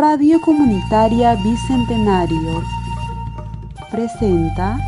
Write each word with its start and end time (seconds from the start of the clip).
Radio 0.00 0.40
Comunitaria 0.40 1.34
Bicentenario 1.34 2.62
presenta 3.90 4.78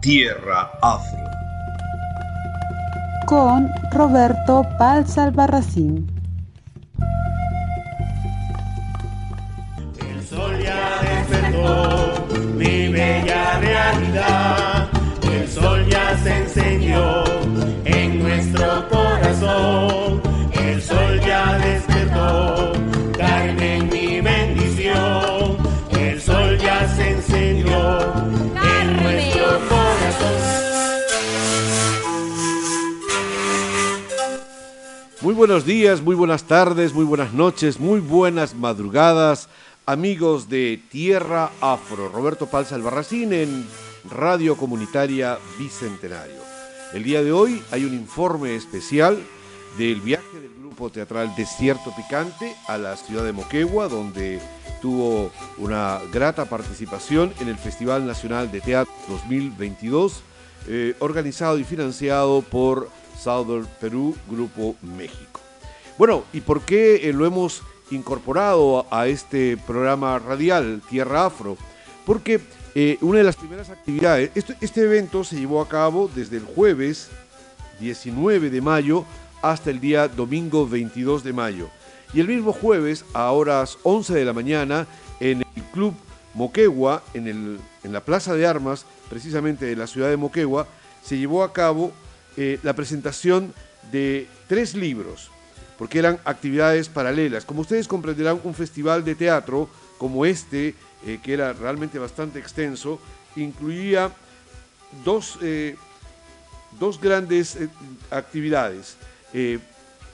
Tierra 0.00 0.68
Afro 0.82 1.30
con 3.24 3.70
Roberto 3.92 4.66
Palza 4.80 5.22
Albarracín. 5.22 6.10
El 10.00 10.26
sol 10.26 10.58
ya 10.60 11.00
despertó 11.02 12.26
mi 12.56 12.88
bella 12.88 13.60
realidad. 13.60 14.88
El 15.22 15.48
sol 15.48 15.86
ya 15.88 16.18
se 16.18 16.36
encendió 16.36 17.22
en 17.84 18.18
nuestro 18.18 18.88
corazón. 18.88 20.20
El 20.52 20.82
sol 20.82 21.20
ya 21.20 21.58
despertó, 21.58 22.57
buenos 35.38 35.64
días, 35.64 36.02
muy 36.02 36.16
buenas 36.16 36.42
tardes, 36.48 36.92
muy 36.92 37.04
buenas 37.04 37.32
noches, 37.32 37.78
muy 37.78 38.00
buenas 38.00 38.56
madrugadas, 38.56 39.48
amigos 39.86 40.48
de 40.48 40.82
Tierra 40.90 41.52
Afro. 41.60 42.08
Roberto 42.08 42.46
Palza 42.46 42.74
Albarracín 42.74 43.32
en 43.32 43.64
Radio 44.10 44.56
Comunitaria 44.56 45.38
Bicentenario. 45.56 46.40
El 46.92 47.04
día 47.04 47.22
de 47.22 47.30
hoy 47.30 47.62
hay 47.70 47.84
un 47.84 47.94
informe 47.94 48.56
especial 48.56 49.16
del 49.78 50.00
viaje 50.00 50.40
del 50.40 50.56
grupo 50.58 50.90
teatral 50.90 51.32
Desierto 51.36 51.94
Picante 51.94 52.56
a 52.66 52.76
la 52.76 52.96
ciudad 52.96 53.22
de 53.22 53.30
Moquegua, 53.30 53.86
donde 53.86 54.40
tuvo 54.82 55.30
una 55.56 56.00
grata 56.12 56.46
participación 56.46 57.32
en 57.38 57.46
el 57.46 57.58
Festival 57.58 58.04
Nacional 58.04 58.50
de 58.50 58.60
Teatro 58.60 58.92
2022, 59.08 60.20
eh, 60.66 60.96
organizado 60.98 61.60
y 61.60 61.64
financiado 61.64 62.42
por 62.42 62.90
Southern 63.16 63.68
Perú, 63.80 64.16
Grupo 64.28 64.74
México. 64.82 65.27
Bueno, 65.98 66.22
¿y 66.32 66.40
por 66.40 66.62
qué 66.62 67.08
eh, 67.08 67.12
lo 67.12 67.26
hemos 67.26 67.62
incorporado 67.90 68.86
a 68.88 69.08
este 69.08 69.56
programa 69.56 70.20
radial 70.20 70.80
Tierra 70.88 71.26
Afro? 71.26 71.56
Porque 72.06 72.40
eh, 72.76 72.98
una 73.00 73.18
de 73.18 73.24
las 73.24 73.34
primeras 73.34 73.68
actividades, 73.68 74.30
este, 74.36 74.56
este 74.60 74.82
evento 74.82 75.24
se 75.24 75.34
llevó 75.34 75.60
a 75.60 75.68
cabo 75.68 76.08
desde 76.14 76.36
el 76.36 76.44
jueves 76.44 77.08
19 77.80 78.48
de 78.48 78.60
mayo 78.60 79.04
hasta 79.42 79.70
el 79.70 79.80
día 79.80 80.06
domingo 80.06 80.68
22 80.68 81.24
de 81.24 81.32
mayo. 81.32 81.68
Y 82.14 82.20
el 82.20 82.28
mismo 82.28 82.52
jueves, 82.52 83.04
a 83.12 83.32
horas 83.32 83.76
11 83.82 84.14
de 84.14 84.24
la 84.24 84.32
mañana, 84.32 84.86
en 85.18 85.42
el 85.42 85.62
Club 85.72 85.94
Moquegua, 86.32 87.02
en, 87.12 87.26
el, 87.26 87.58
en 87.82 87.92
la 87.92 88.04
Plaza 88.04 88.34
de 88.34 88.46
Armas, 88.46 88.86
precisamente 89.10 89.66
de 89.66 89.74
la 89.74 89.88
ciudad 89.88 90.10
de 90.10 90.16
Moquegua, 90.16 90.68
se 91.02 91.18
llevó 91.18 91.42
a 91.42 91.52
cabo 91.52 91.90
eh, 92.36 92.60
la 92.62 92.74
presentación 92.74 93.52
de 93.90 94.28
tres 94.46 94.76
libros, 94.76 95.32
porque 95.78 96.00
eran 96.00 96.18
actividades 96.24 96.88
paralelas. 96.88 97.44
Como 97.44 97.60
ustedes 97.60 97.86
comprenderán, 97.86 98.40
un 98.42 98.52
festival 98.52 99.04
de 99.04 99.14
teatro 99.14 99.68
como 99.96 100.26
este, 100.26 100.74
eh, 101.06 101.20
que 101.22 101.32
era 101.32 101.52
realmente 101.52 101.98
bastante 101.98 102.40
extenso, 102.40 102.98
incluía 103.36 104.10
dos, 105.04 105.38
eh, 105.40 105.76
dos 106.78 107.00
grandes 107.00 107.56
eh, 107.56 107.68
actividades. 108.10 108.96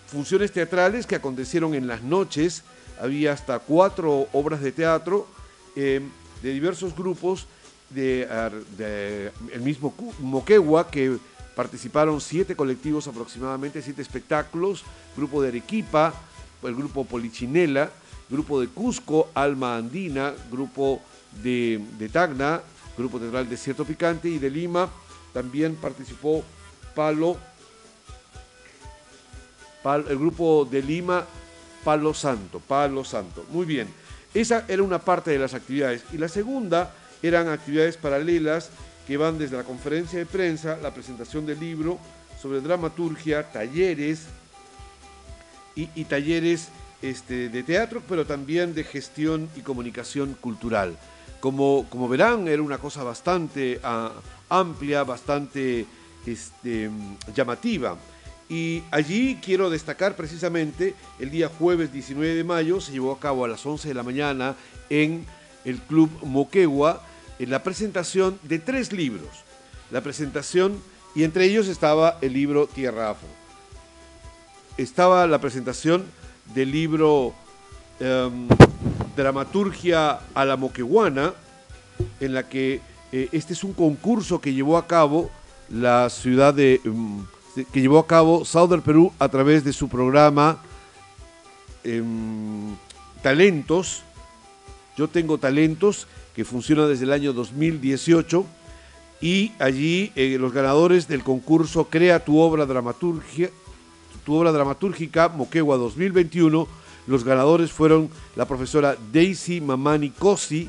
Funciones 0.06 0.52
teatrales 0.52 1.06
que 1.06 1.16
acontecieron 1.16 1.74
en 1.74 1.86
las 1.86 2.02
noches, 2.02 2.62
había 3.00 3.32
hasta 3.32 3.58
cuatro 3.58 4.28
obras 4.32 4.60
de 4.60 4.70
teatro 4.70 5.26
de 5.74 6.02
diversos 6.42 6.94
grupos 6.94 7.46
de, 7.90 8.28
de 8.76 9.32
el 9.52 9.60
mismo 9.62 9.92
Moquegua 10.20 10.88
que 10.90 11.18
participaron 11.54 12.20
siete 12.20 12.56
colectivos 12.56 13.06
aproximadamente, 13.06 13.82
siete 13.82 14.02
espectáculos, 14.02 14.82
grupo 15.16 15.40
de 15.42 15.48
Arequipa, 15.48 16.14
el 16.62 16.74
grupo 16.74 17.04
Polichinela, 17.04 17.90
grupo 18.30 18.60
de 18.60 18.68
Cusco, 18.68 19.30
Alma 19.34 19.76
Andina, 19.76 20.32
grupo 20.50 21.00
de, 21.42 21.80
de 21.98 22.08
Tacna, 22.08 22.60
grupo 22.96 23.18
teatral 23.18 23.48
Desierto 23.48 23.84
Picante 23.84 24.28
y 24.28 24.38
de 24.38 24.50
Lima 24.50 24.88
también 25.32 25.74
participó 25.74 26.44
Palo, 26.94 27.36
Pal- 29.82 30.06
el 30.08 30.18
grupo 30.18 30.66
de 30.70 30.80
Lima, 30.82 31.26
Palo 31.84 32.14
Santo, 32.14 32.60
Palo 32.60 33.04
Santo. 33.04 33.44
Muy 33.50 33.66
bien, 33.66 33.88
esa 34.32 34.64
era 34.68 34.82
una 34.82 35.00
parte 35.00 35.32
de 35.32 35.38
las 35.38 35.54
actividades. 35.54 36.04
Y 36.12 36.18
la 36.18 36.28
segunda 36.28 36.94
eran 37.22 37.48
actividades 37.48 37.96
paralelas 37.96 38.70
que 39.06 39.16
van 39.16 39.38
desde 39.38 39.56
la 39.56 39.64
conferencia 39.64 40.18
de 40.18 40.26
prensa, 40.26 40.78
la 40.82 40.94
presentación 40.94 41.46
del 41.46 41.60
libro 41.60 41.98
sobre 42.40 42.60
dramaturgia, 42.60 43.50
talleres 43.52 44.26
y, 45.74 46.04
talleres 46.04 46.68
este, 47.02 47.48
de 47.48 47.62
teatro, 47.62 48.02
pero 48.08 48.26
también 48.26 48.74
de 48.74 48.84
gestión 48.84 49.48
y 49.56 49.60
comunicación 49.60 50.36
cultural. 50.40 50.96
Como, 51.40 51.86
como 51.90 52.08
verán, 52.08 52.48
era 52.48 52.62
una 52.62 52.78
cosa 52.78 53.02
bastante 53.02 53.80
ah, 53.82 54.12
amplia, 54.48 55.04
bastante 55.04 55.86
este, 56.26 56.90
llamativa. 57.34 57.96
Y 58.48 58.82
allí 58.90 59.38
quiero 59.42 59.70
destacar 59.70 60.16
precisamente 60.16 60.94
el 61.18 61.30
día 61.30 61.48
jueves 61.48 61.92
19 61.92 62.34
de 62.34 62.44
mayo, 62.44 62.80
se 62.80 62.92
llevó 62.92 63.12
a 63.12 63.18
cabo 63.18 63.44
a 63.44 63.48
las 63.48 63.64
11 63.64 63.88
de 63.88 63.94
la 63.94 64.02
mañana 64.02 64.54
en 64.90 65.24
el 65.64 65.80
Club 65.80 66.10
Moquegua, 66.22 67.02
en 67.38 67.50
la 67.50 67.62
presentación 67.62 68.38
de 68.42 68.58
tres 68.58 68.92
libros. 68.92 69.28
La 69.90 70.00
presentación, 70.00 70.80
y 71.14 71.24
entre 71.24 71.44
ellos 71.44 71.68
estaba 71.68 72.18
el 72.20 72.32
libro 72.32 72.66
Tierra 72.66 73.10
Afro. 73.10 73.28
Estaba 74.76 75.26
la 75.26 75.40
presentación 75.40 76.04
del 76.54 76.72
libro 76.72 77.34
em, 78.00 78.48
Dramaturgia 79.16 80.20
a 80.34 80.44
la 80.44 80.56
Moqueguana, 80.56 81.32
en 82.20 82.34
la 82.34 82.48
que 82.48 82.80
eh, 83.12 83.28
este 83.32 83.52
es 83.52 83.62
un 83.62 83.72
concurso 83.72 84.40
que 84.40 84.52
llevó 84.52 84.76
a 84.76 84.86
cabo 84.86 85.30
la 85.70 86.10
ciudad 86.10 86.52
de 86.52 86.80
mm, 86.84 87.20
que 87.72 87.80
llevó 87.80 88.00
a 88.00 88.06
cabo 88.06 88.44
Southern 88.44 88.82
Perú 88.82 89.12
a 89.20 89.28
través 89.28 89.62
de 89.62 89.72
su 89.72 89.88
programa 89.88 90.60
em, 91.84 92.74
Talentos. 93.22 94.02
Yo 94.96 95.08
tengo 95.08 95.38
talentos 95.38 96.06
que 96.34 96.44
funciona 96.44 96.86
desde 96.86 97.04
el 97.04 97.12
año 97.12 97.32
2018 97.32 98.44
y 99.20 99.52
allí 99.58 100.12
eh, 100.16 100.36
los 100.38 100.52
ganadores 100.52 101.08
del 101.08 101.22
concurso 101.22 101.84
Crea 101.84 102.24
tu 102.24 102.38
obra 102.38 102.66
dramaturgia 102.66 103.50
tu 104.24 104.34
obra 104.34 104.52
dramatúrgica 104.52 105.28
Moquegua 105.28 105.76
2021. 105.76 106.66
Los 107.06 107.24
ganadores 107.24 107.70
fueron 107.70 108.10
la 108.34 108.46
profesora 108.46 108.96
Daisy 109.12 109.60
Mamani 109.60 110.10
Cosi, 110.10 110.68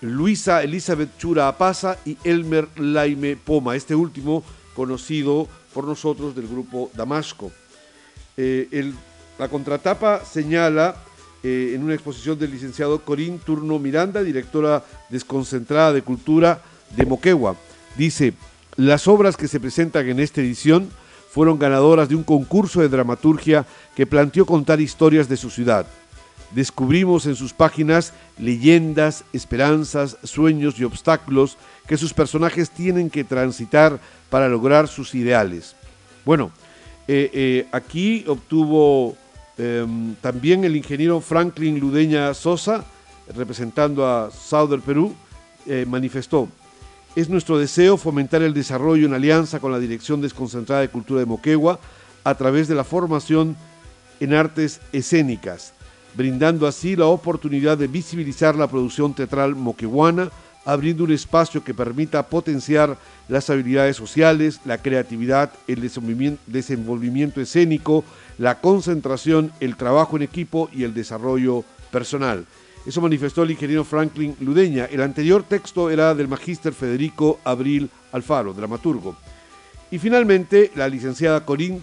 Luisa 0.00 0.62
Elizabeth 0.62 1.18
Chura 1.18 1.48
Apaza 1.48 1.98
y 2.04 2.16
Elmer 2.22 2.68
Laime 2.76 3.36
Poma, 3.36 3.74
este 3.74 3.94
último 3.94 4.44
conocido 4.74 5.48
por 5.72 5.84
nosotros 5.84 6.36
del 6.36 6.46
grupo 6.46 6.90
Damasco. 6.94 7.50
Eh, 8.36 8.92
la 9.38 9.48
contratapa 9.48 10.24
señala 10.24 10.96
eh, 11.44 11.72
en 11.74 11.84
una 11.84 11.92
exposición 11.92 12.38
del 12.38 12.52
licenciado 12.52 13.02
Corín 13.02 13.38
Turno 13.38 13.78
Miranda, 13.78 14.22
directora 14.22 14.82
desconcentrada 15.10 15.92
de 15.92 16.00
cultura 16.00 16.62
de 16.96 17.04
Moquegua. 17.04 17.54
Dice, 17.98 18.32
las 18.76 19.06
obras 19.06 19.36
que 19.36 19.46
se 19.46 19.60
presentan 19.60 20.08
en 20.08 20.20
esta 20.20 20.40
edición 20.40 20.88
fueron 21.30 21.58
ganadoras 21.58 22.08
de 22.08 22.14
un 22.14 22.22
concurso 22.22 22.80
de 22.80 22.88
dramaturgia 22.88 23.66
que 23.94 24.06
planteó 24.06 24.46
contar 24.46 24.80
historias 24.80 25.28
de 25.28 25.36
su 25.36 25.50
ciudad. 25.50 25.86
Descubrimos 26.54 27.26
en 27.26 27.36
sus 27.36 27.52
páginas 27.52 28.14
leyendas, 28.38 29.24
esperanzas, 29.34 30.16
sueños 30.22 30.78
y 30.78 30.84
obstáculos 30.84 31.58
que 31.86 31.98
sus 31.98 32.14
personajes 32.14 32.70
tienen 32.70 33.10
que 33.10 33.22
transitar 33.22 34.00
para 34.30 34.48
lograr 34.48 34.88
sus 34.88 35.14
ideales. 35.14 35.76
Bueno, 36.24 36.52
eh, 37.06 37.30
eh, 37.34 37.66
aquí 37.70 38.24
obtuvo 38.28 39.16
em, 39.58 40.14
también 40.16 40.64
el 40.64 40.76
ingeniero 40.76 41.20
Franklin 41.20 41.78
Ludeña 41.78 42.32
Sosa, 42.34 42.84
representando 43.34 44.06
a 44.06 44.30
Southern 44.30 44.82
Perú, 44.82 45.14
eh, 45.66 45.86
manifestó, 45.88 46.48
es 47.16 47.28
nuestro 47.28 47.58
deseo 47.58 47.96
fomentar 47.96 48.42
el 48.42 48.54
desarrollo 48.54 49.06
en 49.06 49.14
alianza 49.14 49.60
con 49.60 49.70
la 49.70 49.78
Dirección 49.78 50.20
Desconcentrada 50.20 50.80
de 50.80 50.88
Cultura 50.88 51.20
de 51.20 51.26
Moquegua 51.26 51.78
a 52.24 52.34
través 52.34 52.66
de 52.66 52.74
la 52.74 52.82
formación 52.82 53.56
en 54.18 54.34
artes 54.34 54.80
escénicas, 54.92 55.74
brindando 56.14 56.66
así 56.66 56.96
la 56.96 57.06
oportunidad 57.06 57.78
de 57.78 57.86
visibilizar 57.86 58.56
la 58.56 58.66
producción 58.66 59.14
teatral 59.14 59.54
moqueguana 59.54 60.30
abriendo 60.64 61.04
un 61.04 61.12
espacio 61.12 61.62
que 61.62 61.74
permita 61.74 62.26
potenciar 62.26 62.96
las 63.28 63.50
habilidades 63.50 63.96
sociales, 63.96 64.60
la 64.64 64.78
creatividad, 64.78 65.52
el 65.66 65.80
desenvolvimiento 66.46 67.40
escénico, 67.40 68.04
la 68.38 68.60
concentración, 68.60 69.52
el 69.60 69.76
trabajo 69.76 70.16
en 70.16 70.22
equipo 70.22 70.68
y 70.72 70.84
el 70.84 70.94
desarrollo 70.94 71.64
personal. 71.90 72.46
Eso 72.86 73.00
manifestó 73.00 73.42
el 73.42 73.50
ingeniero 73.50 73.84
Franklin 73.84 74.36
Ludeña. 74.40 74.84
El 74.86 75.00
anterior 75.00 75.42
texto 75.42 75.88
era 75.88 76.14
del 76.14 76.28
magíster 76.28 76.74
Federico 76.74 77.40
Abril 77.44 77.88
Alfaro, 78.12 78.52
dramaturgo. 78.52 79.16
Y 79.90 79.98
finalmente, 79.98 80.70
la 80.74 80.88
licenciada 80.88 81.44
Corín 81.44 81.82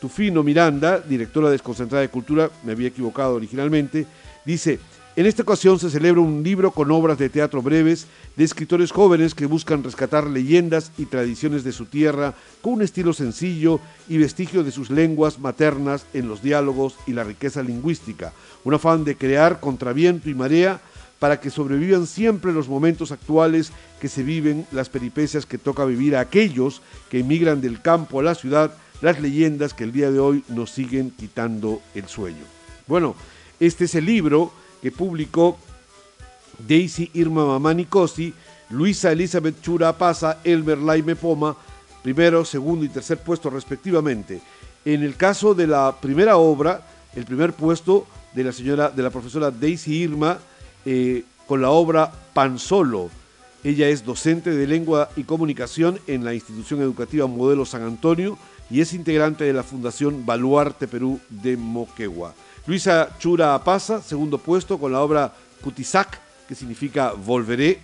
Tufino 0.00 0.42
Miranda, 0.42 1.00
directora 1.00 1.50
desconcentrada 1.50 2.02
de 2.02 2.08
Cultura, 2.08 2.50
me 2.62 2.72
había 2.72 2.88
equivocado 2.88 3.34
originalmente, 3.34 4.06
dice, 4.44 4.78
en 5.16 5.26
esta 5.26 5.42
ocasión 5.42 5.78
se 5.78 5.90
celebra 5.90 6.20
un 6.20 6.42
libro 6.42 6.72
con 6.72 6.90
obras 6.90 7.18
de 7.18 7.28
teatro 7.28 7.62
breves 7.62 8.06
de 8.34 8.42
escritores 8.42 8.90
jóvenes 8.90 9.34
que 9.34 9.46
buscan 9.46 9.84
rescatar 9.84 10.26
leyendas 10.26 10.90
y 10.98 11.06
tradiciones 11.06 11.62
de 11.62 11.70
su 11.70 11.86
tierra 11.86 12.34
con 12.60 12.74
un 12.74 12.82
estilo 12.82 13.12
sencillo 13.12 13.78
y 14.08 14.18
vestigio 14.18 14.64
de 14.64 14.72
sus 14.72 14.90
lenguas 14.90 15.38
maternas 15.38 16.04
en 16.14 16.26
los 16.26 16.42
diálogos 16.42 16.96
y 17.06 17.12
la 17.12 17.22
riqueza 17.22 17.62
lingüística. 17.62 18.32
Un 18.64 18.74
afán 18.74 19.04
de 19.04 19.16
crear 19.16 19.60
contra 19.60 19.92
viento 19.92 20.28
y 20.28 20.34
marea 20.34 20.80
para 21.20 21.38
que 21.38 21.50
sobrevivan 21.50 22.08
siempre 22.08 22.52
los 22.52 22.68
momentos 22.68 23.12
actuales 23.12 23.70
que 24.00 24.08
se 24.08 24.24
viven, 24.24 24.66
las 24.72 24.88
peripecias 24.88 25.46
que 25.46 25.58
toca 25.58 25.84
vivir 25.84 26.16
a 26.16 26.20
aquellos 26.20 26.82
que 27.08 27.20
emigran 27.20 27.60
del 27.60 27.80
campo 27.80 28.18
a 28.18 28.24
la 28.24 28.34
ciudad, 28.34 28.74
las 29.00 29.20
leyendas 29.20 29.74
que 29.74 29.84
el 29.84 29.92
día 29.92 30.10
de 30.10 30.18
hoy 30.18 30.42
nos 30.48 30.72
siguen 30.72 31.12
quitando 31.12 31.80
el 31.94 32.08
sueño. 32.08 32.44
Bueno, 32.88 33.14
este 33.60 33.84
es 33.84 33.94
el 33.94 34.06
libro 34.06 34.52
que 34.84 34.92
publicó 34.92 35.56
Daisy 36.58 37.10
Irma 37.14 37.46
Mamani 37.46 37.86
Cosi, 37.86 38.34
Luisa 38.68 39.12
Elizabeth 39.12 39.62
Chura 39.62 39.96
Pasa, 39.96 40.40
Elmer 40.44 40.76
Laime 40.76 41.16
Poma, 41.16 41.56
primero, 42.02 42.44
segundo 42.44 42.84
y 42.84 42.90
tercer 42.90 43.16
puesto 43.16 43.48
respectivamente. 43.48 44.42
En 44.84 45.02
el 45.02 45.16
caso 45.16 45.54
de 45.54 45.66
la 45.66 45.96
primera 45.98 46.36
obra, 46.36 46.86
el 47.16 47.24
primer 47.24 47.54
puesto 47.54 48.06
de 48.34 48.44
la 48.44 48.52
señora, 48.52 48.90
de 48.90 49.02
la 49.02 49.08
profesora 49.08 49.50
Daisy 49.50 50.02
Irma, 50.02 50.38
eh, 50.84 51.24
con 51.46 51.62
la 51.62 51.70
obra 51.70 52.12
Pan 52.34 52.58
Solo. 52.58 53.08
Ella 53.62 53.88
es 53.88 54.04
docente 54.04 54.50
de 54.50 54.66
lengua 54.66 55.08
y 55.16 55.24
comunicación 55.24 55.98
en 56.06 56.26
la 56.26 56.34
institución 56.34 56.82
educativa 56.82 57.26
Modelo 57.26 57.64
San 57.64 57.84
Antonio 57.84 58.36
y 58.70 58.82
es 58.82 58.92
integrante 58.92 59.44
de 59.44 59.54
la 59.54 59.62
Fundación 59.62 60.26
Baluarte 60.26 60.86
Perú 60.88 61.20
de 61.30 61.56
Moquegua. 61.56 62.34
Luisa 62.66 63.10
Chura 63.18 63.54
Apaza, 63.54 64.00
segundo 64.00 64.38
puesto 64.38 64.78
con 64.78 64.90
la 64.90 65.02
obra 65.02 65.34
Cutizac, 65.62 66.18
que 66.48 66.54
significa 66.54 67.12
volveré, 67.12 67.78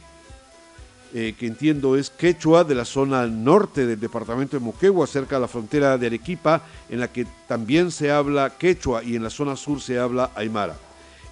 eh, 1.12 1.35
que 1.38 1.47
entiendo 1.47 1.97
es 1.97 2.09
quechua 2.09 2.65
de 2.65 2.75
la 2.75 2.87
zona 2.87 3.27
norte 3.27 3.85
del 3.85 4.00
departamento 4.00 4.56
de 4.56 4.65
Moquegua, 4.65 5.06
cerca 5.06 5.37
de 5.37 5.43
la 5.43 5.49
frontera 5.49 5.99
de 5.99 6.06
Arequipa, 6.06 6.62
en 6.88 7.00
la 7.00 7.09
que 7.09 7.27
también 7.47 7.91
se 7.91 8.11
habla 8.11 8.56
quechua 8.56 9.05
y 9.05 9.17
en 9.17 9.23
la 9.23 9.29
zona 9.29 9.55
sur 9.55 9.82
se 9.82 9.99
habla 9.99 10.31
aymara. 10.35 10.77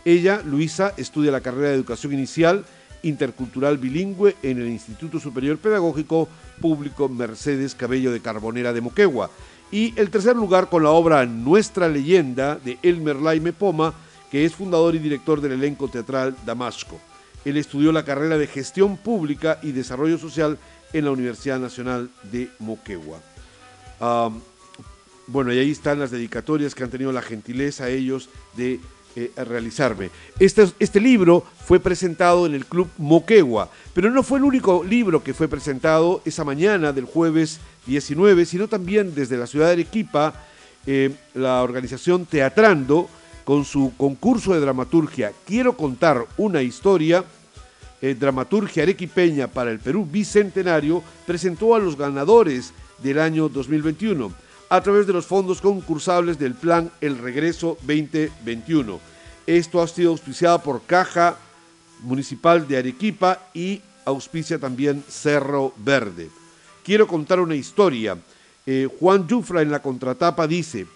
Ella, 0.05 0.43
Luisa, 0.44 0.93
estudia 0.99 1.33
la 1.33 1.41
carrera 1.41 1.69
de 1.69 1.77
educación 1.77 2.12
inicial 2.12 2.67
intercultural 3.03 3.79
bilingüe 3.79 4.37
en 4.43 4.59
el 4.59 4.69
Instituto 4.69 5.21
Superior 5.21 5.56
Pedagógico 5.56 6.29
Público 6.61 7.09
Mercedes 7.09 7.75
Cabello 7.75 8.12
de 8.12 8.21
Carbonera 8.21 8.75
de 8.75 8.81
Moquegua 8.83 9.31
y 9.70 9.93
el 9.97 10.11
tercer 10.11 10.37
lugar 10.37 10.69
con 10.69 10.82
la 10.82 10.91
obra 10.91 11.26
Nuestra 11.26 11.88
leyenda 11.88 12.56
de 12.56 12.79
Elmer 12.82 13.17
Laime 13.17 13.53
Poma, 13.53 13.93
que 14.31 14.44
es 14.44 14.55
fundador 14.55 14.94
y 14.94 14.99
director 14.99 15.41
del 15.41 15.53
elenco 15.53 15.88
teatral 15.88 16.37
Damasco. 16.44 16.99
Él 17.44 17.56
estudió 17.56 17.93
la 17.93 18.05
carrera 18.05 18.38
de 18.38 18.47
Gestión 18.47 18.97
Pública 18.97 19.59
y 19.62 19.73
Desarrollo 19.73 20.19
Social 20.19 20.59
en 20.93 21.05
la 21.05 21.11
Universidad 21.11 21.59
Nacional 21.59 22.11
de 22.31 22.50
Moquegua. 22.59 23.20
bueno, 25.26 25.53
y 25.53 25.59
ahí 25.59 25.70
están 25.70 25.99
las 25.99 26.11
dedicatorias 26.11 26.75
que 26.75 26.85
han 26.85 26.91
tenido 26.91 27.12
la 27.12 27.23
gentileza 27.23 27.88
ellos 27.88 28.31
de 28.56 28.81
realizarme. 29.37 30.11
Este, 30.38 30.67
este 30.79 31.00
libro 31.00 31.44
fue 31.65 31.81
presentado 31.81 32.47
en 32.47 32.55
el 32.55 32.67
Club 32.67 32.88
Moquegua, 32.99 33.70
pero 33.94 34.11
no 34.11 34.23
fue 34.23 34.38
el 34.38 34.44
único 34.44 34.85
libro 34.85 35.23
que 35.23 35.35
fue 35.35 35.49
presentado 35.49 36.23
esa 36.25 36.44
mañana 36.44 36.93
del 36.93 37.05
jueves 37.05 37.61
19, 37.87 38.44
sino 38.44 38.69
también 38.69 39.15
desde 39.15 39.37
la 39.37 39.47
ciudad 39.47 39.67
de 39.67 39.73
Arequipa, 39.73 40.35
eh, 40.87 41.11
la 41.35 41.62
organización 41.62 42.26
Teatrando, 42.26 43.09
con 43.44 43.65
su 43.65 43.93
concurso 43.97 44.53
de 44.53 44.61
dramaturgia. 44.61 45.32
Quiero 45.47 45.75
contar 45.75 46.26
una 46.37 46.61
historia, 46.61 47.25
eh, 48.03 48.15
dramaturgia 48.15 48.82
arequipeña 48.82 49.47
para 49.47 49.70
el 49.70 49.79
Perú 49.79 50.06
Bicentenario, 50.11 51.03
presentó 51.26 51.75
a 51.75 51.79
los 51.79 51.97
ganadores 51.97 52.75
del 53.03 53.19
año 53.19 53.49
2021 53.49 54.32
a 54.69 54.81
través 54.81 55.06
de 55.06 55.12
los 55.12 55.26
fondos 55.26 55.61
concursables 55.61 56.38
del 56.38 56.55
plan 56.55 56.91
El 57.00 57.19
Regreso 57.19 57.79
2021. 57.82 59.00
Esto 59.47 59.81
ha 59.81 59.88
sido 59.88 60.11
auspiciado 60.11 60.62
por 60.62 60.82
Caja 60.82 61.37
Municipal 62.00 62.69
de 62.69 62.76
Arequipa 62.76 63.49
y 63.55 63.81
auspicia 64.05 64.59
también 64.59 65.03
Cerro 65.09 65.73
Verde. 65.79 66.29
Quiero 66.85 67.06
contar 67.06 67.41
una 67.41 67.55
historia. 67.55 68.19
Eh, 68.67 68.88
Juan 69.00 69.29
Jufra 69.29 69.62
en 69.62 69.70
la 69.70 69.81
contratapa 69.81 70.47
dice, 70.47 70.87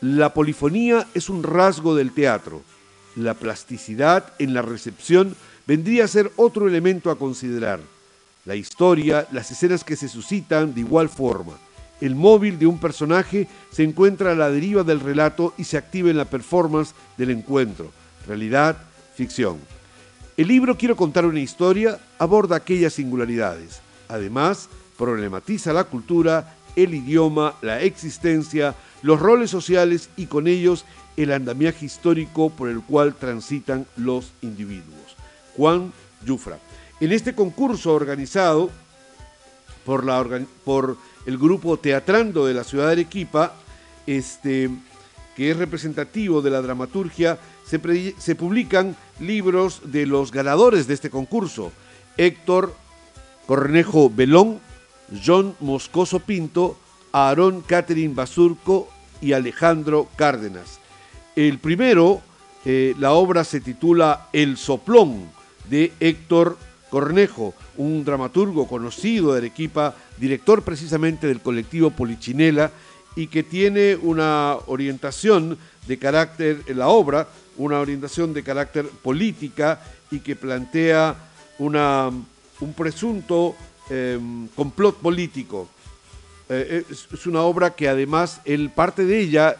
la 0.00 0.32
polifonía 0.32 1.08
es 1.14 1.28
un 1.28 1.42
rasgo 1.42 1.96
del 1.96 2.12
teatro. 2.12 2.62
La 3.16 3.34
plasticidad 3.34 4.32
en 4.38 4.54
la 4.54 4.62
recepción 4.62 5.34
vendría 5.66 6.04
a 6.04 6.08
ser 6.08 6.30
otro 6.36 6.68
elemento 6.68 7.10
a 7.10 7.18
considerar. 7.18 7.80
La 8.44 8.54
historia, 8.54 9.26
las 9.32 9.50
escenas 9.50 9.82
que 9.82 9.96
se 9.96 10.08
suscitan 10.08 10.72
de 10.72 10.80
igual 10.80 11.08
forma. 11.08 11.58
El 12.00 12.14
móvil 12.14 12.58
de 12.58 12.66
un 12.66 12.78
personaje 12.78 13.48
se 13.70 13.82
encuentra 13.82 14.32
a 14.32 14.36
la 14.36 14.50
deriva 14.50 14.84
del 14.84 15.00
relato 15.00 15.54
y 15.58 15.64
se 15.64 15.76
activa 15.76 16.10
en 16.10 16.16
la 16.16 16.24
performance 16.24 16.94
del 17.16 17.30
encuentro. 17.30 17.90
Realidad, 18.26 18.76
ficción. 19.14 19.58
El 20.36 20.48
libro 20.48 20.78
Quiero 20.78 20.94
contar 20.94 21.26
una 21.26 21.40
historia 21.40 21.98
aborda 22.18 22.56
aquellas 22.56 22.92
singularidades. 22.92 23.80
Además, 24.08 24.68
problematiza 24.96 25.72
la 25.72 25.84
cultura, 25.84 26.54
el 26.76 26.94
idioma, 26.94 27.54
la 27.62 27.80
existencia, 27.82 28.76
los 29.02 29.18
roles 29.18 29.50
sociales 29.50 30.10
y 30.16 30.26
con 30.26 30.46
ellos 30.46 30.84
el 31.16 31.32
andamiaje 31.32 31.86
histórico 31.86 32.50
por 32.50 32.68
el 32.68 32.80
cual 32.80 33.14
transitan 33.14 33.86
los 33.96 34.32
individuos. 34.40 35.16
Juan 35.56 35.92
Yufra. 36.24 36.58
En 37.00 37.12
este 37.12 37.34
concurso 37.34 37.92
organizado 37.92 38.70
por, 39.84 40.04
la, 40.04 40.24
por 40.64 40.96
el 41.28 41.36
grupo 41.36 41.76
Teatrando 41.76 42.46
de 42.46 42.54
la 42.54 42.64
ciudad 42.64 42.86
de 42.86 42.92
Arequipa, 42.92 43.52
este, 44.06 44.70
que 45.36 45.50
es 45.50 45.58
representativo 45.58 46.40
de 46.40 46.48
la 46.48 46.62
dramaturgia, 46.62 47.38
se, 47.66 48.34
publican 48.34 48.96
libros 49.20 49.82
de 49.92 50.06
los 50.06 50.32
ganadores 50.32 50.86
de 50.86 50.94
este 50.94 51.10
concurso. 51.10 51.70
Héctor 52.16 52.74
Cornejo 53.46 54.08
Belón, 54.08 54.58
John 55.22 55.54
Moscoso 55.60 56.20
Pinto, 56.20 56.78
Aarón 57.12 57.60
Catherine 57.60 58.14
Basurco 58.14 58.88
y 59.20 59.34
Alejandro 59.34 60.08
Cárdenas. 60.16 60.80
El 61.36 61.58
primero, 61.58 62.22
eh, 62.64 62.94
la 62.98 63.12
obra 63.12 63.44
se 63.44 63.60
titula 63.60 64.28
El 64.32 64.56
Soplón 64.56 65.28
de 65.68 65.92
Héctor 66.00 66.56
Cornejo, 66.88 67.52
un 67.76 68.02
dramaturgo 68.02 68.66
conocido 68.66 69.32
de 69.32 69.40
Arequipa, 69.40 69.94
director 70.18 70.62
precisamente 70.62 71.26
del 71.26 71.40
colectivo 71.40 71.90
Polichinela 71.90 72.70
y 73.16 73.26
que 73.26 73.42
tiene 73.42 73.96
una 73.96 74.56
orientación 74.66 75.58
de 75.86 75.98
carácter 75.98 76.62
en 76.66 76.78
la 76.78 76.88
obra, 76.88 77.28
una 77.56 77.80
orientación 77.80 78.32
de 78.32 78.42
carácter 78.42 78.86
política 78.86 79.80
y 80.10 80.20
que 80.20 80.36
plantea 80.36 81.16
una, 81.58 82.10
un 82.60 82.72
presunto 82.74 83.56
em, 83.90 84.46
complot 84.48 84.96
político. 84.98 85.68
Eh, 86.48 86.84
es, 86.88 87.26
una 87.26 87.42
obra 87.42 87.74
que 87.74 87.88
además 87.88 88.40
él 88.44 88.70
parte 88.70 89.04
de 89.04 89.18
ella, 89.20 89.56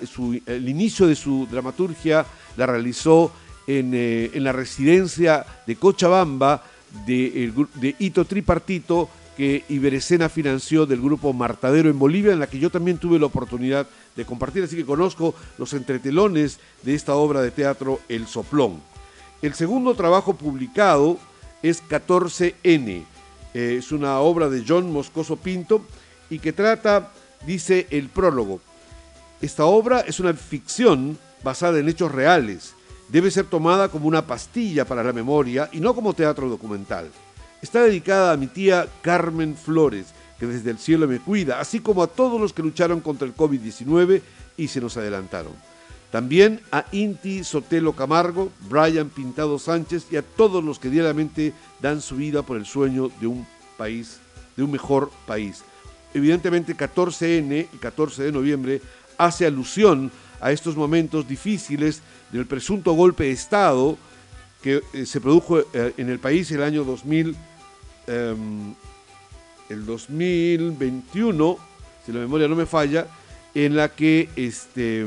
el 0.47 0.69
inicio 0.69 1.07
de 1.07 1.17
su 1.17 1.47
dramaturgia 1.51 2.25
la 2.57 2.67
realizó 2.67 3.33
en, 3.67 3.93
eh, 3.93 4.31
en 4.33 4.45
la 4.45 4.53
residencia 4.53 5.45
de 5.67 5.77
Cochabamba, 5.77 6.65
de, 7.07 7.53
de 7.75 7.97
hito 7.99 8.25
tripartito 8.25 9.11
que 9.39 9.65
Iberescena 9.69 10.29
financió 10.29 10.85
del 10.85 11.01
grupo 11.01 11.33
Martadero 11.33 11.89
en 11.89 11.99
Bolivia, 11.99 12.33
en 12.33 12.41
la 12.41 12.49
que 12.49 12.59
yo 12.59 12.71
también 12.71 12.99
tuve 12.99 13.21
la 13.21 13.27
oportunidad 13.27 13.87
de 14.17 14.25
compartir, 14.25 14.65
así 14.65 14.75
que 14.75 14.85
conozco 14.85 15.33
los 15.59 15.73
entretelones 15.73 16.59
de 16.83 16.95
esta 16.95 17.15
obra 17.15 17.41
de 17.41 17.53
teatro 17.53 18.01
El 18.09 18.27
Soplón. 18.27 18.83
El 19.41 19.55
segundo 19.55 19.95
trabajo 19.95 20.35
publicado 20.35 21.19
es 21.63 21.83
14N, 21.89 23.05
eh, 23.55 23.77
es 23.79 23.93
una 23.93 24.19
obra 24.19 24.49
de 24.49 24.65
John 24.67 24.93
Moscoso 24.93 25.37
Pinto 25.37 25.83
y 26.29 26.41
que 26.41 26.53
trata, 26.53 27.13
dice 27.47 27.87
el 27.91 28.09
prólogo, 28.09 28.61
esta 29.41 29.65
obra 29.67 30.01
es 30.01 30.19
una 30.19 30.35
ficción 30.35 31.17
basada 31.45 31.79
en 31.79 31.89
hechos 31.89 32.11
reales 32.11 32.75
debe 33.09 33.31
ser 33.31 33.47
tomada 33.47 33.89
como 33.89 34.07
una 34.07 34.27
pastilla 34.27 34.85
para 34.85 35.03
la 35.03 35.13
memoria 35.13 35.69
y 35.73 35.81
no 35.81 35.95
como 35.95 36.13
teatro 36.13 36.49
documental. 36.49 37.11
Está 37.61 37.83
dedicada 37.83 38.33
a 38.33 38.37
mi 38.37 38.47
tía 38.47 38.87
Carmen 39.03 39.57
Flores, 39.57 40.07
que 40.39 40.47
desde 40.47 40.71
el 40.71 40.79
cielo 40.79 41.09
me 41.09 41.19
cuida, 41.19 41.59
así 41.59 41.81
como 41.81 42.03
a 42.03 42.07
todos 42.07 42.41
los 42.41 42.53
que 42.53 42.63
lucharon 42.63 43.01
contra 43.01 43.27
el 43.27 43.35
COVID-19 43.35 44.23
y 44.57 44.69
se 44.69 44.81
nos 44.81 44.97
adelantaron. 44.97 45.53
También 46.13 46.61
a 46.73 46.87
Inti 46.93 47.45
Sotelo 47.45 47.93
Camargo, 47.95 48.51
Brian 48.71 49.11
Pintado 49.11 49.59
Sánchez 49.59 50.07
y 50.11 50.17
a 50.17 50.23
todos 50.23 50.65
los 50.65 50.79
que 50.79 50.89
diariamente 50.89 51.53
dan 51.83 52.01
su 52.01 52.17
vida 52.17 52.43
por 52.43 52.57
el 52.57 52.65
sueño 52.65 53.11
de 53.21 53.27
un 53.27 53.47
país, 53.77 54.19
de 54.57 54.63
un 54.63 54.71
mejor 54.71 55.11
país. 55.27 55.63
Evidentemente 56.15 56.77
14N, 56.77 57.69
el 57.73 57.79
14 57.81 58.23
de 58.23 58.33
noviembre, 58.33 58.81
hace 59.19 59.45
alusión 59.45 60.11
a 60.41 60.53
estos 60.53 60.77
momentos 60.77 61.29
difíciles 61.29 62.01
del 62.33 62.47
presunto 62.47 62.93
golpe 62.93 63.25
de 63.25 63.33
Estado 63.33 63.99
que 64.63 64.83
eh, 64.93 65.07
se 65.07 65.21
produjo 65.21 65.61
eh, 65.61 65.95
en 65.97 66.09
el 66.09 66.19
país 66.19 66.51
el 66.51 66.63
año 66.63 66.85
2000, 66.85 67.37
em, 68.07 68.75
el 69.69 69.87
2021, 69.87 71.59
si 72.05 72.13
la 72.13 72.21
memoria 72.21 72.49
no 72.49 72.57
me 72.57 72.67
falla, 72.67 73.07
en 73.55 73.77
la 73.77 73.89
que 73.89 74.29
este, 74.37 75.07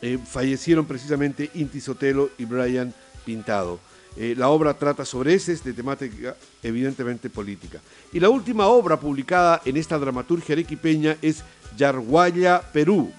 eh, 0.00 0.18
fallecieron 0.24 0.84
precisamente 0.84 1.50
Inti 1.54 1.80
Sotelo 1.80 2.30
y 2.38 2.44
Brian 2.44 2.92
Pintado. 3.24 3.78
Eh, 4.16 4.34
la 4.36 4.48
obra 4.48 4.74
trata 4.74 5.04
sobre 5.04 5.34
ese, 5.34 5.56
de 5.56 5.72
temática 5.72 6.36
evidentemente 6.62 7.30
política. 7.30 7.80
Y 8.12 8.20
la 8.20 8.28
última 8.28 8.66
obra 8.66 8.98
publicada 9.00 9.62
en 9.64 9.76
esta 9.76 9.98
dramaturgia 9.98 10.54
arequipeña 10.54 11.16
es 11.22 11.44
Yarguaya, 11.76 12.60
Perú, 12.72 13.10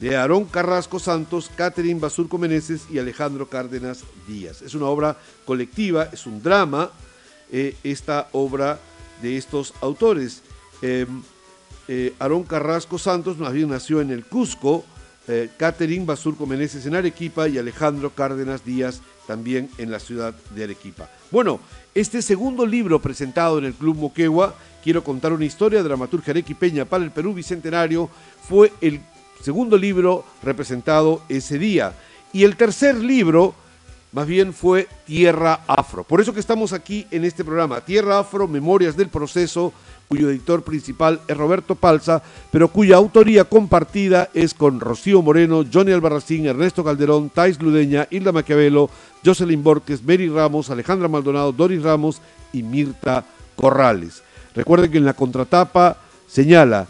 de 0.00 0.16
Aarón 0.16 0.46
Carrasco 0.46 0.98
Santos, 0.98 1.50
Catherine 1.54 2.00
Basurco 2.00 2.38
Meneses 2.38 2.86
y 2.90 2.98
Alejandro 2.98 3.48
Cárdenas 3.48 4.04
Díaz. 4.26 4.62
Es 4.62 4.74
una 4.74 4.86
obra 4.86 5.16
colectiva, 5.44 6.08
es 6.12 6.26
un 6.26 6.42
drama, 6.42 6.90
eh, 7.52 7.76
esta 7.84 8.28
obra 8.32 8.80
de 9.22 9.36
estos 9.36 9.74
autores. 9.80 10.42
Em, 10.82 11.22
Aarón 12.18 12.44
Carrasco 12.44 12.98
Santos 12.98 13.36
más 13.38 13.52
bien 13.52 13.68
nació 13.68 14.00
en 14.00 14.10
el 14.10 14.24
Cusco, 14.24 14.84
eh, 15.28 15.50
Catherine 15.56 16.04
Basurco 16.04 16.46
Meneses 16.46 16.86
en 16.86 16.94
Arequipa 16.96 17.46
y 17.48 17.58
Alejandro 17.58 18.10
Cárdenas 18.10 18.64
Díaz 18.64 19.00
también 19.26 19.70
en 19.78 19.90
la 19.90 20.00
ciudad 20.00 20.34
de 20.54 20.64
Arequipa. 20.64 21.08
Bueno, 21.30 21.60
este 21.94 22.20
segundo 22.20 22.66
libro 22.66 23.00
presentado 23.00 23.58
en 23.58 23.66
el 23.66 23.74
Club 23.74 23.96
Moquegua, 23.96 24.56
quiero 24.82 25.04
contar 25.04 25.32
una 25.32 25.44
historia 25.44 25.84
dramaturgia 25.84 26.32
arequipeña 26.32 26.84
para 26.84 27.04
el 27.04 27.12
Perú 27.12 27.34
Bicentenario, 27.34 28.10
fue 28.48 28.72
el 28.80 29.00
segundo 29.42 29.76
libro 29.76 30.24
representado 30.42 31.22
ese 31.28 31.58
día. 31.58 31.94
Y 32.32 32.44
el 32.44 32.56
tercer 32.56 32.96
libro, 32.96 33.54
más 34.12 34.26
bien, 34.26 34.52
fue 34.52 34.88
Tierra 35.06 35.60
Afro. 35.66 36.04
Por 36.04 36.20
eso 36.20 36.32
que 36.32 36.40
estamos 36.40 36.72
aquí 36.72 37.06
en 37.10 37.24
este 37.24 37.44
programa, 37.44 37.80
Tierra 37.80 38.18
Afro, 38.20 38.46
Memorias 38.46 38.96
del 38.96 39.08
Proceso, 39.08 39.72
cuyo 40.10 40.28
editor 40.28 40.64
principal 40.64 41.20
es 41.28 41.36
Roberto 41.36 41.76
Palza, 41.76 42.20
pero 42.50 42.66
cuya 42.66 42.96
autoría 42.96 43.44
compartida 43.44 44.28
es 44.34 44.54
con 44.54 44.80
Rocío 44.80 45.22
Moreno, 45.22 45.64
Johnny 45.72 45.92
Albarracín, 45.92 46.46
Ernesto 46.46 46.82
Calderón, 46.82 47.30
Tais 47.30 47.62
Ludeña, 47.62 48.08
Hilda 48.10 48.32
Maquiavelo, 48.32 48.90
Jocelyn 49.24 49.62
Borges, 49.62 50.02
Mary 50.02 50.28
Ramos, 50.28 50.68
Alejandra 50.68 51.06
Maldonado, 51.06 51.52
Doris 51.52 51.82
Ramos 51.82 52.20
y 52.52 52.64
Mirta 52.64 53.24
Corrales. 53.54 54.24
Recuerden 54.54 54.90
que 54.90 54.98
en 54.98 55.04
la 55.04 55.14
contratapa 55.14 55.98
señala, 56.26 56.88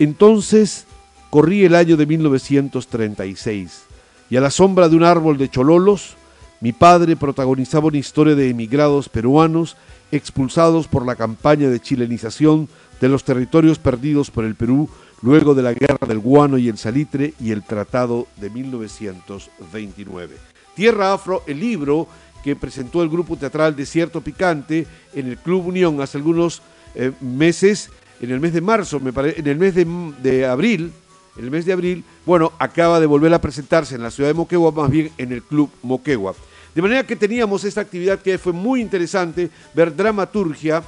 entonces 0.00 0.86
corrí 1.30 1.64
el 1.64 1.74
año 1.74 1.96
de 1.96 2.06
1936 2.06 3.84
y 4.30 4.36
a 4.36 4.40
la 4.40 4.50
sombra 4.50 4.88
de 4.88 4.96
un 4.96 5.04
árbol 5.04 5.38
de 5.38 5.48
chololos, 5.48 6.16
mi 6.60 6.72
padre 6.72 7.16
protagonizaba 7.16 7.88
una 7.88 7.98
historia 7.98 8.34
de 8.34 8.48
emigrados 8.48 9.08
peruanos 9.08 9.76
expulsados 10.10 10.88
por 10.88 11.04
la 11.04 11.16
campaña 11.16 11.68
de 11.68 11.80
chilenización 11.80 12.68
de 13.00 13.08
los 13.08 13.24
territorios 13.24 13.78
perdidos 13.78 14.30
por 14.30 14.44
el 14.44 14.54
Perú 14.54 14.88
luego 15.22 15.54
de 15.54 15.62
la 15.62 15.72
guerra 15.72 16.06
del 16.06 16.18
guano 16.18 16.58
y 16.58 16.68
el 16.68 16.78
salitre 16.78 17.34
y 17.40 17.50
el 17.50 17.62
tratado 17.62 18.26
de 18.36 18.50
1929. 18.50 20.36
Tierra 20.74 21.12
Afro, 21.12 21.42
el 21.46 21.60
libro 21.60 22.06
que 22.44 22.56
presentó 22.56 23.02
el 23.02 23.08
grupo 23.08 23.36
teatral 23.36 23.74
Desierto 23.74 24.20
Picante 24.20 24.86
en 25.14 25.28
el 25.28 25.38
Club 25.38 25.66
Unión 25.66 26.00
hace 26.00 26.18
algunos 26.18 26.62
eh, 26.94 27.12
meses, 27.20 27.90
en 28.20 28.30
el 28.30 28.40
mes 28.40 28.52
de 28.52 28.60
marzo, 28.60 29.00
me 29.00 29.10
en 29.10 29.46
el 29.46 29.58
mes 29.58 29.74
de 29.74 30.46
abril, 30.46 30.92
en 31.36 31.44
el 31.44 31.50
mes 31.50 31.66
de 31.66 31.72
abril, 31.72 32.04
bueno, 32.24 32.52
acaba 32.58 33.00
de 33.00 33.06
volver 33.06 33.32
a 33.34 33.40
presentarse 33.40 33.94
en 33.94 34.02
la 34.02 34.10
ciudad 34.10 34.30
de 34.30 34.34
Moquegua, 34.34 34.70
más 34.72 34.90
bien 34.90 35.10
en 35.18 35.32
el 35.32 35.42
Club 35.42 35.70
Moquegua. 35.82 36.34
De 36.74 36.82
manera 36.82 37.06
que 37.06 37.16
teníamos 37.16 37.64
esta 37.64 37.80
actividad 37.80 38.20
que 38.20 38.38
fue 38.38 38.52
muy 38.52 38.80
interesante, 38.80 39.50
ver 39.74 39.94
dramaturgia, 39.94 40.82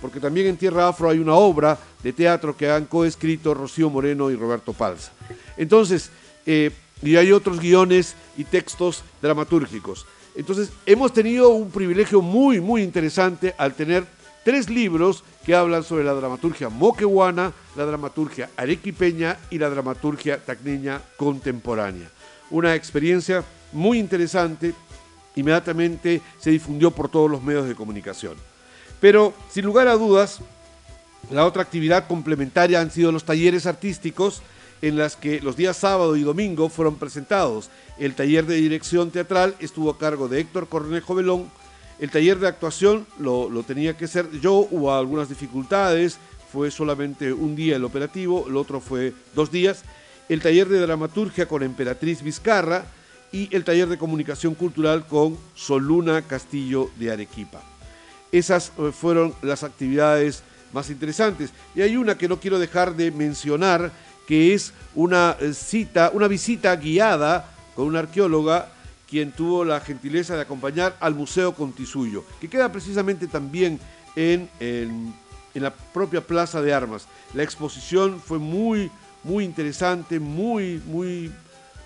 porque 0.00 0.20
también 0.20 0.46
en 0.46 0.56
Tierra 0.56 0.88
Afro 0.88 1.10
hay 1.10 1.18
una 1.18 1.34
obra 1.34 1.78
de 2.02 2.12
teatro 2.12 2.56
que 2.56 2.70
han 2.70 2.86
coescrito 2.86 3.54
Rocío 3.54 3.90
Moreno 3.90 4.30
y 4.30 4.36
Roberto 4.36 4.72
Palza. 4.72 5.12
Entonces, 5.56 6.10
eh, 6.46 6.70
y 7.02 7.16
hay 7.16 7.32
otros 7.32 7.60
guiones 7.60 8.14
y 8.36 8.44
textos 8.44 9.02
dramatúrgicos. 9.22 10.06
Entonces, 10.34 10.70
hemos 10.86 11.12
tenido 11.12 11.50
un 11.50 11.70
privilegio 11.70 12.22
muy, 12.22 12.60
muy 12.60 12.82
interesante 12.82 13.54
al 13.58 13.74
tener 13.74 14.04
tres 14.44 14.70
libros 14.70 15.24
que 15.44 15.54
hablan 15.54 15.84
sobre 15.84 16.04
la 16.04 16.14
dramaturgia 16.14 16.68
moquehuana, 16.68 17.52
la 17.76 17.84
dramaturgia 17.84 18.50
arequipeña 18.56 19.38
y 19.50 19.58
la 19.58 19.70
dramaturgia 19.70 20.38
tacneña 20.38 21.00
contemporánea. 21.16 22.10
Una 22.50 22.74
experiencia 22.74 23.44
muy 23.72 23.98
interesante 23.98 24.74
inmediatamente 25.36 26.20
se 26.38 26.50
difundió 26.50 26.90
por 26.90 27.08
todos 27.08 27.30
los 27.30 27.42
medios 27.42 27.68
de 27.68 27.74
comunicación. 27.74 28.36
Pero, 29.00 29.32
sin 29.48 29.64
lugar 29.64 29.88
a 29.88 29.94
dudas, 29.94 30.40
la 31.30 31.46
otra 31.46 31.62
actividad 31.62 32.06
complementaria 32.06 32.80
han 32.80 32.90
sido 32.90 33.12
los 33.12 33.24
talleres 33.24 33.66
artísticos 33.66 34.42
en 34.82 34.96
las 34.96 35.16
que 35.16 35.40
los 35.40 35.56
días 35.56 35.76
sábado 35.76 36.16
y 36.16 36.22
domingo 36.22 36.68
fueron 36.68 36.96
presentados. 36.96 37.70
El 37.98 38.14
taller 38.14 38.46
de 38.46 38.56
dirección 38.56 39.10
teatral 39.10 39.54
estuvo 39.60 39.90
a 39.90 39.98
cargo 39.98 40.28
de 40.28 40.40
Héctor 40.40 40.68
Cornejo 40.68 41.14
Belón. 41.14 41.50
El 42.00 42.10
taller 42.10 42.38
de 42.38 42.48
actuación 42.48 43.06
lo, 43.18 43.62
tenía 43.62 43.96
que 43.96 44.08
ser 44.08 44.30
yo, 44.40 44.66
hubo 44.70 44.92
algunas 44.92 45.28
dificultades, 45.28 46.18
fue 46.52 46.70
solamente 46.70 47.32
un 47.32 47.54
día 47.54 47.76
el 47.76 47.84
operativo, 47.84 48.46
el 48.48 48.56
otro 48.56 48.80
fue 48.80 49.12
dos 49.34 49.52
días. 49.52 49.84
El 50.28 50.40
taller 50.40 50.68
de 50.68 50.80
dramaturgia 50.80 51.46
con 51.46 51.62
Emperatriz 51.62 52.22
Vizcarra, 52.22 52.84
y 53.32 53.54
el 53.54 53.64
taller 53.64 53.88
de 53.88 53.98
comunicación 53.98 54.54
cultural 54.54 55.06
con 55.06 55.38
Soluna 55.54 56.22
Castillo 56.22 56.90
de 56.98 57.12
Arequipa. 57.12 57.62
Esas 58.32 58.72
eh, 58.78 58.92
fueron 58.92 59.34
las 59.42 59.62
actividades 59.62 60.42
más 60.72 60.90
interesantes. 60.90 61.50
Y 61.74 61.82
hay 61.82 61.96
una 61.96 62.16
que 62.16 62.28
no 62.28 62.40
quiero 62.40 62.58
dejar 62.58 62.96
de 62.96 63.10
mencionar, 63.10 63.92
que 64.26 64.54
es 64.54 64.72
una 64.94 65.36
eh, 65.40 65.52
cita, 65.54 66.10
una 66.12 66.28
visita 66.28 66.74
guiada 66.76 67.48
con 67.74 67.86
una 67.86 68.00
arqueóloga 68.00 68.72
quien 69.10 69.32
tuvo 69.32 69.64
la 69.64 69.80
gentileza 69.80 70.36
de 70.36 70.42
acompañar 70.42 70.96
al 71.00 71.14
Museo 71.14 71.52
Contisuyo, 71.54 72.24
que 72.40 72.48
queda 72.48 72.70
precisamente 72.70 73.26
también 73.26 73.80
en, 74.14 74.48
en, 74.60 75.12
la 75.54 75.74
propia 75.74 76.24
Plaza 76.24 76.62
de 76.62 76.72
Armas. 76.72 77.08
La 77.34 77.42
exposición 77.42 78.20
fue 78.20 78.38
muy, 78.38 78.90
muy 79.24 79.44
interesante, 79.44 80.20
muy, 80.20 80.80
muy 80.86 81.30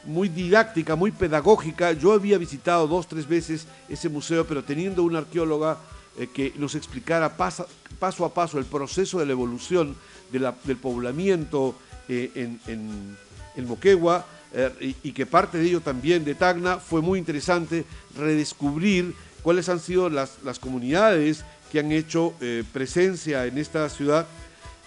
muy 0.06 0.28
didáctica, 0.28 0.96
muy 0.96 1.12
pedagógica. 1.12 1.92
Yo 1.92 2.12
había 2.12 2.36
visitado 2.36 2.86
dos, 2.86 3.08
tres 3.08 3.26
veces 3.26 3.66
ese 3.88 4.10
museo, 4.10 4.46
pero 4.46 4.62
teniendo 4.62 5.02
una 5.02 5.20
arqueóloga 5.20 5.78
eh, 6.18 6.28
que 6.32 6.52
nos 6.56 6.74
explicara 6.74 7.36
paso, 7.36 7.66
a 8.00 8.34
paso 8.34 8.58
el 8.58 8.66
proceso 8.66 9.18
de 9.18 9.26
la 9.26 9.32
evolución 9.32 9.96
del 10.30 10.76
poblamiento 10.76 11.74
eh, 12.08 12.30
en, 12.34 12.60
en, 13.56 13.66
Moquegua 13.66 14.26
eh, 14.54 14.94
y, 15.02 15.12
que 15.12 15.26
parte 15.26 15.58
de 15.58 15.66
ello 15.66 15.80
también 15.80 16.24
de 16.24 16.34
Tacna, 16.34 16.78
fue 16.78 17.02
muy 17.02 17.18
interesante 17.18 17.84
redescubrir 18.16 19.14
cuáles 19.42 19.68
han 19.68 19.80
sido 19.80 20.08
las, 20.08 20.38
las 20.42 20.58
comunidades 20.58 21.44
que 21.70 21.80
han 21.80 21.90
hecho 21.90 22.34
presencia 22.72 23.46
en 23.46 23.58
esta 23.58 23.88
ciudad, 23.88 24.26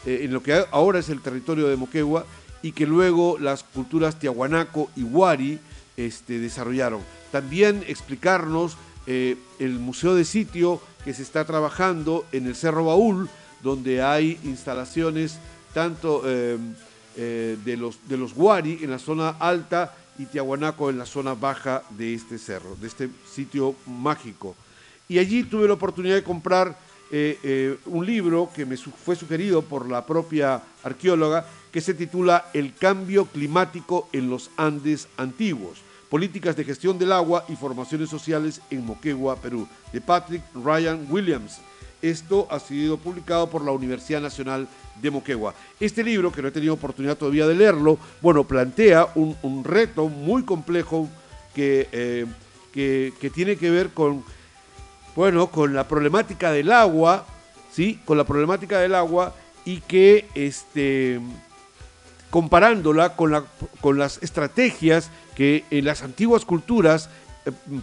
en 0.05 0.31
lo 0.31 0.41
que 0.41 0.63
ahora 0.71 0.99
es 0.99 1.09
el 1.09 1.21
territorio 1.21 1.67
de 1.67 1.75
Moquegua, 1.75 2.25
y 2.61 2.71
que 2.71 2.85
luego 2.85 3.37
las 3.39 3.63
culturas 3.63 4.19
tiahuanaco 4.19 4.89
y 4.95 5.03
huari 5.03 5.59
este, 5.95 6.39
desarrollaron. 6.39 7.01
También 7.31 7.83
explicarnos 7.87 8.77
eh, 9.05 9.37
el 9.59 9.79
museo 9.79 10.15
de 10.15 10.25
sitio 10.25 10.81
que 11.03 11.13
se 11.13 11.23
está 11.23 11.45
trabajando 11.45 12.25
en 12.31 12.47
el 12.47 12.55
Cerro 12.55 12.85
Baúl, 12.85 13.29
donde 13.63 14.01
hay 14.01 14.39
instalaciones 14.43 15.39
tanto 15.73 16.23
eh, 17.17 17.55
eh, 17.55 17.57
de, 17.65 17.77
los, 17.77 17.97
de 18.07 18.17
los 18.17 18.33
huari 18.33 18.79
en 18.83 18.91
la 18.91 18.99
zona 18.99 19.29
alta 19.39 19.95
y 20.19 20.25
tiahuanaco 20.25 20.89
en 20.89 20.97
la 20.97 21.05
zona 21.05 21.33
baja 21.33 21.83
de 21.89 22.13
este 22.13 22.37
cerro, 22.37 22.75
de 22.75 22.87
este 22.87 23.09
sitio 23.31 23.75
mágico. 23.85 24.55
Y 25.09 25.19
allí 25.19 25.43
tuve 25.43 25.67
la 25.67 25.73
oportunidad 25.73 26.15
de 26.15 26.23
comprar 26.23 26.77
un 27.85 28.05
libro 28.05 28.49
que 28.53 28.65
me 28.65 28.75
fue 28.75 29.15
sugerido 29.15 29.61
por 29.61 29.89
la 29.89 30.05
propia 30.05 30.61
arqueóloga, 30.83 31.45
que 31.71 31.79
se 31.79 31.93
titula 31.93 32.49
El 32.53 32.73
cambio 32.75 33.25
climático 33.25 34.09
en 34.11 34.29
los 34.29 34.49
Andes 34.57 35.07
antiguos. 35.15 35.79
Políticas 36.09 36.55
de 36.55 36.63
Gestión 36.63 36.97
del 36.97 37.11
Agua 37.11 37.45
y 37.47 37.55
Formaciones 37.55 38.09
Sociales 38.09 38.61
en 38.69 38.85
Moquegua, 38.85 39.35
Perú, 39.37 39.67
de 39.93 40.01
Patrick 40.01 40.43
Ryan 40.53 41.05
Williams. 41.09 41.59
Esto 42.01 42.47
ha 42.51 42.59
sido 42.59 42.97
publicado 42.97 43.49
por 43.49 43.63
la 43.63 43.71
Universidad 43.71 44.21
Nacional 44.21 44.67
de 45.01 45.11
Moquegua. 45.11 45.53
Este 45.79 46.03
libro, 46.03 46.31
que 46.31 46.41
no 46.41 46.49
he 46.49 46.51
tenido 46.51 46.73
oportunidad 46.73 47.17
todavía 47.17 47.47
de 47.47 47.55
leerlo, 47.55 47.97
bueno, 48.21 48.43
plantea 48.43 49.07
un, 49.15 49.63
reto 49.63 50.07
muy 50.07 50.43
complejo 50.43 51.07
que, 51.55 51.89
eh, 51.91 52.25
que, 52.71 53.13
que, 53.19 53.29
tiene 53.29 53.55
que 53.55 53.69
ver 53.69 53.89
con, 53.89 54.23
bueno, 55.15 55.47
con 55.47 55.73
la 55.73 55.87
problemática 55.87 56.51
del 56.51 56.71
agua, 56.71 57.25
¿sí? 57.71 57.99
Con 58.05 58.17
la 58.17 58.23
problemática 58.23 58.79
del 58.79 58.95
agua 58.95 59.33
y 59.65 59.81
que, 59.81 60.27
este, 60.35 61.19
comparándola 62.29 63.15
con, 63.15 63.31
la, 63.31 63.43
con 63.81 63.97
las 63.97 64.21
estrategias 64.21 65.09
que 65.35 65.63
en 65.71 65.85
las 65.85 66.03
antiguas 66.03 66.45
culturas 66.45 67.05
eh, 67.05 67.11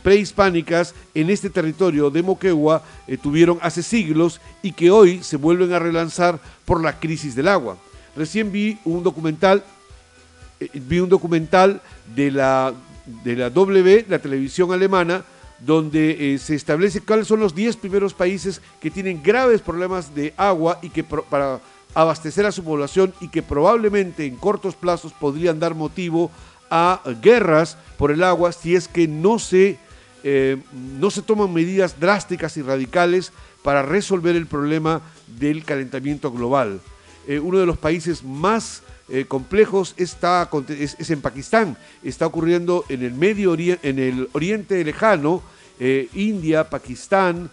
prehispánicas 0.02 0.94
en 1.14 1.30
este 1.30 1.50
territorio 1.50 2.10
de 2.10 2.22
Moquegua 2.22 2.82
eh, 3.06 3.16
tuvieron 3.16 3.58
hace 3.62 3.82
siglos 3.82 4.40
y 4.62 4.72
que 4.72 4.90
hoy 4.90 5.22
se 5.22 5.36
vuelven 5.36 5.72
a 5.72 5.78
relanzar 5.78 6.38
por 6.64 6.82
la 6.82 6.98
crisis 6.98 7.34
del 7.34 7.48
agua. 7.48 7.76
Recién 8.16 8.52
vi 8.52 8.78
un 8.84 9.02
documental, 9.02 9.64
eh, 10.60 10.68
vi 10.74 11.00
un 11.00 11.08
documental 11.08 11.80
de 12.14 12.30
la, 12.30 12.72
de 13.24 13.36
la 13.36 13.50
W, 13.50 14.06
la 14.08 14.18
televisión 14.18 14.72
alemana, 14.72 15.24
donde 15.60 16.38
se 16.42 16.56
establece 16.56 17.00
cuáles 17.00 17.26
son 17.26 17.40
los 17.40 17.54
10 17.54 17.76
primeros 17.76 18.12
países 18.12 18.60
que 18.80 18.90
tienen 18.90 19.22
graves 19.22 19.62
problemas 19.62 20.14
de 20.14 20.34
agua 20.36 20.78
y 20.82 20.90
que 20.90 21.04
para 21.04 21.60
abastecer 21.94 22.44
a 22.44 22.52
su 22.52 22.64
población 22.64 23.14
y 23.20 23.28
que 23.28 23.42
probablemente 23.42 24.26
en 24.26 24.36
cortos 24.36 24.74
plazos 24.74 25.12
podrían 25.12 25.60
dar 25.60 25.74
motivo 25.74 26.30
a 26.53 26.53
guerras 27.22 27.76
por 27.96 28.10
el 28.10 28.22
agua 28.22 28.52
si 28.52 28.74
es 28.74 28.88
que 28.88 29.06
no 29.06 29.38
se, 29.38 29.78
eh, 30.22 30.58
no 30.72 31.10
se 31.10 31.22
toman 31.22 31.52
medidas 31.52 32.00
drásticas 32.00 32.56
y 32.56 32.62
radicales 32.62 33.32
para 33.62 33.82
resolver 33.82 34.36
el 34.36 34.46
problema 34.46 35.00
del 35.38 35.64
calentamiento 35.64 36.30
global. 36.32 36.80
Eh, 37.26 37.38
uno 37.38 37.58
de 37.58 37.66
los 37.66 37.78
países 37.78 38.22
más 38.22 38.82
eh, 39.08 39.24
complejos 39.26 39.94
está, 39.96 40.50
es, 40.68 41.10
en 41.10 41.20
Pakistán, 41.20 41.76
está 42.02 42.26
ocurriendo 42.26 42.84
en 42.88 43.02
el 43.02 43.12
Medio 43.12 43.54
en 43.54 43.98
el 43.98 44.28
Oriente 44.32 44.82
Lejano, 44.84 45.42
India, 46.14 46.70
Pakistán, 46.70 47.50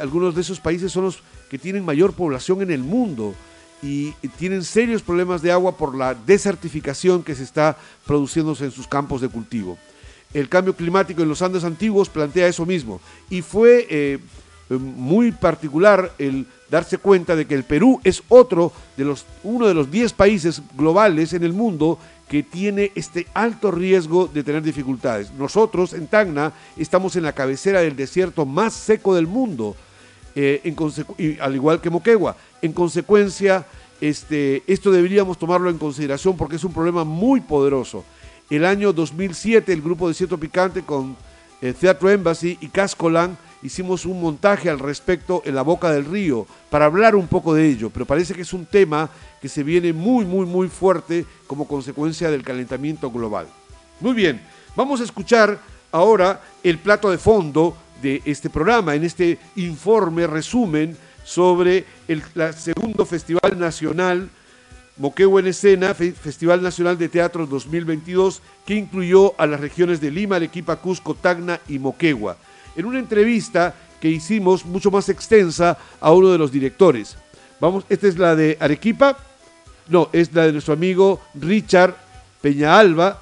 algunos 0.00 0.34
de 0.34 0.42
esos 0.42 0.60
países 0.60 0.92
son 0.92 1.04
los 1.04 1.22
que 1.48 1.58
tienen 1.58 1.84
mayor 1.84 2.12
población 2.12 2.60
en 2.60 2.70
el 2.70 2.80
mundo 2.80 3.34
y 3.82 4.12
tienen 4.38 4.62
serios 4.62 5.02
problemas 5.02 5.42
de 5.42 5.50
agua 5.50 5.76
por 5.76 5.94
la 5.94 6.14
desertificación 6.14 7.22
que 7.22 7.34
se 7.34 7.42
está 7.42 7.76
produciéndose 8.06 8.64
en 8.64 8.70
sus 8.70 8.86
campos 8.86 9.20
de 9.20 9.28
cultivo. 9.28 9.76
El 10.32 10.48
cambio 10.48 10.74
climático 10.74 11.22
en 11.22 11.28
los 11.28 11.42
Andes 11.42 11.64
antiguos 11.64 12.08
plantea 12.08 12.46
eso 12.46 12.64
mismo 12.64 13.00
y 13.28 13.42
fue 13.42 13.86
eh, 13.90 14.18
muy 14.70 15.32
particular 15.32 16.12
el 16.18 16.46
darse 16.70 16.96
cuenta 16.96 17.36
de 17.36 17.46
que 17.46 17.54
el 17.54 17.64
Perú 17.64 18.00
es 18.02 18.22
otro 18.28 18.72
de 18.96 19.04
los, 19.04 19.26
uno 19.42 19.66
de 19.66 19.74
los 19.74 19.90
10 19.90 20.12
países 20.14 20.62
globales 20.74 21.34
en 21.34 21.42
el 21.42 21.52
mundo 21.52 21.98
que 22.28 22.42
tiene 22.42 22.92
este 22.94 23.26
alto 23.34 23.70
riesgo 23.70 24.26
de 24.26 24.42
tener 24.42 24.62
dificultades. 24.62 25.30
Nosotros 25.32 25.92
en 25.92 26.06
Tacna 26.06 26.54
estamos 26.78 27.14
en 27.16 27.24
la 27.24 27.34
cabecera 27.34 27.80
del 27.80 27.94
desierto 27.94 28.46
más 28.46 28.72
seco 28.72 29.14
del 29.14 29.26
mundo, 29.26 29.76
eh, 30.34 30.74
y, 31.18 31.38
al 31.38 31.54
igual 31.54 31.80
que 31.80 31.90
Moquegua. 31.90 32.36
En 32.60 32.72
consecuencia, 32.72 33.66
este, 34.00 34.62
esto 34.66 34.90
deberíamos 34.90 35.38
tomarlo 35.38 35.70
en 35.70 35.78
consideración 35.78 36.36
porque 36.36 36.56
es 36.56 36.64
un 36.64 36.72
problema 36.72 37.04
muy 37.04 37.40
poderoso. 37.40 38.04
El 38.50 38.64
año 38.64 38.92
2007, 38.92 39.72
el 39.72 39.82
grupo 39.82 40.08
de 40.08 40.14
Cierto 40.14 40.38
Picante 40.38 40.82
con 40.82 41.16
eh, 41.60 41.72
Teatro 41.72 42.10
Embassy 42.10 42.58
y 42.60 42.68
Cascolan 42.68 43.38
hicimos 43.62 44.04
un 44.04 44.20
montaje 44.20 44.68
al 44.68 44.78
respecto 44.78 45.42
en 45.44 45.54
la 45.54 45.62
boca 45.62 45.90
del 45.90 46.04
río 46.04 46.46
para 46.68 46.86
hablar 46.86 47.14
un 47.14 47.28
poco 47.28 47.54
de 47.54 47.68
ello, 47.68 47.90
pero 47.90 48.04
parece 48.04 48.34
que 48.34 48.42
es 48.42 48.52
un 48.52 48.66
tema 48.66 49.08
que 49.40 49.48
se 49.48 49.62
viene 49.62 49.92
muy, 49.92 50.24
muy, 50.24 50.46
muy 50.46 50.68
fuerte 50.68 51.24
como 51.46 51.68
consecuencia 51.68 52.30
del 52.30 52.42
calentamiento 52.42 53.10
global. 53.10 53.46
Muy 54.00 54.14
bien, 54.14 54.42
vamos 54.74 55.00
a 55.00 55.04
escuchar 55.04 55.60
ahora 55.92 56.40
el 56.64 56.78
plato 56.78 57.10
de 57.10 57.18
fondo 57.18 57.76
de 58.02 58.20
este 58.24 58.50
programa, 58.50 58.94
en 58.94 59.04
este 59.04 59.38
informe, 59.56 60.26
resumen 60.26 60.96
sobre 61.24 61.84
el 62.08 62.22
segundo 62.54 63.06
Festival 63.06 63.58
Nacional 63.58 64.28
Moquegua 64.98 65.40
en 65.40 65.46
Escena, 65.46 65.94
Festival 65.94 66.62
Nacional 66.62 66.98
de 66.98 67.08
Teatro 67.08 67.46
2022, 67.46 68.42
que 68.66 68.74
incluyó 68.74 69.34
a 69.40 69.46
las 69.46 69.60
regiones 69.60 70.00
de 70.00 70.10
Lima, 70.10 70.36
Arequipa, 70.36 70.76
Cusco, 70.76 71.14
Tacna 71.14 71.60
y 71.68 71.78
Moquegua. 71.78 72.36
En 72.76 72.84
una 72.84 72.98
entrevista 72.98 73.74
que 74.00 74.10
hicimos 74.10 74.66
mucho 74.66 74.90
más 74.90 75.08
extensa 75.08 75.78
a 76.00 76.12
uno 76.12 76.30
de 76.30 76.38
los 76.38 76.52
directores. 76.52 77.16
Vamos, 77.60 77.84
esta 77.88 78.08
es 78.08 78.18
la 78.18 78.36
de 78.36 78.58
Arequipa, 78.60 79.16
no, 79.88 80.08
es 80.12 80.32
la 80.34 80.46
de 80.46 80.52
nuestro 80.52 80.74
amigo 80.74 81.20
Richard 81.34 81.96
Peñaalba, 82.40 83.20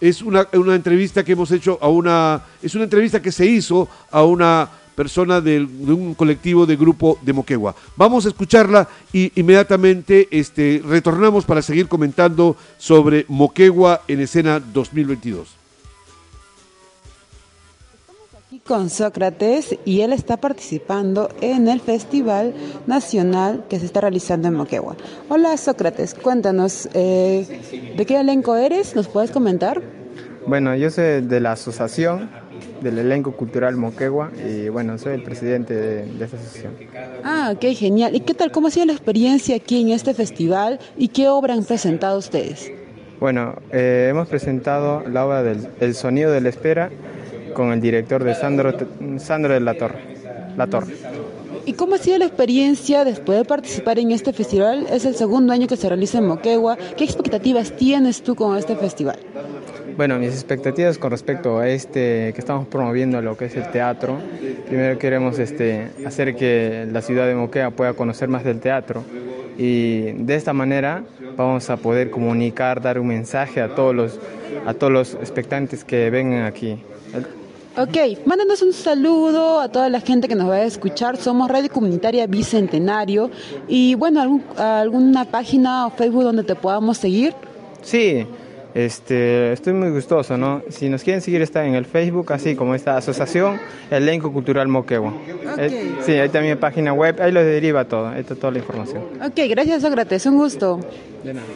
es 0.00 0.22
una, 0.22 0.48
entrevista 0.52 1.24
que 1.24 1.32
hemos 1.32 1.50
hecho 1.50 1.78
a 1.80 1.88
una, 1.88 2.42
es 2.62 2.74
una 2.74 2.84
entrevista 2.84 3.22
que 3.22 3.32
se 3.32 3.46
hizo 3.46 3.88
a 4.10 4.22
una 4.24 4.68
persona 4.94 5.40
de, 5.40 5.60
un 5.60 6.14
colectivo 6.14 6.66
de 6.66 6.76
grupo 6.76 7.18
de 7.22 7.32
Moquegua. 7.32 7.74
Vamos 7.96 8.26
a 8.26 8.28
escucharla 8.28 8.88
y 9.12 9.32
inmediatamente 9.34 10.28
este, 10.30 10.82
retornamos 10.84 11.44
para 11.44 11.62
seguir 11.62 11.88
comentando 11.88 12.56
sobre 12.78 13.24
Moquegua 13.28 14.02
en 14.06 14.20
escena 14.20 14.60
2022 14.60 15.63
con 18.66 18.88
Sócrates 18.88 19.76
y 19.84 20.00
él 20.00 20.12
está 20.12 20.38
participando 20.38 21.28
en 21.42 21.68
el 21.68 21.80
Festival 21.80 22.54
Nacional 22.86 23.64
que 23.68 23.78
se 23.78 23.84
está 23.84 24.00
realizando 24.00 24.48
en 24.48 24.54
Moquegua. 24.54 24.96
Hola 25.28 25.56
Sócrates, 25.58 26.14
cuéntanos, 26.14 26.88
eh, 26.94 27.94
¿de 27.94 28.06
qué 28.06 28.18
elenco 28.18 28.56
eres? 28.56 28.96
¿Nos 28.96 29.08
puedes 29.08 29.30
comentar? 29.30 29.82
Bueno, 30.46 30.74
yo 30.76 30.90
soy 30.90 31.20
de 31.20 31.40
la 31.40 31.52
asociación 31.52 32.30
del 32.82 32.98
elenco 32.98 33.32
cultural 33.32 33.76
Moquegua 33.76 34.30
y 34.46 34.70
bueno, 34.70 34.96
soy 34.96 35.14
el 35.14 35.22
presidente 35.22 35.74
de, 35.74 36.24
esta 36.24 36.36
asociación. 36.36 36.72
Ah, 37.22 37.54
qué 37.60 37.74
genial. 37.74 38.14
¿Y 38.14 38.20
qué 38.20 38.32
tal? 38.32 38.50
¿Cómo 38.50 38.68
ha 38.68 38.70
sido 38.70 38.86
la 38.86 38.92
experiencia 38.92 39.56
aquí 39.56 39.82
en 39.82 39.90
este 39.90 40.14
festival 40.14 40.80
y 40.96 41.08
qué 41.08 41.28
obra 41.28 41.52
han 41.52 41.64
presentado 41.64 42.18
ustedes? 42.18 42.72
Bueno, 43.20 43.56
eh, 43.72 44.08
hemos 44.10 44.28
presentado 44.28 45.02
la 45.08 45.26
obra 45.26 45.42
del 45.42 45.68
El 45.80 45.94
Sonido 45.94 46.30
de 46.32 46.40
la 46.40 46.48
Espera 46.48 46.90
con 47.54 47.72
el 47.72 47.80
director 47.80 48.22
de 48.22 48.34
Sandro, 48.34 48.74
Sandro 49.18 49.54
de 49.54 49.60
la 49.60 49.74
Torre. 49.74 49.98
La 50.56 50.66
Torre. 50.66 50.94
¿Y 51.66 51.72
cómo 51.72 51.94
ha 51.94 51.98
sido 51.98 52.18
la 52.18 52.26
experiencia 52.26 53.04
después 53.04 53.38
de 53.38 53.44
participar 53.46 53.98
en 53.98 54.10
este 54.10 54.34
festival? 54.34 54.86
Es 54.90 55.06
el 55.06 55.14
segundo 55.14 55.52
año 55.52 55.66
que 55.66 55.76
se 55.76 55.88
realiza 55.88 56.18
en 56.18 56.26
Moquegua. 56.26 56.76
¿Qué 56.96 57.04
expectativas 57.04 57.74
tienes 57.74 58.22
tú 58.22 58.34
con 58.34 58.58
este 58.58 58.76
festival? 58.76 59.18
Bueno, 59.96 60.18
mis 60.18 60.30
expectativas 60.30 60.98
con 60.98 61.10
respecto 61.10 61.58
a 61.58 61.68
este 61.68 62.32
que 62.34 62.40
estamos 62.40 62.66
promoviendo 62.66 63.22
lo 63.22 63.36
que 63.36 63.46
es 63.46 63.56
el 63.56 63.70
teatro. 63.70 64.18
Primero 64.66 64.98
queremos 64.98 65.38
este, 65.38 65.90
hacer 66.04 66.36
que 66.36 66.86
la 66.90 67.00
ciudad 67.00 67.26
de 67.26 67.34
Moquegua 67.34 67.70
pueda 67.70 67.94
conocer 67.94 68.28
más 68.28 68.44
del 68.44 68.60
teatro 68.60 69.02
y 69.56 70.12
de 70.12 70.34
esta 70.34 70.52
manera 70.52 71.04
vamos 71.36 71.70
a 71.70 71.76
poder 71.76 72.10
comunicar, 72.10 72.82
dar 72.82 72.98
un 72.98 73.06
mensaje 73.06 73.62
a 73.62 73.74
todos 73.74 73.94
los, 73.94 74.20
a 74.66 74.74
todos 74.74 74.92
los 74.92 75.14
expectantes 75.14 75.84
que 75.84 76.10
vengan 76.10 76.44
aquí. 76.44 76.78
Ok, 77.76 78.24
mándanos 78.24 78.62
un 78.62 78.72
saludo 78.72 79.58
a 79.58 79.68
toda 79.68 79.88
la 79.88 80.00
gente 80.00 80.28
que 80.28 80.36
nos 80.36 80.48
va 80.48 80.54
a 80.54 80.64
escuchar. 80.64 81.16
Somos 81.16 81.50
Radio 81.50 81.68
Comunitaria 81.70 82.24
Bicentenario. 82.28 83.32
Y 83.66 83.96
bueno, 83.96 84.40
¿alguna 84.56 85.24
página 85.24 85.88
o 85.88 85.90
Facebook 85.90 86.22
donde 86.22 86.44
te 86.44 86.54
podamos 86.54 86.98
seguir? 86.98 87.34
Sí, 87.82 88.28
este, 88.74 89.52
estoy 89.52 89.72
muy 89.72 89.90
gustoso, 89.90 90.36
¿no? 90.36 90.62
Si 90.68 90.88
nos 90.88 91.02
quieren 91.02 91.20
seguir 91.20 91.42
está 91.42 91.66
en 91.66 91.74
el 91.74 91.84
Facebook, 91.84 92.32
así 92.32 92.54
como 92.54 92.76
esta 92.76 92.96
asociación, 92.96 93.58
Elenco 93.90 94.32
Cultural 94.32 94.68
Moquegua. 94.68 95.12
Eh, 95.58 95.96
sí, 96.06 96.12
hay 96.12 96.28
también 96.28 96.58
página 96.58 96.92
web, 96.92 97.20
ahí 97.20 97.32
lo 97.32 97.42
deriva 97.42 97.86
todo, 97.86 98.06
ahí 98.06 98.20
está 98.20 98.36
toda 98.36 98.52
la 98.52 98.58
información. 98.60 99.02
Ok, 99.20 99.40
gracias 99.48 99.82
Sócrates, 99.82 100.24
un 100.26 100.36
gusto. 100.36 100.78
De 101.24 101.34
nada. 101.34 101.46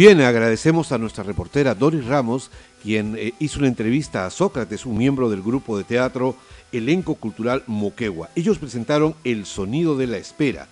Bien, 0.00 0.22
agradecemos 0.22 0.92
a 0.92 0.98
nuestra 0.98 1.24
reportera 1.24 1.74
Doris 1.74 2.06
Ramos, 2.06 2.50
quien 2.82 3.16
eh, 3.18 3.34
hizo 3.38 3.58
una 3.58 3.68
entrevista 3.68 4.24
a 4.24 4.30
Sócrates, 4.30 4.86
un 4.86 4.96
miembro 4.96 5.28
del 5.28 5.42
grupo 5.42 5.76
de 5.76 5.84
teatro 5.84 6.36
Elenco 6.72 7.16
Cultural 7.16 7.64
Moquegua. 7.66 8.30
Ellos 8.34 8.56
presentaron 8.56 9.14
El 9.24 9.44
Sonido 9.44 9.98
de 9.98 10.06
la 10.06 10.16
Espera 10.16 10.68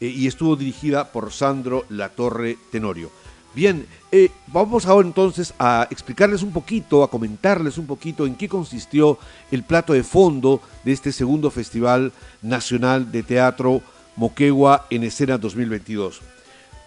eh, 0.00 0.08
y 0.08 0.26
estuvo 0.26 0.56
dirigida 0.56 1.12
por 1.12 1.30
Sandro 1.30 1.84
Latorre 1.88 2.58
Tenorio. 2.72 3.12
Bien, 3.54 3.86
eh, 4.10 4.32
vamos 4.48 4.86
ahora 4.86 5.06
entonces 5.06 5.54
a 5.60 5.86
explicarles 5.88 6.42
un 6.42 6.52
poquito, 6.52 7.04
a 7.04 7.10
comentarles 7.10 7.78
un 7.78 7.86
poquito 7.86 8.26
en 8.26 8.34
qué 8.34 8.48
consistió 8.48 9.20
el 9.52 9.62
plato 9.62 9.92
de 9.92 10.02
fondo 10.02 10.60
de 10.82 10.90
este 10.90 11.12
segundo 11.12 11.52
Festival 11.52 12.10
Nacional 12.42 13.12
de 13.12 13.22
Teatro 13.22 13.82
Moquegua 14.16 14.88
en 14.90 15.04
Escena 15.04 15.38
2022 15.38 16.33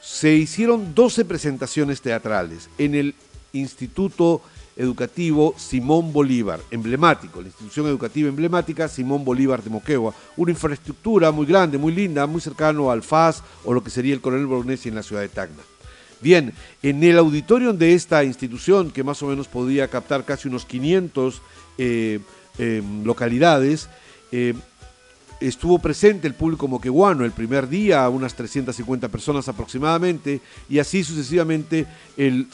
se 0.07 0.33
hicieron 0.33 0.95
12 0.95 1.25
presentaciones 1.25 2.01
teatrales 2.01 2.69
en 2.77 2.95
el 2.95 3.13
Instituto 3.51 4.41
Educativo 4.77 5.53
Simón 5.57 6.13
Bolívar, 6.13 6.61
emblemático, 6.71 7.41
la 7.41 7.47
institución 7.47 7.87
educativa 7.87 8.29
emblemática 8.29 8.87
Simón 8.87 9.25
Bolívar 9.25 9.61
de 9.61 9.69
Moquegua, 9.69 10.13
una 10.37 10.51
infraestructura 10.51 11.31
muy 11.31 11.45
grande, 11.45 11.77
muy 11.77 11.91
linda, 11.91 12.25
muy 12.25 12.39
cercano 12.39 12.89
al 12.89 13.03
FAS 13.03 13.43
o 13.65 13.73
lo 13.73 13.83
que 13.83 13.89
sería 13.89 14.13
el 14.13 14.21
Coronel 14.21 14.45
Bolognesi 14.45 14.87
en 14.87 14.95
la 14.95 15.03
ciudad 15.03 15.23
de 15.23 15.29
Tacna. 15.29 15.61
Bien, 16.21 16.53
en 16.81 17.03
el 17.03 17.17
auditorio 17.17 17.73
de 17.73 17.93
esta 17.93 18.23
institución, 18.23 18.91
que 18.91 19.03
más 19.03 19.21
o 19.23 19.27
menos 19.27 19.49
podía 19.49 19.89
captar 19.89 20.23
casi 20.23 20.47
unos 20.47 20.63
500 20.65 21.41
eh, 21.77 22.19
eh, 22.57 22.81
localidades, 23.03 23.89
eh, 24.31 24.53
estuvo 25.39 25.79
presente 25.79 26.27
el 26.27 26.33
público 26.33 26.67
moqueguano 26.67 27.23
el 27.23 27.31
primer 27.31 27.69
día, 27.69 28.07
unas 28.09 28.33
350 28.33 29.07
personas 29.09 29.47
aproximadamente, 29.47 30.41
y 30.69 30.79
así 30.79 31.03
sucesivamente 31.03 31.85
el, 32.15 32.47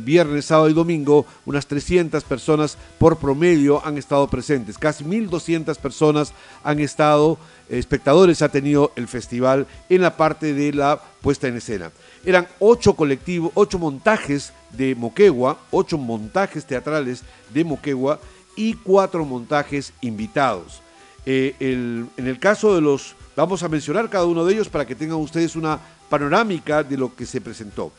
viernes, 0.00 0.46
sábado 0.46 0.68
y 0.68 0.74
domingo, 0.74 1.26
unas 1.44 1.66
300 1.66 2.22
personas 2.24 2.76
por 2.98 3.18
promedio 3.18 3.84
han 3.84 3.98
estado 3.98 4.28
presentes. 4.28 4.78
Casi 4.78 5.04
1.200 5.04 5.76
personas 5.78 6.32
han 6.62 6.80
estado, 6.80 7.38
espectadores 7.68 8.42
ha 8.42 8.48
tenido 8.48 8.92
el 8.96 9.08
festival 9.08 9.66
en 9.88 10.02
la 10.02 10.16
parte 10.16 10.52
de 10.52 10.72
la 10.72 11.00
puesta 11.20 11.48
en 11.48 11.56
escena. 11.56 11.90
Eran 12.24 12.46
ocho 12.58 12.94
colectivos, 12.94 13.52
ocho 13.54 13.78
montajes 13.78 14.52
de 14.76 14.94
Moquegua, 14.94 15.58
ocho 15.70 15.96
montajes 15.96 16.64
teatrales 16.66 17.22
de 17.52 17.64
Moquegua 17.64 18.20
y 18.56 18.74
cuatro 18.74 19.24
montajes 19.24 19.92
invitados. 20.00 20.82
Eh, 21.28 21.56
en 21.58 22.26
el 22.26 22.38
caso 22.38 22.76
de 22.76 22.80
los, 22.80 23.16
vamos 23.34 23.64
a 23.64 23.68
mencionar 23.68 24.08
cada 24.08 24.26
uno 24.26 24.44
de 24.44 24.54
ellos 24.54 24.68
para 24.68 24.86
que 24.86 24.94
tengan 24.94 25.18
ustedes 25.18 25.56
una 25.56 25.80
panorámica 26.08 26.84
de 26.84 26.96
lo 26.96 27.16
que 27.16 27.26
se 27.26 27.40
presentó. 27.40 27.92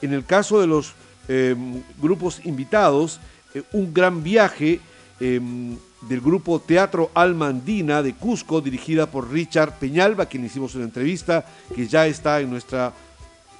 En 0.00 0.12
el 0.12 0.24
caso 0.24 0.60
de 0.60 0.68
los 0.68 0.92
em, 1.26 1.82
grupos 2.00 2.40
invitados, 2.44 3.18
eh, 3.52 3.64
un 3.72 3.92
gran 3.92 4.22
viaje 4.22 4.80
em, 5.18 5.76
del 6.02 6.20
grupo 6.20 6.60
Teatro 6.60 7.10
Alma 7.14 7.48
Andina 7.48 8.00
de 8.00 8.14
Cusco, 8.14 8.60
dirigida 8.60 9.10
por 9.10 9.28
Richard 9.28 9.76
Peñalba, 9.80 10.26
quien 10.26 10.44
hicimos 10.44 10.76
una 10.76 10.84
entrevista 10.84 11.44
que 11.74 11.88
ya 11.88 12.06
está 12.06 12.40
en 12.40 12.50
nuestra, 12.50 12.92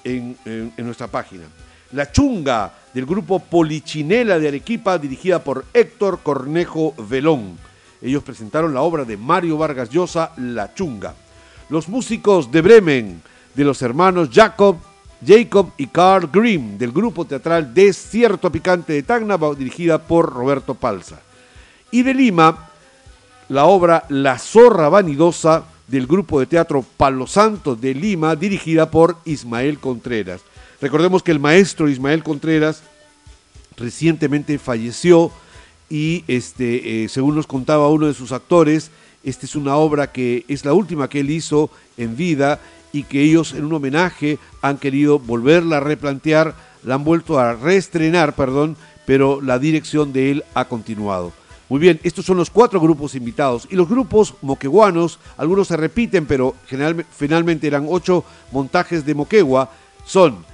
en 0.05 0.37
nuestra 0.77 1.07
página. 1.07 1.43
La 1.91 2.09
Chunga 2.09 2.73
del 2.93 3.05
grupo 3.05 3.39
Polichinela 3.39 4.39
de 4.39 4.47
Arequipa, 4.47 4.97
dirigida 4.97 5.43
por 5.43 5.65
Héctor 5.73 6.21
Cornejo 6.23 6.93
Velón 6.97 7.57
ellos 8.01 8.23
presentaron 8.23 8.73
la 8.73 8.81
obra 8.81 9.03
de 9.05 9.17
Mario 9.17 9.57
Vargas 9.57 9.89
Llosa, 9.89 10.31
La 10.37 10.73
Chunga. 10.73 11.13
Los 11.69 11.89
músicos 11.89 12.51
de 12.51 12.61
Bremen, 12.61 13.21
de 13.53 13.63
los 13.63 13.81
hermanos 13.81 14.29
Jacob, 14.31 14.77
Jacob 15.25 15.71
y 15.77 15.87
Carl 15.87 16.29
Grimm, 16.31 16.77
del 16.77 16.91
grupo 16.91 17.25
teatral 17.25 17.73
Desierto 17.73 18.51
Picante 18.51 18.93
de 18.93 19.03
Tacna, 19.03 19.37
dirigida 19.57 19.97
por 19.99 20.31
Roberto 20.31 20.75
Palza. 20.75 21.19
Y 21.91 22.03
de 22.03 22.13
Lima, 22.13 22.69
la 23.49 23.65
obra 23.65 24.05
La 24.09 24.37
Zorra 24.39 24.89
Vanidosa, 24.89 25.65
del 25.87 26.07
grupo 26.07 26.39
de 26.39 26.45
teatro 26.45 26.85
Palo 26.97 27.27
Santo 27.27 27.75
de 27.75 27.93
Lima, 27.93 28.35
dirigida 28.35 28.89
por 28.89 29.17
Ismael 29.25 29.79
Contreras. 29.79 30.41
Recordemos 30.79 31.23
que 31.23 31.31
el 31.31 31.39
maestro 31.39 31.89
Ismael 31.89 32.23
Contreras 32.23 32.83
recientemente 33.75 34.57
falleció 34.59 35.31
y 35.89 36.23
este, 36.27 37.03
eh, 37.03 37.09
según 37.09 37.35
nos 37.35 37.47
contaba 37.47 37.89
uno 37.89 38.07
de 38.07 38.13
sus 38.13 38.31
actores, 38.31 38.91
esta 39.23 39.45
es 39.45 39.55
una 39.55 39.75
obra 39.75 40.11
que 40.11 40.45
es 40.47 40.63
la 40.65 40.73
última 40.73 41.09
que 41.09 41.19
él 41.19 41.29
hizo 41.29 41.69
en 41.97 42.15
vida 42.15 42.59
y 42.91 43.03
que 43.03 43.21
ellos 43.21 43.53
en 43.53 43.65
un 43.65 43.73
homenaje 43.73 44.39
han 44.61 44.77
querido 44.77 45.19
volverla 45.19 45.77
a 45.77 45.81
replantear, 45.81 46.55
la 46.83 46.95
han 46.95 47.03
vuelto 47.03 47.39
a 47.39 47.53
reestrenar, 47.53 48.35
perdón, 48.35 48.77
pero 49.05 49.41
la 49.41 49.59
dirección 49.59 50.13
de 50.13 50.31
él 50.31 50.43
ha 50.53 50.65
continuado. 50.65 51.33
Muy 51.67 51.79
bien, 51.79 51.99
estos 52.03 52.25
son 52.25 52.37
los 52.37 52.49
cuatro 52.49 52.79
grupos 52.79 53.13
invitados. 53.13 53.67
Y 53.69 53.75
los 53.75 53.87
grupos 53.87 54.33
moqueguanos, 54.41 55.19
algunos 55.37 55.67
se 55.67 55.77
repiten, 55.77 56.25
pero 56.25 56.55
finalmente 57.11 57.67
eran 57.67 57.85
ocho 57.87 58.23
montajes 58.51 59.05
de 59.05 59.13
Moquegua, 59.13 59.71
son 60.05 60.45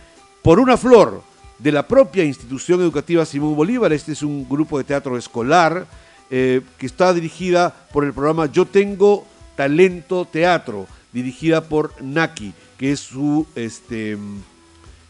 Por 0.41 0.59
una 0.59 0.77
flor, 0.77 1.23
de 1.65 1.71
la 1.71 1.88
propia 1.88 2.23
institución 2.23 2.80
educativa 2.82 3.25
Simón 3.25 3.56
Bolívar. 3.56 3.91
Este 3.91 4.12
es 4.12 4.21
un 4.21 4.47
grupo 4.47 4.78
de 4.78 4.84
teatro 4.84 5.17
escolar 5.17 5.88
eh, 6.30 6.62
que 6.78 6.86
está 6.86 7.12
dirigida 7.12 7.88
por 7.91 8.06
el 8.06 8.13
programa 8.13 8.45
Yo 8.45 8.67
Tengo 8.67 9.25
Talento 9.56 10.25
Teatro, 10.25 10.86
dirigida 11.12 11.62
por 11.62 11.99
Naki, 12.04 12.54
que 12.78 12.91
es 12.91 12.99
su, 12.99 13.47
este, 13.56 14.15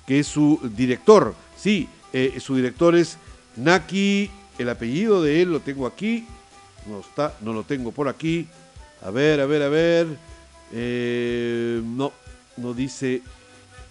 que 0.08 0.20
es 0.20 0.28
su 0.28 0.58
director. 0.78 1.36
Sí, 1.58 1.90
eh, 2.14 2.40
su 2.40 2.56
director 2.56 2.96
es 2.96 3.18
Naki, 3.58 4.32
el 4.58 4.70
apellido 4.70 5.22
de 5.22 5.42
él 5.42 5.52
lo 5.52 5.60
tengo 5.60 5.86
aquí, 5.86 6.26
no 6.88 7.02
está, 7.02 7.36
no 7.42 7.52
lo 7.52 7.64
tengo 7.64 7.92
por 7.92 8.08
aquí. 8.08 8.48
A 9.02 9.10
ver, 9.10 9.42
a 9.42 9.46
ver, 9.46 9.62
a 9.62 9.68
ver. 9.68 10.08
Eh, 10.72 11.82
no, 11.84 12.14
no 12.56 12.74
dice, 12.74 13.24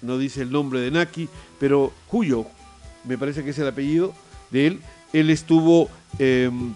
no 0.04 0.18
dice 0.18 0.42
el 0.42 0.52
nombre 0.52 0.80
de 0.80 0.90
Naki, 0.90 1.28
pero 1.58 1.92
Julio, 2.08 2.46
me 3.04 3.18
parece 3.18 3.42
que 3.42 3.50
es 3.50 3.58
el 3.58 3.68
apellido 3.68 4.14
de 4.50 4.66
él, 4.66 4.80
él 5.12 5.30
estuvo, 5.30 5.88
em, 6.18 6.74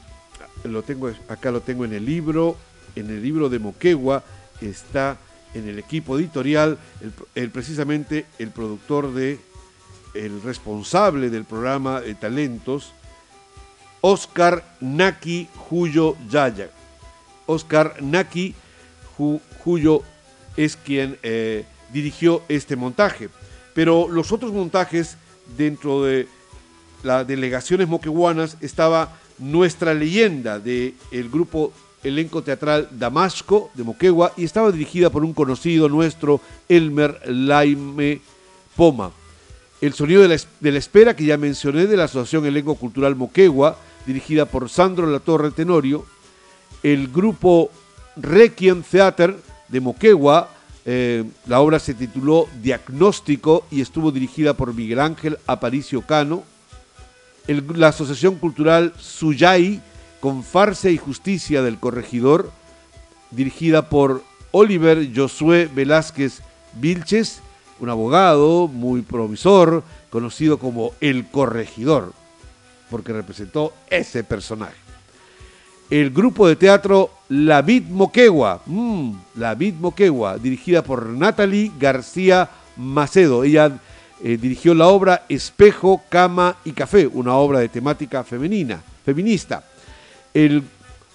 lo 0.64 0.82
tengo, 0.82 1.10
acá 1.28 1.50
lo 1.50 1.60
tengo 1.60 1.84
en 1.84 1.92
el 1.92 2.04
libro, 2.04 2.56
en 2.96 3.10
el 3.10 3.22
libro 3.22 3.48
de 3.48 3.58
Moquegua, 3.58 4.24
está 4.60 5.18
en 5.54 5.68
el 5.68 5.78
equipo 5.78 6.18
editorial, 6.18 6.78
el, 7.34 7.50
precisamente 7.50 8.26
el 8.38 8.50
productor 8.50 9.12
de, 9.14 9.38
el 10.14 10.42
responsable 10.42 11.30
del 11.30 11.44
programa 11.44 12.00
de 12.00 12.14
talentos, 12.14 12.92
Oscar 14.00 14.64
Naki 14.80 15.48
Juyo 15.56 16.16
Yaya. 16.30 16.70
Oscar 17.46 17.96
Naki 18.02 18.54
Juyo 19.64 20.02
es 20.56 20.76
quien 20.76 21.18
eh, 21.22 21.64
dirigió 21.92 22.42
este 22.48 22.77
montaje. 22.77 23.29
Pero 23.74 24.09
los 24.09 24.33
otros 24.33 24.53
montajes 24.53 25.16
dentro 25.57 26.03
de 26.03 26.27
las 27.03 27.27
delegaciones 27.27 27.88
moqueguanas 27.88 28.57
estaba 28.61 29.16
nuestra 29.38 29.94
leyenda 29.94 30.59
del 30.59 30.94
el 31.11 31.29
grupo 31.29 31.72
elenco 32.03 32.42
teatral 32.42 32.88
Damasco 32.92 33.70
de 33.74 33.85
Moquegua 33.85 34.33
y 34.37 34.44
estaba 34.44 34.70
dirigida 34.72 35.11
por 35.11 35.24
un 35.24 35.33
conocido 35.33 35.88
nuestro, 35.88 36.40
Elmer 36.68 37.20
Laime 37.27 38.20
Poma. 38.77 39.11
El 39.81 39.92
sonido 39.92 40.22
de 40.22 40.29
la, 40.29 40.37
de 40.61 40.72
la, 40.72 40.79
espera 40.79 41.14
que 41.14 41.24
ya 41.24 41.37
mencioné 41.37 41.87
de 41.87 41.96
la 41.96 42.05
Asociación 42.05 42.46
Elenco 42.46 42.74
Cultural 42.74 43.14
Moquegua, 43.14 43.79
dirigida 44.07 44.44
por 44.46 44.68
Sandro 44.68 45.07
Latorre 45.07 45.51
Tenorio. 45.53 46.05
El 46.83 47.09
grupo 47.09 47.70
Requiem 48.16 48.83
Theater 48.83 49.37
de 49.68 49.81
Moquegua, 49.81 50.51
eh, 50.90 51.22
la 51.46 51.61
obra 51.61 51.79
se 51.81 51.92
tituló 51.92 52.48
Diagnóstico 52.62 53.66
y 53.70 53.83
estuvo 53.83 54.11
dirigida 54.11 54.55
por 54.55 54.72
Miguel 54.72 55.01
Ángel 55.01 55.38
Aparicio 55.46 56.01
Cano. 56.01 56.44
la 57.46 57.88
Asociación 57.88 58.37
Cultural 58.37 58.94
Suyay 58.98 59.83
con 60.20 60.42
Farsa 60.42 60.88
y 60.88 60.96
Justicia 60.96 61.61
del 61.61 61.79
Corregidor, 61.79 62.51
dirigida 63.31 63.90
por 63.90 64.24
Oliver 64.51 65.07
Josué 65.14 65.68
Velázquez 65.70 66.40
Vilches, 66.72 67.42
un 67.81 67.90
abogado 67.90 68.66
muy 68.66 69.03
provisor, 69.03 69.85
conocido 70.09 70.59
como 70.59 70.94
El 71.03 71.27
Corregidor, 71.29 72.14
porque 72.88 73.12
representó 73.12 73.74
ese 73.90 74.24
personaje 74.24 74.88
el 75.90 76.11
grupo 76.11 76.46
de 76.46 76.57
teatro 76.57 77.11
La 77.29 77.62
Vid 77.62 77.85
Moquegua, 77.88 78.61
mm, 78.66 79.12
La 79.37 79.55
Vid 79.55 79.74
Moquegua, 79.74 80.38
dirigida 80.38 80.83
por 80.83 81.07
Natalie 81.07 81.72
García 81.79 82.48
Macedo. 82.77 83.44
Ella 83.44 83.79
eh, 84.22 84.37
dirigió 84.37 84.74
la 84.74 84.88
obra 84.88 85.24
Espejo, 85.29 86.03
Cama 86.09 86.57
y 86.64 86.72
Café, 86.72 87.07
una 87.07 87.35
obra 87.35 87.61
de 87.61 87.68
temática 87.68 88.24
femenina, 88.24 88.83
feminista. 89.05 89.64
El 90.35 90.62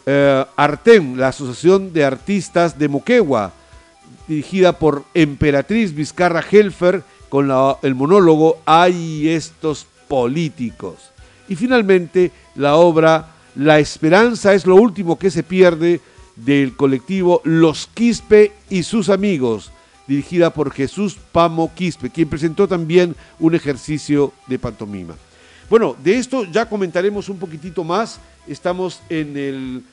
eh, 0.06 0.46
Artem, 0.56 1.18
la 1.18 1.30
Asociación 1.30 1.94
de 1.94 2.06
Artistas 2.06 2.78
de 2.80 2.90
Moquegua, 2.90 3.52
dirigida 4.28 4.80
por 4.80 5.04
Emperatriz 5.14 5.94
Vizcarra 5.94 6.44
Helfer, 6.50 7.04
con 7.30 7.52
el 7.82 7.96
monólogo 7.96 8.60
Hay 8.64 9.28
estos 9.28 9.88
políticos. 10.08 11.10
Y 11.50 11.56
finalmente 11.56 12.32
la 12.56 12.76
obra 12.76 13.33
La 13.56 13.80
esperanza 13.80 14.54
es 14.54 14.66
lo 14.66 14.76
último 14.76 15.20
que 15.20 15.30
se 15.30 15.44
pierde 15.44 16.02
del 16.36 16.76
colectivo 16.76 17.42
Los 17.44 17.88
Quispe 17.94 18.52
y 18.70 18.84
sus 18.84 19.10
amigos, 19.10 19.72
dirigida 20.08 20.52
por 20.52 20.72
Jesús 20.72 21.18
Pamo 21.32 21.72
Quispe, 21.76 22.10
quien 22.10 22.30
presentó 22.30 22.68
también 22.68 23.16
un 23.40 23.54
ejercicio 23.54 24.34
de 24.48 24.58
pantomima. 24.58 25.16
Bueno, 25.70 25.96
de 26.04 26.18
esto 26.18 26.46
ya 26.46 26.68
comentaremos 26.68 27.30
un 27.30 27.38
poquitito 27.38 27.84
más. 27.84 28.20
Estamos 28.48 29.02
en, 29.10 29.38
el, 29.38 29.84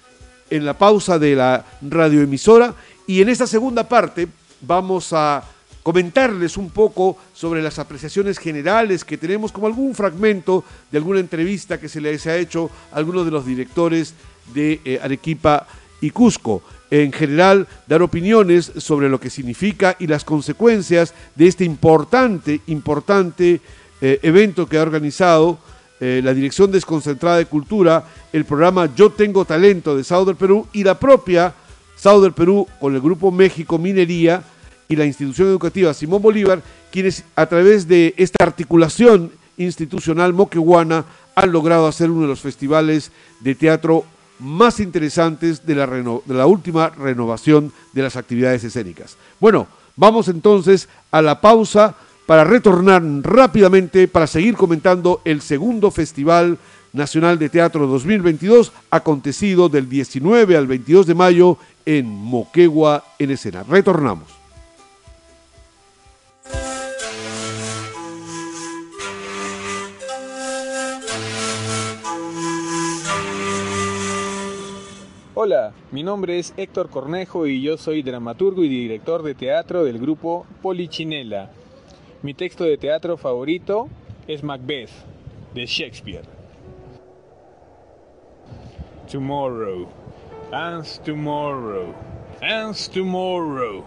en 0.49 0.65
la 0.65 0.77
pausa 0.77 1.19
de 1.19 1.37
la 1.37 1.65
radioemisora 1.83 2.75
y 3.07 3.21
en 3.21 3.29
esta 3.29 3.47
segunda 3.47 3.89
parte 3.89 4.27
vamos 4.63 5.13
a 5.13 5.45
comentarles 5.83 6.57
un 6.57 6.71
poco 6.71 7.17
sobre 7.35 7.63
las 7.63 7.79
apreciaciones 7.79 8.39
generales 8.39 9.05
que 9.05 9.17
tenemos, 9.17 9.53
como 9.53 9.67
algún 9.67 9.95
fragmento 9.95 10.65
de 10.91 10.99
alguna 10.99 11.21
entrevista 11.21 11.81
que 11.81 11.89
se 11.89 12.01
les 12.01 12.27
ha 12.27 12.37
hecho 12.37 12.71
a 12.93 12.97
algunos 12.97 13.25
de 13.25 13.31
los 13.31 13.47
directores 13.47 14.15
de 14.55 14.81
eh, 14.85 15.01
Arequipa 15.03 15.67
y 16.01 16.11
Cusco. 16.11 16.63
En 16.91 17.13
general, 17.13 17.69
dar 17.87 18.03
opiniones 18.03 18.73
sobre 18.77 19.09
lo 19.09 19.21
que 19.21 19.31
significa 19.31 19.97
y 19.99 20.07
las 20.07 20.25
consecuencias 20.25 21.15
de 21.37 21.47
este 21.47 21.65
importante, 21.65 22.61
importante 22.67 23.61
eh, 24.01 24.19
evento 24.23 24.67
que 24.67 24.77
ha 24.77 24.83
organizado 24.83 25.59
eh, 26.01 26.21
la 26.25 26.35
Dirección 26.35 26.73
Desconcentrada 26.73 27.37
de 27.37 27.47
Cultura, 27.47 28.05
el 28.33 28.45
programa 28.45 28.93
Yo 28.95 29.11
Tengo 29.11 29.45
Talento 29.45 29.97
de 29.97 30.03
Sao 30.03 30.25
del 30.25 30.37
Perú 30.37 30.67
y 30.73 30.83
la 30.83 30.99
propia 30.99 31.55
Sao 31.95 32.21
del 32.21 32.33
Perú 32.33 32.67
con 32.81 32.95
el 32.95 33.01
Grupo 33.01 33.31
México 33.31 33.79
Minería 33.79 34.43
y 34.91 34.97
la 34.97 35.07
institución 35.07 35.49
educativa 35.49 35.95
Simón 35.95 36.21
Bolívar, 36.21 36.63
quienes 36.91 37.25
a 37.37 37.47
través 37.47 37.87
de 37.87 38.13
esta 38.17 38.45
articulación 38.45 39.31
institucional 39.57 40.33
moquehuana 40.33 41.05
han 41.37 41.53
logrado 41.53 41.87
hacer 41.87 42.11
uno 42.11 42.23
de 42.23 42.27
los 42.27 42.41
festivales 42.41 43.13
de 43.39 43.55
teatro 43.55 44.05
más 44.41 44.81
interesantes 44.81 45.65
de 45.65 45.77
la, 45.77 45.87
de 45.87 46.35
la 46.35 46.47
última 46.47 46.89
renovación 46.89 47.73
de 47.93 48.03
las 48.03 48.17
actividades 48.17 48.65
escénicas. 48.65 49.17
Bueno, 49.39 49.69
vamos 49.95 50.27
entonces 50.27 50.89
a 51.13 51.23
la 51.23 51.41
pausa 51.41 51.95
para 52.27 52.43
retornar 52.43 53.03
rápidamente 53.23 54.09
para 54.09 54.27
seguir 54.27 54.57
comentando 54.57 55.21
el 55.25 55.41
segundo 55.41 55.93
Festival 55.93 56.59
Nacional 56.93 57.39
de 57.39 57.49
Teatro 57.49 57.87
2022 57.87 58.73
acontecido 58.91 59.69
del 59.69 59.89
19 59.89 60.57
al 60.57 60.67
22 60.67 61.07
de 61.07 61.15
mayo 61.15 61.59
en 61.87 62.09
Moquegua 62.09 63.05
en 63.21 63.31
escena. 63.31 63.63
Retornamos. 63.63 64.40
Hola, 75.43 75.73
mi 75.91 76.03
nombre 76.03 76.39
es 76.39 76.53
Héctor 76.59 76.91
Cornejo 76.91 77.47
y 77.47 77.63
yo 77.63 77.79
soy 77.79 78.03
dramaturgo 78.03 78.63
y 78.63 78.69
director 78.69 79.23
de 79.23 79.35
teatro 79.35 79.85
del 79.85 79.99
grupo 79.99 80.45
Polichinela. 80.61 81.51
Mi 82.21 82.35
texto 82.35 82.65
de 82.65 82.77
teatro 82.77 83.17
favorito 83.17 83.89
es 84.29 84.45
Macbeth, 84.45 84.91
de 85.55 85.65
Shakespeare. 85.65 86.25
Tomorrow, 89.11 89.89
and 90.53 90.85
tomorrow, 91.07 91.95
and 92.43 92.75
tomorrow, 92.93 93.83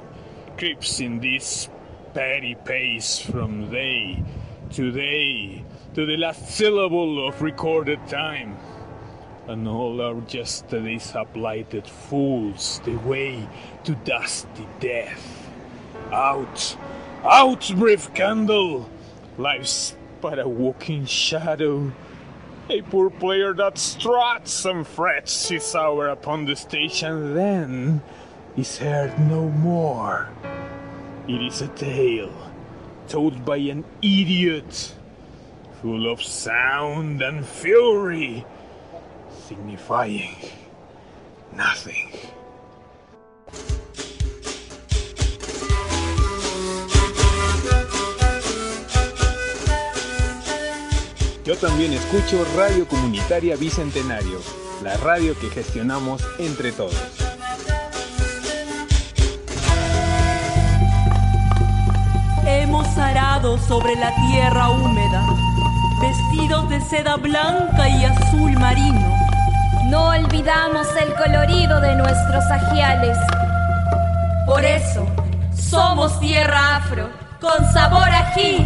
creeps 0.58 1.02
in 1.02 1.20
this 1.20 1.70
petty 2.16 2.56
pace 2.66 3.20
from 3.20 3.70
day 3.70 4.24
to 4.72 4.92
day 4.92 5.64
to 5.94 6.08
the 6.08 6.18
last 6.18 6.50
syllable 6.50 7.28
of 7.28 7.40
recorded 7.44 8.00
time. 8.08 8.58
And 9.48 9.68
all 9.68 10.02
our 10.02 10.22
yesterdays 10.30 11.12
have 11.12 11.36
lighted 11.36 11.88
fools 11.88 12.82
the 12.86 12.96
way 12.98 13.48
to 13.84 13.96
dusty 13.96 14.68
death. 14.80 15.50
Out, 16.12 16.78
out, 17.24 17.72
brief 17.76 18.14
candle! 18.14 18.90
Life's 19.38 19.96
but 20.22 20.40
a 20.40 20.48
walking 20.48 21.06
shadow. 21.06 21.92
A 22.70 22.82
poor 22.84 23.10
player 23.10 23.54
that 23.56 23.78
struts 23.78 24.64
and 24.64 24.88
frets 24.88 25.50
his 25.50 25.76
hour 25.76 26.08
upon 26.08 26.46
the 26.46 26.56
stage 26.56 27.04
and 27.04 27.36
then 27.36 28.02
is 28.56 28.78
heard 28.78 29.20
no 29.20 29.50
more. 29.50 30.30
It 31.28 31.42
is 31.42 31.62
a 31.62 31.68
tale 31.68 32.32
told 33.10 33.44
by 33.44 33.58
an 33.58 33.84
idiot, 34.02 34.96
full 35.82 36.10
of 36.10 36.24
sound 36.24 37.22
and 37.22 37.46
fury 37.46 38.46
signifying 39.48 40.36
nothing. 41.56 42.10
Yo 51.44 51.58
también 51.58 51.92
escucho 51.92 52.46
Radio 52.56 52.88
Comunitaria 52.88 53.58
Bicentenario, 53.58 54.40
la 54.82 54.96
radio 54.98 55.38
que 55.38 55.50
gestionamos 55.50 56.24
entre 56.40 56.72
todos. 56.72 56.96
Hemos 62.46 62.88
arado 62.98 63.58
sobre 63.58 63.96
la 63.96 64.14
tierra 64.28 64.70
húmeda, 64.70 65.26
vestidos 66.00 66.70
de 66.70 66.80
seda 66.80 67.18
blanca 67.18 67.90
y 67.90 68.06
azul 68.06 68.54
marino 68.54 69.23
no 69.94 70.08
olvidamos 70.08 70.88
el 71.00 71.14
colorido 71.14 71.80
de 71.80 71.96
nuestros 71.96 72.44
ajiales. 72.46 73.16
Por 74.48 74.66
eso, 74.66 75.06
somos 75.56 76.20
tierra 76.20 76.78
afro, 76.78 77.12
con 77.40 77.64
sabor 77.72 78.10
ají. 78.10 78.66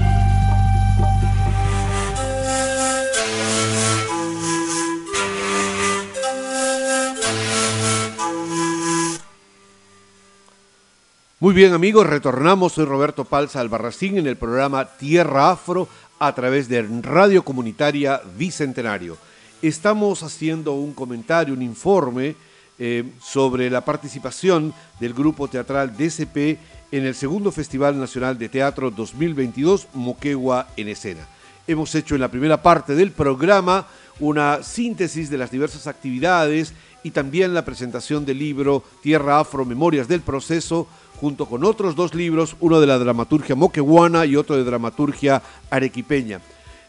Muy 11.42 11.54
bien 11.54 11.74
amigos, 11.74 12.08
retornamos. 12.08 12.72
Soy 12.72 12.86
Roberto 12.86 13.26
Palza 13.26 13.60
Albarracín 13.60 14.18
en 14.18 14.28
el 14.28 14.38
programa 14.38 14.86
Tierra 14.86 15.52
Afro 15.52 15.90
a 16.20 16.34
través 16.34 16.70
de 16.70 16.84
Radio 17.04 17.44
Comunitaria 17.44 18.22
Bicentenario 18.38 19.18
estamos 19.62 20.24
haciendo 20.24 20.74
un 20.74 20.94
comentario, 20.94 21.54
un 21.54 21.62
informe 21.62 22.36
eh, 22.80 23.04
sobre 23.22 23.70
la 23.70 23.84
participación 23.84 24.74
del 25.00 25.14
grupo 25.14 25.48
teatral 25.48 25.96
DCP 25.98 26.60
en 26.92 27.06
el 27.06 27.16
segundo 27.16 27.52
Festival 27.52 28.00
Nacional 28.00 28.38
de 28.38 28.50
Teatro 28.50 28.92
2022 28.92 29.88
Moquegua 29.94 30.68
en 30.78 30.90
Escena. 30.90 31.28
Hemos 31.66 31.94
hecho 31.96 32.16
en 32.16 32.22
la 32.22 32.32
primera 32.32 32.62
parte 32.62 32.96
del 32.96 33.12
programa 33.12 33.88
una 34.20 34.64
síntesis 34.64 35.30
de 35.30 35.38
las 35.38 35.52
diversas 35.52 35.88
actividades 35.88 36.74
y 37.04 37.12
también 37.12 37.54
la 37.54 37.66
presentación 37.66 38.26
del 38.26 38.40
libro 38.40 38.84
Tierra 39.02 39.40
Afro 39.40 39.66
Memorias 39.66 40.08
del 40.08 40.22
Proceso, 40.22 40.88
junto 41.20 41.46
con 41.46 41.64
otros 41.64 41.96
dos 41.96 42.14
libros, 42.14 42.56
uno 42.60 42.80
de 42.80 42.88
la 42.88 43.00
dramaturgia 43.00 43.56
moqueguana 43.56 44.26
y 44.26 44.36
otro 44.36 44.56
de 44.56 44.64
dramaturgia 44.64 45.42
arequipeña. 45.70 46.42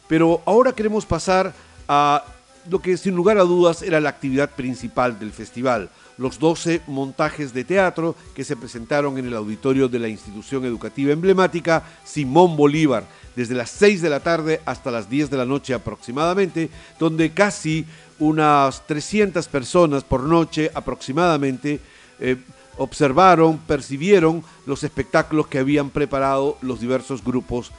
Pero 0.07 0.43
ahora 0.45 0.73
queremos 0.73 1.07
pasar 1.07 1.55
a 1.89 2.25
lo 2.71 2.81
que 2.81 2.97
sin 2.97 3.15
lugar 3.15 3.39
a 3.39 3.43
dudas 3.43 3.83
era 3.83 4.01
la 4.01 4.11
actividad 4.11 4.51
principal 4.51 5.19
del 5.19 5.33
festival, 5.33 5.91
los 6.17 6.39
12 6.39 6.83
montajes 6.87 7.53
de 7.55 7.65
teatro 7.65 8.15
que 8.35 8.45
se 8.45 8.57
presentaron 8.57 9.19
en 9.19 9.27
el 9.27 9.35
auditorio 9.35 9.89
de 9.89 9.99
la 9.99 10.09
institución 10.09 10.65
educativa 10.65 11.13
emblemática 11.13 11.83
Simón 12.05 12.57
Bolívar, 12.57 13.05
desde 13.37 13.55
las 13.55 13.71
6 13.71 14.03
de 14.03 14.11
la 14.11 14.21
tarde 14.21 14.61
hasta 14.65 14.91
las 14.91 15.09
10 15.09 15.31
de 15.31 15.37
la 15.37 15.45
noche 15.45 15.75
aproximadamente, 15.75 16.71
donde 16.99 17.31
casi 17.31 17.87
unas 18.19 18.87
300 18.87 19.47
personas 19.49 20.03
por 20.05 20.25
noche 20.25 20.71
aproximadamente 20.75 21.81
eh, 22.19 22.37
observaron, 22.79 23.59
percibieron 23.59 24.43
los 24.67 24.83
espectáculos 24.83 25.47
que 25.47 25.59
habían 25.59 25.91
preparado 25.91 26.59
los 26.63 26.81
diversos 26.81 27.23
grupos 27.23 27.71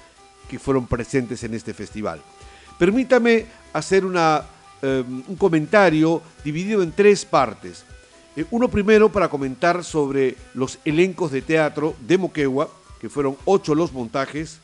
que 0.49 0.59
fueron 0.59 0.87
presentes 0.87 1.43
en 1.43 1.53
este 1.53 1.73
festival. 1.73 2.21
Permítame 2.77 3.45
hacer 3.73 4.05
una 4.05 4.43
Em, 4.81 5.23
un 5.27 5.35
comentario 5.35 6.21
dividido 6.41 6.81
en 6.81 6.93
tres 6.93 7.25
partes. 7.25 7.83
Eh, 8.37 8.45
uno 8.49 8.69
primero 8.69 9.11
para 9.11 9.27
comentar 9.27 9.83
sobre 9.83 10.37
los 10.53 10.79
elencos 10.85 11.31
de 11.31 11.41
teatro 11.41 11.95
de 12.07 12.17
Moquegua, 12.17 12.69
que 13.01 13.09
fueron 13.09 13.35
ocho 13.43 13.75
los 13.75 13.91
montajes, 13.91 14.59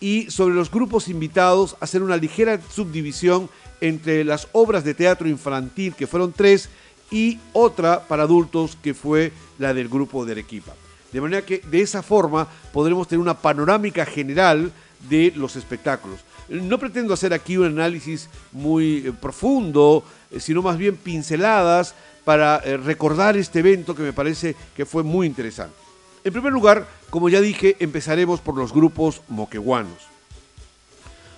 y 0.00 0.28
sobre 0.28 0.56
los 0.56 0.72
grupos 0.72 1.06
invitados, 1.06 1.76
hacer 1.78 2.02
una 2.02 2.16
ligera 2.16 2.60
subdivisión 2.68 3.48
entre 3.80 4.24
las 4.24 4.48
obras 4.50 4.82
de 4.82 4.94
teatro 4.94 5.28
infantil, 5.28 5.94
que 5.94 6.08
fueron 6.08 6.32
tres, 6.32 6.68
y 7.12 7.38
otra 7.52 8.08
para 8.08 8.24
adultos, 8.24 8.76
que 8.82 8.92
fue 8.92 9.30
la 9.58 9.72
del 9.72 9.88
grupo 9.88 10.24
de 10.24 10.32
Arequipa. 10.32 10.72
De 11.12 11.20
manera 11.20 11.46
que 11.46 11.58
de 11.58 11.80
esa 11.80 12.02
forma 12.02 12.48
podremos 12.72 13.06
tener 13.06 13.20
una 13.20 13.38
panorámica 13.38 14.04
general 14.04 14.72
de 15.08 15.32
los 15.36 15.56
espectáculos. 15.56 16.20
No 16.48 16.78
pretendo 16.78 17.14
hacer 17.14 17.32
aquí 17.32 17.56
un 17.56 17.66
análisis 17.66 18.28
muy 18.52 19.06
eh, 19.06 19.12
profundo, 19.12 20.04
eh, 20.30 20.40
sino 20.40 20.62
más 20.62 20.76
bien 20.76 20.96
pinceladas 20.96 21.94
para 22.24 22.60
eh, 22.64 22.76
recordar 22.76 23.36
este 23.36 23.60
evento 23.60 23.94
que 23.94 24.02
me 24.02 24.12
parece 24.12 24.54
que 24.76 24.86
fue 24.86 25.02
muy 25.02 25.26
interesante. 25.26 25.74
En 26.22 26.32
primer 26.32 26.52
lugar, 26.52 26.86
como 27.10 27.28
ya 27.28 27.40
dije, 27.40 27.76
empezaremos 27.80 28.40
por 28.40 28.56
los 28.56 28.72
grupos 28.72 29.22
moqueguanos. 29.28 29.98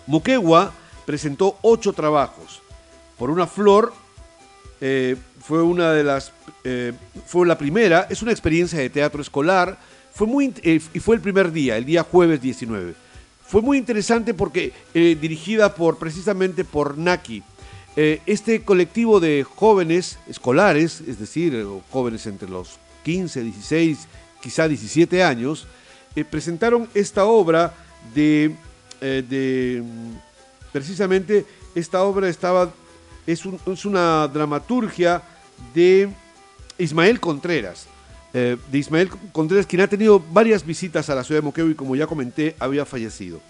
Moquegua 0.07 0.72
presentó 1.05 1.59
ocho 1.62 1.92
trabajos. 1.92 2.62
Por 3.18 3.31
una 3.31 3.46
flor 3.46 3.92
fue 5.40 5.62
una 5.62 5.92
de 5.92 6.05
las 6.05 6.33
fue 7.26 7.46
la 7.46 7.57
primera, 7.57 8.07
es 8.11 8.20
una 8.20 8.31
experiencia 8.31 8.79
de 8.79 8.90
teatro 8.90 9.22
escolar, 9.22 9.79
fue 10.12 10.26
muy 10.26 10.55
y 10.62 11.00
fue 11.00 11.16
el 11.16 11.22
primer 11.22 11.50
día, 11.50 11.79
el 11.79 11.87
día 11.87 12.02
jueves 12.05 12.40
19 12.42 13.06
fue 13.49 13.63
muy 13.63 13.79
interesante 13.79 14.35
porque 14.35 14.73
eh, 14.95 15.17
dirigida 15.21 15.75
por 15.75 15.99
precisamente 15.99 16.65
por 16.65 16.99
Naki. 16.99 17.43
Eh, 17.97 18.21
este 18.27 18.63
colectivo 18.63 19.21
de 19.21 19.45
jóvenes 19.45 20.19
escolares, 20.29 21.01
es 21.07 21.19
decir, 21.19 21.55
eh, 21.55 21.65
jóvenes 21.91 22.27
entre 22.27 22.49
los 22.49 22.79
15, 23.05 23.43
16, 23.43 24.09
quizá 24.43 24.69
17 24.69 25.23
años, 25.23 25.67
presentaron 26.31 26.89
esta 26.95 27.27
obra 27.27 27.75
de, 28.15 28.55
de, 29.01 29.83
precisamente 30.73 31.45
esta 31.75 32.03
obra 32.03 32.31
estaba 32.31 32.73
es, 33.27 33.43
es 33.67 33.85
una 33.85 34.27
dramaturgia 34.29 35.23
de 35.75 36.09
Ismael 36.79 37.21
Contreras. 37.21 37.87
Eh, 38.35 38.57
de 38.71 38.79
Ismael 38.79 39.09
Contreras, 39.33 39.67
quien 39.67 39.83
ha 39.83 39.89
tenido 39.89 40.23
varias 40.33 40.65
visitas 40.65 41.09
a 41.09 41.15
la 41.15 41.25
ciudad 41.25 41.41
de 41.41 41.45
Moquegua 41.45 41.71
y 41.71 41.75
como 41.75 41.97
ya 41.97 42.07
comenté, 42.07 42.55
había 42.59 42.85
fallecido. 42.85 43.41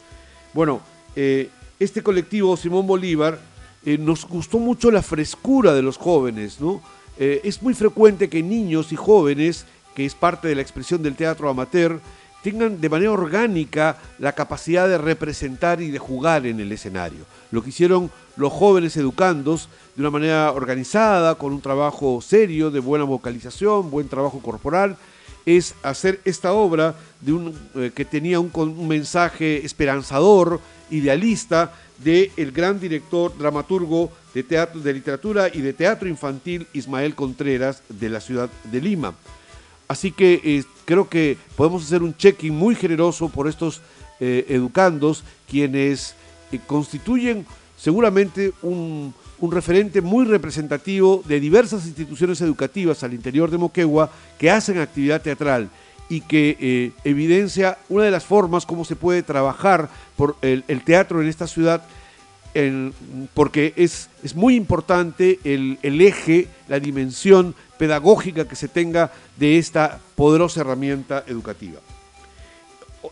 Bueno, 0.52 0.80
eh, 1.14 1.50
este 1.80 2.02
colectivo, 2.02 2.56
Simón 2.56 2.86
Bolívar, 2.86 3.38
eh, 3.84 3.98
nos 3.98 4.26
gustó 4.26 4.58
mucho 4.58 4.90
la 4.90 5.02
frescura 5.02 5.74
de 5.74 5.82
los 5.82 5.96
jóvenes, 5.96 6.60
¿no? 6.60 6.82
es 7.18 7.62
muy 7.62 7.72
frecuente 7.72 8.28
que 8.28 8.42
niños 8.42 8.92
y 8.92 8.96
jóvenes, 8.96 9.64
que 9.94 10.04
es 10.04 10.14
parte 10.14 10.48
de 10.48 10.54
la 10.54 10.60
expresión 10.60 11.02
del 11.02 11.16
teatro 11.16 11.48
amateur, 11.48 11.98
tengan 12.42 12.78
de 12.78 12.90
manera 12.90 13.10
orgánica 13.10 13.96
la 14.18 14.32
capacidad 14.32 14.86
de 14.86 14.98
representar 14.98 15.80
y 15.80 15.90
de 15.90 15.98
jugar 15.98 16.44
en 16.44 16.60
el 16.60 16.70
escenario. 16.70 17.24
Lo 17.50 17.62
que 17.62 17.70
hicieron 17.70 18.10
los 18.36 18.52
jóvenes 18.52 18.98
educandos 18.98 19.70
de 19.96 20.02
una 20.02 20.10
manera 20.10 20.52
organizada, 20.52 21.36
con 21.36 21.54
un 21.54 21.62
trabajo 21.62 22.20
serio, 22.20 22.70
de 22.70 22.80
buena 22.80 23.04
vocalización, 23.04 23.90
buen 23.90 24.08
trabajo 24.08 24.40
corporal, 24.40 24.96
es 25.46 25.74
hacer 25.82 26.20
esta 26.26 26.52
obra 26.52 26.94
de 27.22 27.32
un, 27.32 27.58
eh, 27.74 27.90
que 27.94 28.04
tenía 28.04 28.38
un, 28.38 28.86
mensaje 28.86 29.64
esperanzador, 29.64 30.60
idealista, 30.90 31.72
del 32.04 32.30
el 32.36 32.52
gran 32.52 32.78
director, 32.78 33.36
dramaturgo 33.38 34.12
de, 34.34 34.42
teatro, 34.42 34.82
de 34.82 34.92
literatura 34.92 35.48
y 35.50 35.62
de 35.62 35.72
teatro 35.72 36.08
infantil 36.08 36.66
Ismael 36.74 37.14
Contreras 37.14 37.82
de 37.88 38.10
la 38.10 38.20
ciudad 38.20 38.50
de 38.64 38.82
Lima. 38.82 39.14
Así 39.88 40.12
que 40.12 40.40
eh, 40.44 40.64
creo 40.84 41.08
que 41.08 41.38
podemos 41.56 41.84
hacer 41.84 42.02
un 42.02 42.14
check-in 42.14 42.54
muy 42.54 42.74
generoso 42.74 43.30
por 43.30 43.48
estos 43.48 43.80
eh, 44.20 44.44
educandos, 44.50 45.24
quienes 45.48 46.14
constituyen 46.66 47.46
seguramente 47.78 48.52
un, 48.62 49.14
referente 49.40 50.00
muy 50.00 50.24
representativo 50.24 51.22
de 51.26 51.40
diversas 51.40 51.86
instituciones 51.86 52.40
educativas 52.40 53.02
al 53.02 53.14
interior 53.14 53.50
de 53.50 53.58
Moquegua 53.58 54.10
que 54.38 54.50
hacen 54.50 54.78
actividad 54.78 55.22
teatral 55.22 55.70
y 56.08 56.20
que 56.20 56.92
evidencia 57.04 57.78
una 57.88 58.04
de 58.04 58.10
las 58.10 58.24
formas 58.24 58.64
como 58.64 58.84
se 58.84 58.96
puede 58.96 59.22
trabajar 59.22 59.88
por 60.16 60.36
el, 60.42 60.62
teatro 60.84 61.20
en 61.20 61.28
esta 61.28 61.46
ciudad, 61.46 61.82
porque 63.34 63.72
es, 63.76 64.08
es, 64.22 64.34
muy 64.34 64.54
importante 64.54 65.40
el, 65.44 65.78
el 65.82 66.00
eje, 66.00 66.48
la 66.68 66.78
dimensión 66.78 67.54
pedagógica 67.76 68.46
que 68.46 68.56
se 68.56 68.68
tenga 68.68 69.12
de 69.36 69.58
esta 69.58 69.98
poderosa 70.14 70.60
herramienta 70.60 71.24
educativa. 71.26 71.80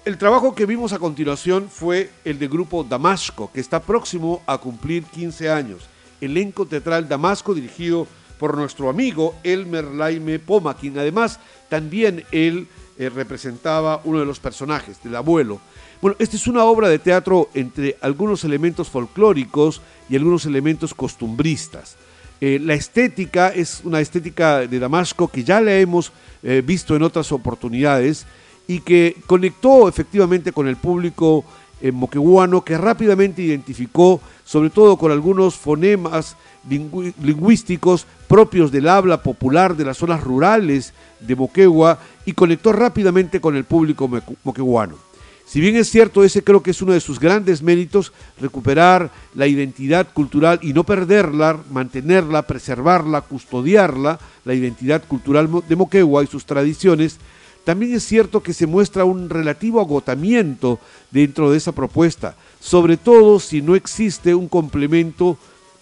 El 0.05 0.19
trabajo 0.19 0.55
que 0.55 0.67
vimos 0.67 0.93
a 0.93 0.99
continuación 0.99 1.69
fue 1.71 2.11
el 2.25 2.39
del 2.39 2.49
grupo 2.49 2.85
Damasco, 2.85 3.51
que 3.53 3.61
está 3.61 3.81
próximo 3.81 4.43
a 4.47 4.59
cumplir 4.59 5.05
15 5.05 5.51
años. 5.51 5.89
Elenco 6.25 6.67
teatral 6.67 7.09
Damasco 7.09 7.55
dirigido 7.55 8.07
por 8.39 8.57
nuestro 8.57 8.89
amigo 8.89 9.37
Elmer 9.45 9.85
Laime 9.85 10.39
Poma, 10.39 10.77
quien 10.77 10.99
además 10.99 11.39
también 11.69 12.25
él 12.33 12.67
eh, 12.99 13.09
representaba 13.09 14.01
uno 14.05 14.21
de 14.21 14.27
los 14.27 14.41
personajes, 14.41 15.03
del 15.03 15.17
abuelo. 15.17 15.61
Bueno, 16.01 16.17
esta 16.19 16.37
es 16.37 16.47
una 16.47 16.65
obra 16.65 16.89
de 16.89 16.99
teatro 16.99 17.49
entre 17.55 17.97
algunos 18.01 18.45
elementos 18.45 18.89
folclóricos 18.89 19.81
y 20.09 20.17
algunos 20.17 20.47
elementos 20.47 20.95
costumbristas. 20.95 21.97
Eh, 22.41 22.59
la 22.61 22.75
estética 22.75 23.49
es 23.49 23.81
una 23.85 24.01
estética 24.01 24.67
de 24.67 24.79
Damasco 24.79 25.29
que 25.29 25.45
ya 25.45 25.61
la 25.61 25.75
hemos 25.77 26.13
eh, 26.43 26.63
visto 26.65 26.95
en 26.95 27.03
otras 27.03 27.33
oportunidades 27.33 28.27
y 28.67 28.81
que 28.81 29.17
conectó 29.27 29.89
efectivamente 29.89 30.53
con 30.53 30.69
el 30.69 30.77
público 30.77 31.45
eh, 31.85 31.93
moqueguano 31.93 32.65
que 32.65 32.79
rápidamente 32.79 33.43
identificó, 33.43 34.19
sobre 34.43 34.71
todo 34.71 34.97
con 34.97 35.13
algunos 35.13 35.55
fonemas 35.55 36.35
lingüísticos 36.67 38.07
propios 38.27 38.73
del 38.73 38.89
habla 38.89 39.23
popular 39.23 39.77
de 39.77 39.85
las 39.85 39.99
zonas 39.99 40.25
rurales 40.25 40.95
de 41.21 41.37
Moquegua 41.37 41.99
y 42.25 42.33
conectó 42.33 42.73
rápidamente 42.73 43.39
con 43.39 43.55
el 43.55 43.65
público 43.65 44.09
moqueguano. 44.45 44.97
Si 45.45 45.61
bien 45.61 45.77
es 45.77 45.91
cierto, 45.91 46.25
ese 46.25 46.43
creo 46.43 46.63
que 46.63 46.71
es 46.71 46.81
uno 46.81 46.95
de 46.95 47.01
sus 47.01 47.21
grandes 47.21 47.63
méritos, 47.63 48.15
recuperar 48.41 49.11
la 49.35 49.47
identidad 49.47 50.07
cultural 50.11 50.61
y 50.63 50.73
no 50.73 50.85
perderla, 50.85 51.61
mantenerla, 51.71 52.47
preservarla, 52.47 53.21
custodiarla, 53.21 54.19
la 54.47 54.55
identidad 54.55 55.05
cultural 55.07 55.51
de 55.69 55.77
Moquegua 55.77 56.25
y 56.25 56.29
sus 56.29 56.47
tradiciones, 56.47 57.19
también 57.65 57.95
es 57.95 58.05
cierto 58.05 58.43
que 58.43 58.53
se 58.53 58.67
muestra 58.67 59.05
un 59.05 59.29
relativo 59.31 59.81
agotamiento 59.81 60.79
dentro 61.11 61.51
de 61.51 61.57
esa 61.57 61.73
propuesta, 61.73 62.37
sobre 62.61 62.97
todo 62.97 63.41
si 63.41 63.63
no 63.63 63.75
existe 63.75 64.35
un 64.35 64.49
complemento 64.49 65.39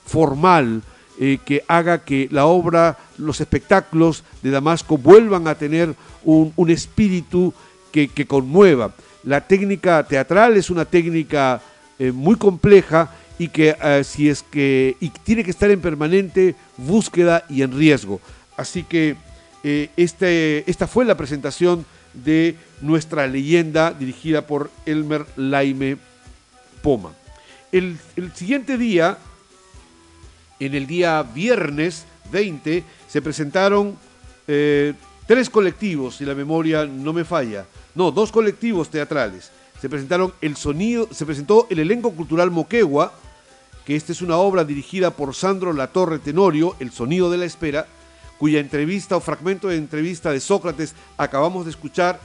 formal 0.07 0.83
eh, 1.19 1.39
que 1.45 1.65
haga 1.69 2.05
que 2.05 2.29
la 2.31 2.47
obra, 2.47 2.99
los 3.19 3.41
espectáculos 3.41 4.25
de 4.43 4.51
Damasco 4.51 4.97
vuelvan 4.97 5.47
a 5.49 5.55
tener 5.55 5.95
un, 6.25 6.71
espíritu 6.71 7.53
que 7.91 8.27
conmueva. 8.27 8.95
La 9.25 9.41
técnica 9.41 10.03
teatral 10.03 10.57
es 10.57 10.71
una 10.71 10.85
técnica 10.85 11.61
eh, 11.99 12.11
muy 12.11 12.35
compleja 12.35 13.11
y 13.39 13.49
que 13.49 13.77
eh, 13.81 14.03
si 14.03 14.29
es 14.29 14.43
que 14.43 14.97
y 14.99 15.11
tiene 15.11 15.45
que 15.45 15.53
estar 15.53 15.71
en 15.71 15.81
permanente 15.81 16.57
búsqueda 16.77 17.45
y 17.49 17.63
en 17.63 17.77
riesgo. 17.77 18.21
Así 18.57 18.83
que 18.83 19.17
eh, 19.63 19.91
este, 19.97 20.69
esta 20.71 20.87
fue 20.87 21.05
la 21.05 21.17
presentación 21.17 21.85
de 22.15 22.57
nuestra 22.81 23.27
leyenda 23.27 23.93
dirigida 23.93 24.47
por 24.47 24.71
Elmer 24.87 25.27
Laime 25.37 25.97
Poma. 26.83 27.13
El, 27.71 27.99
siguiente 28.35 28.77
día, 28.77 29.19
en 30.61 30.75
el 30.75 30.87
día 30.87 31.23
viernes 31.23 32.05
20, 32.31 32.85
se 33.09 33.23
presentaron 33.23 33.97
tres 34.45 35.49
colectivos, 35.49 36.17
si 36.17 36.27
la 36.27 36.35
memoria 36.35 36.85
no 36.85 37.15
me 37.15 37.25
falla 37.25 37.65
no, 37.95 38.11
dos 38.11 38.33
colectivos 38.33 38.89
teatrales. 38.89 39.51
Se 39.81 39.89
presentaron 39.89 40.33
el 40.41 40.57
sonido, 40.57 41.09
se 41.11 41.27
presentó 41.27 41.67
el 41.71 41.81
elenco 41.81 42.13
cultural 42.13 42.51
Moquegua, 42.51 43.13
que 43.85 43.97
esta 43.97 44.13
es 44.13 44.23
una 44.23 44.37
obra 44.37 44.65
dirigida 44.65 45.11
por 45.11 45.35
Sandro 45.35 45.73
Latorre 45.73 46.19
Tenorio, 46.19 46.77
El 46.79 46.93
sonido 46.93 47.31
de 47.31 47.39
la 47.39 47.45
espera, 47.45 47.87
cuya 48.43 48.59
entrevista 48.59 49.15
o 49.15 49.21
fragmento 49.21 49.69
de 49.69 49.77
entrevista 49.77 50.33
de 50.33 50.41
Sócrates 50.41 50.97
acabamos 51.17 51.65
de 51.65 51.71
escuchar. 51.71 52.19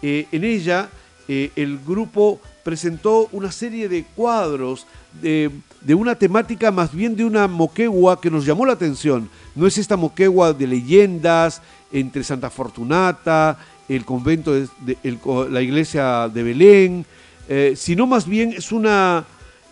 Eh, 0.00 0.28
en 0.30 0.44
ella 0.44 0.88
eh, 1.26 1.50
el 1.56 1.80
grupo 1.84 2.38
presentó 2.62 3.28
una 3.32 3.50
serie 3.50 3.88
de 3.88 4.04
cuadros 4.14 4.86
de, 5.20 5.50
de, 5.80 5.94
una 5.96 6.14
temática 6.14 6.70
más 6.70 6.94
bien 6.94 7.16
de 7.16 7.24
una 7.24 7.48
moquegua 7.48 8.20
que 8.20 8.30
nos 8.30 8.46
llamó 8.46 8.64
la 8.64 8.74
atención. 8.74 9.28
No 9.56 9.66
es 9.66 9.76
esta 9.76 9.96
moquegua 9.96 10.52
de 10.52 10.68
leyendas 10.68 11.60
entre 11.90 12.22
Santa 12.22 12.48
Fortunata, 12.48 13.58
el 13.88 14.04
convento 14.04 14.54
de, 14.54 14.68
la 15.50 15.62
iglesia 15.62 16.28
de 16.28 16.42
Belén, 16.44 17.06
eh, 17.48 17.74
sino 17.74 18.06
más 18.06 18.28
bien 18.28 18.52
es 18.52 18.70
una, 18.70 19.24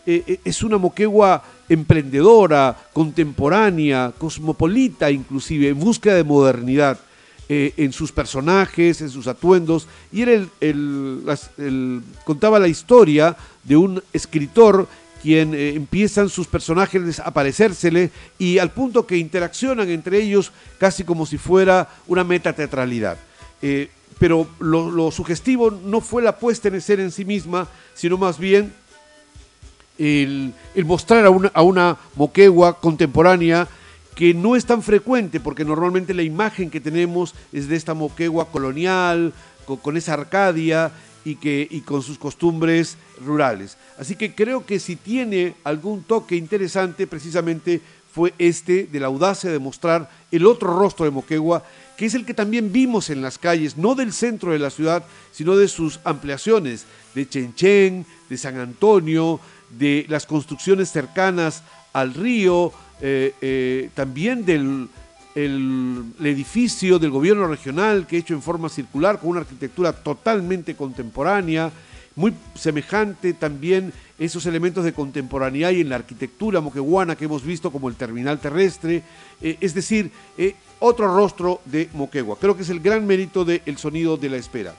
eh, 0.07 0.23
eh, 0.27 0.41
es 0.45 0.63
una 0.63 0.79
moquegua 0.79 1.43
emprendedora, 1.69 2.77
contemporánea, 2.93 4.13
cosmopolita 4.17 5.11
inclusive, 5.11 5.69
en 5.69 5.79
búsqueda 5.79 6.15
de 6.15 6.25
modernidad 6.25 6.99
en 7.47 7.93
sus 7.93 8.11
personajes, 8.11 9.03
en 9.03 9.11
sus 9.11 9.27
atuendos, 9.27 9.87
y 10.11 10.23
era 10.23 10.47
el, 10.61 12.03
contaba 12.25 12.59
la 12.59 12.69
historia 12.69 13.37
de 13.63 13.77
un 13.77 14.03
escritor 14.15 14.89
quien 15.23 15.53
empiezan 15.53 16.31
sus 16.31 16.47
personajes 16.47 17.21
a 17.21 17.25
aparecérsele 17.25 18.11
y 18.39 18.57
al 18.57 18.71
punto 18.71 19.07
que 19.07 19.19
interaccionan 19.19 19.91
entre 19.91 20.23
ellos 20.23 20.53
casi 20.79 21.05
como 21.05 21.27
si 21.27 21.37
fuera 21.37 21.87
una 22.07 22.25
meta 22.25 22.55
teatralidad 22.55 23.19
pero 24.19 24.47
lo, 24.59 25.11
sugestivo 25.11 25.71
no 25.71 26.01
fue 26.01 26.23
la 26.23 26.39
puesta 26.39 26.69
en 26.69 26.77
escena 26.77 27.03
en 27.03 27.11
sí 27.11 27.25
misma, 27.25 27.69
sino 27.95 28.17
más 28.17 28.39
bien 28.39 28.73
el, 29.99 30.55
mostrar 30.85 31.25
a 31.27 31.63
una, 31.63 31.97
moquegua 32.15 32.81
contemporánea 32.81 33.69
que 34.15 34.33
no 34.33 34.55
es 34.55 34.65
tan 34.65 34.83
frecuente, 34.83 35.41
porque 35.41 35.65
normalmente 35.65 36.15
la 36.15 36.23
imagen 36.23 36.71
que 36.71 36.81
tenemos 36.81 37.35
es 37.53 37.69
de 37.69 37.77
esta 37.77 37.95
moquegua 37.95 38.51
colonial, 38.51 39.33
con, 39.83 39.97
esa 39.97 40.15
Arcadia 40.15 40.93
y, 41.25 41.37
que, 41.37 41.67
y 41.69 41.81
con 41.81 42.03
sus 42.03 42.19
costumbres 42.19 42.97
rurales. 43.25 43.77
Así 43.99 44.15
que 44.15 44.35
creo 44.35 44.67
que 44.67 44.79
si 44.79 44.97
tiene 44.97 45.55
algún 45.65 46.03
toque 46.03 46.37
interesante, 46.37 47.07
precisamente 47.07 47.81
fue 48.15 48.33
este 48.39 48.87
de 48.87 49.01
la 49.01 49.09
audacia 49.09 49.51
de 49.51 49.59
mostrar 49.59 50.09
el 50.31 50.47
otro 50.47 50.79
rostro 50.79 51.05
de 51.05 51.11
Moquegua, 51.11 51.65
que 51.97 52.07
es 52.07 52.15
el 52.15 52.25
que 52.25 52.33
también 52.33 52.73
vimos 52.73 53.11
en 53.11 53.21
las 53.21 53.39
calles, 53.39 53.77
no 53.77 53.97
del 53.97 54.13
centro 54.13 54.53
de 54.53 54.61
la 54.61 54.71
ciudad, 54.71 55.05
sino 55.33 55.57
de 55.57 55.67
sus 55.67 55.99
ampliaciones, 56.05 56.85
de 57.17 57.29
Chenchen, 57.29 58.07
de 58.29 58.39
San 58.39 58.61
Antonio, 58.61 59.41
de 59.79 60.07
las 60.09 60.27
construcciones 60.27 60.91
cercanas 60.91 61.63
al 61.93 62.15
río, 62.15 62.73
eh, 63.01 63.35
eh, 63.41 63.91
también 63.95 64.45
del 64.45 64.89
el, 65.35 66.13
edificio 66.21 66.99
del 66.99 67.11
gobierno 67.11 67.49
regional 67.49 68.07
que 68.07 68.17
hecho 68.17 68.35
en 68.35 68.43
forma 68.43 68.69
circular 68.69 69.19
con 69.19 69.31
una 69.31 69.41
arquitectura 69.41 69.93
totalmente 69.93 70.77
contemporánea, 70.77 71.73
muy 72.17 72.33
semejante 72.55 73.33
también 73.33 73.93
esos 74.17 74.47
elementos 74.47 74.85
de 74.85 74.93
contemporaneidad 74.93 75.73
y 75.73 75.81
en 75.81 75.89
la 75.89 75.97
arquitectura 75.97 76.61
moqueguana 76.61 77.17
que 77.17 77.25
hemos 77.25 77.43
visto 77.43 77.73
como 77.73 77.89
el 77.89 77.97
terminal 77.97 78.39
terrestre, 78.39 79.03
eh, 79.43 79.57
es 79.61 79.75
decir, 79.75 80.13
otro 80.79 81.13
rostro 81.15 81.61
de 81.65 81.89
Moquegua. 81.95 82.39
Creo 82.39 82.57
que 82.57 82.63
es 82.63 82.71
el 82.71 82.79
gran 82.79 83.05
mérito 83.05 83.45
del 83.45 83.77
sonido 83.77 84.17
de 84.17 84.31
la 84.31 84.37
espera. 84.37 84.75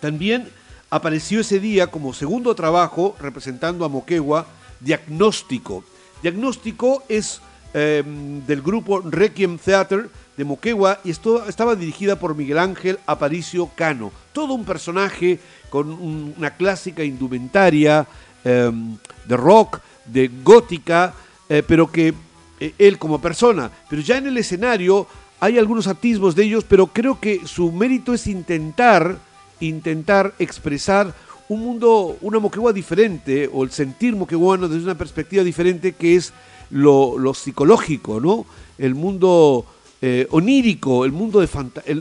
También 0.00 0.48
apareció 0.90 1.40
ese 1.40 1.60
día 1.60 1.86
como 1.86 2.12
segundo 2.12 2.54
trabajo 2.54 3.16
representando 3.20 3.84
a 3.84 3.88
Moquegua, 3.88 4.46
Diagnóstico. 4.80 5.84
Diagnóstico 6.22 7.04
es 7.08 7.40
em, 7.72 8.44
del 8.46 8.60
grupo 8.60 9.00
Requiem 9.00 9.56
Theater 9.58 10.10
de 10.36 10.44
Moquegua 10.44 11.00
y 11.04 11.10
estaba 11.10 11.76
dirigida 11.76 12.16
por 12.16 12.34
Miguel 12.34 12.58
Ángel 12.58 12.98
Aparicio 13.06 13.70
Cano. 13.74 14.10
Todo 14.32 14.54
un 14.54 14.64
personaje 14.64 15.38
con 15.70 15.90
una 15.90 16.50
clásica 16.56 17.04
indumentaria 17.04 18.06
em, 18.44 18.96
de 19.26 19.36
rock, 19.36 19.80
de 20.04 20.28
gótica, 20.42 21.14
eh, 21.48 21.62
pero 21.66 21.90
que 21.90 22.14
eh, 22.58 22.74
él 22.78 22.98
como 22.98 23.20
persona. 23.20 23.70
Pero 23.88 24.02
ya 24.02 24.18
en 24.18 24.26
el 24.26 24.36
escenario 24.38 25.06
hay 25.40 25.58
algunos 25.58 25.86
atisbos 25.86 26.34
de 26.34 26.44
ellos, 26.44 26.64
pero 26.68 26.88
creo 26.88 27.18
que 27.20 27.46
su 27.46 27.72
mérito 27.72 28.12
es 28.12 28.26
intentar, 28.26 29.16
intentar 29.60 30.34
expresar 30.38 31.14
un 31.48 31.60
mundo, 31.60 32.16
una 32.20 32.38
moquegua 32.38 32.72
diferente, 32.72 33.50
o 33.52 33.64
el 33.64 33.70
sentir 33.70 34.14
moqueguano 34.14 34.68
desde 34.68 34.84
una 34.84 34.96
perspectiva 34.96 35.42
diferente 35.42 35.92
que 35.92 36.16
es 36.16 36.32
lo, 36.70 37.34
psicológico, 37.34 38.20
¿no? 38.20 38.46
El 38.78 38.94
mundo 38.94 39.66
eh, 40.00 40.26
onírico, 40.30 41.04
el 41.04 41.12
mundo 41.12 41.40
de, 41.40 41.48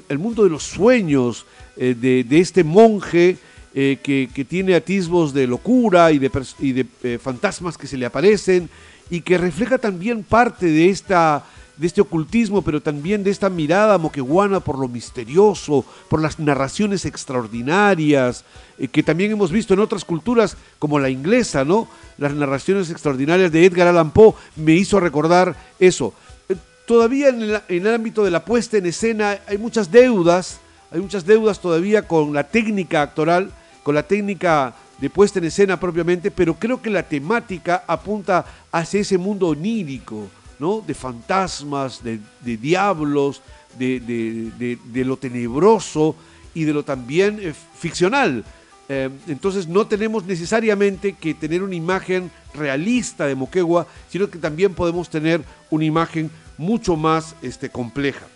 el, 0.07 0.19
mundo 0.19 0.43
de 0.43 0.51
los 0.51 0.63
sueños 0.63 1.45
eh, 1.77 1.95
de, 1.99 2.39
este 2.39 2.63
monje 2.63 3.37
eh, 3.73 3.97
que, 4.03 4.45
tiene 4.45 4.75
atisbos 4.75 5.33
de 5.33 5.47
locura 5.47 6.11
y 6.11 6.19
de, 6.19 6.31
y 6.59 6.71
de 6.71 7.19
fantasmas 7.19 7.77
que 7.77 7.87
se 7.87 7.97
le 7.97 8.05
aparecen 8.05 8.69
y 9.09 9.21
que 9.21 9.37
refleja 9.37 9.77
también 9.79 10.23
parte 10.23 10.67
de 10.67 10.89
esta 10.89 11.43
de 11.79 11.87
este 11.87 12.01
ocultismo, 12.01 12.61
pero 12.61 12.81
también 12.81 13.23
de 13.23 13.31
esta 13.31 13.49
mirada 13.49 13.97
moqueguana 13.97 14.59
por 14.59 14.77
lo 14.77 14.89
misterioso, 14.89 15.85
por 16.09 16.21
las 16.21 16.37
narraciones 16.37 17.05
extraordinarias, 17.05 18.43
eh, 18.77 18.89
que 18.89 19.01
también 19.01 19.31
hemos 19.31 19.49
visto 19.49 19.73
en 19.73 19.79
otras 19.79 20.03
culturas, 20.03 20.57
como 20.77 20.99
la 20.99 21.09
inglesa, 21.09 21.63
¿no? 21.63 21.87
Las 22.17 22.33
narraciones 22.33 22.89
extraordinarias 22.89 23.49
de 23.53 23.65
Edgar 23.65 23.87
Allan 23.87 24.11
Poe 24.11 24.33
me 24.57 24.73
hizo 24.73 24.99
recordar 24.99 25.55
eso. 25.79 26.13
Eh, 26.49 26.57
todavía 26.85 27.29
en 27.29 27.41
en 27.69 27.87
el 27.87 27.93
ámbito 27.93 28.25
de 28.25 28.31
la 28.31 28.43
puesta 28.43 28.77
en 28.77 28.85
escena 28.85 29.39
hay 29.47 29.57
muchas 29.57 29.89
deudas, 29.89 30.59
hay 30.91 30.99
muchas 30.99 31.25
deudas 31.25 31.61
todavía 31.61 32.05
con 32.05 32.33
la 32.33 32.43
técnica 32.43 33.01
actoral, 33.01 33.51
con 33.83 33.95
la 33.95 34.03
técnica 34.03 34.75
de 34.99 35.09
puesta 35.09 35.39
en 35.39 35.45
escena 35.45 35.79
propiamente, 35.79 36.29
pero 36.29 36.55
creo 36.55 36.81
que 36.81 36.89
la 36.89 37.03
temática 37.03 37.85
apunta 37.87 38.45
hacia 38.69 38.99
ese 38.99 39.17
mundo 39.17 39.47
onírico, 39.47 40.27
de 40.59 40.93
fantasmas, 40.93 42.03
de, 42.03 42.19
diablos, 42.57 43.41
de, 43.77 44.77
lo 45.05 45.17
tenebroso 45.17 46.15
y 46.53 46.65
de 46.65 46.73
lo 46.73 46.83
también 46.83 47.39
eh, 47.41 47.53
ficcional. 47.53 48.43
Eh, 48.89 49.09
entonces 49.27 49.67
no 49.67 49.87
tenemos 49.87 50.25
necesariamente 50.25 51.13
que 51.13 51.33
tener 51.33 51.63
una 51.63 51.75
imagen 51.75 52.29
realista 52.53 53.25
de 53.25 53.35
Moquegua, 53.35 53.87
sino 54.09 54.29
que 54.29 54.37
también 54.37 54.73
podemos 54.73 55.09
tener 55.09 55.43
una 55.69 55.85
imagen 55.85 56.29
mucho 56.57 56.97
más 56.97 57.35
este, 57.41 57.69
compleja. 57.69 58.27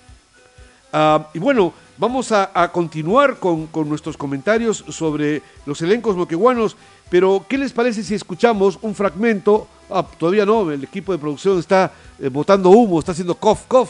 Ah, 0.94 1.28
y 1.34 1.40
bueno, 1.40 1.74
vamos 1.98 2.32
a, 2.32 2.72
continuar 2.72 3.38
con, 3.38 3.68
con, 3.68 3.90
nuestros 3.90 4.16
comentarios 4.16 4.86
sobre 4.90 5.42
los 5.66 5.82
elencos 5.82 6.16
moqueguanos, 6.16 6.78
pero 7.10 7.46
¿qué 7.48 7.58
les 7.58 7.72
parece 7.72 8.04
si 8.04 8.16
escuchamos 8.16 8.80
un 8.82 8.96
fragmento 8.96 9.68
Ah, 9.96 10.06
todavía 10.18 10.44
no, 10.44 10.72
el 10.72 10.84
equipo 10.84 11.12
de 11.12 11.20
producción 11.20 11.60
está 11.60 11.92
eh, 12.20 12.28
botando 12.30 12.70
humo, 12.72 13.00
está 13.00 13.12
haciendo 13.12 13.36
cough, 13.36 13.60
cough, 13.68 13.90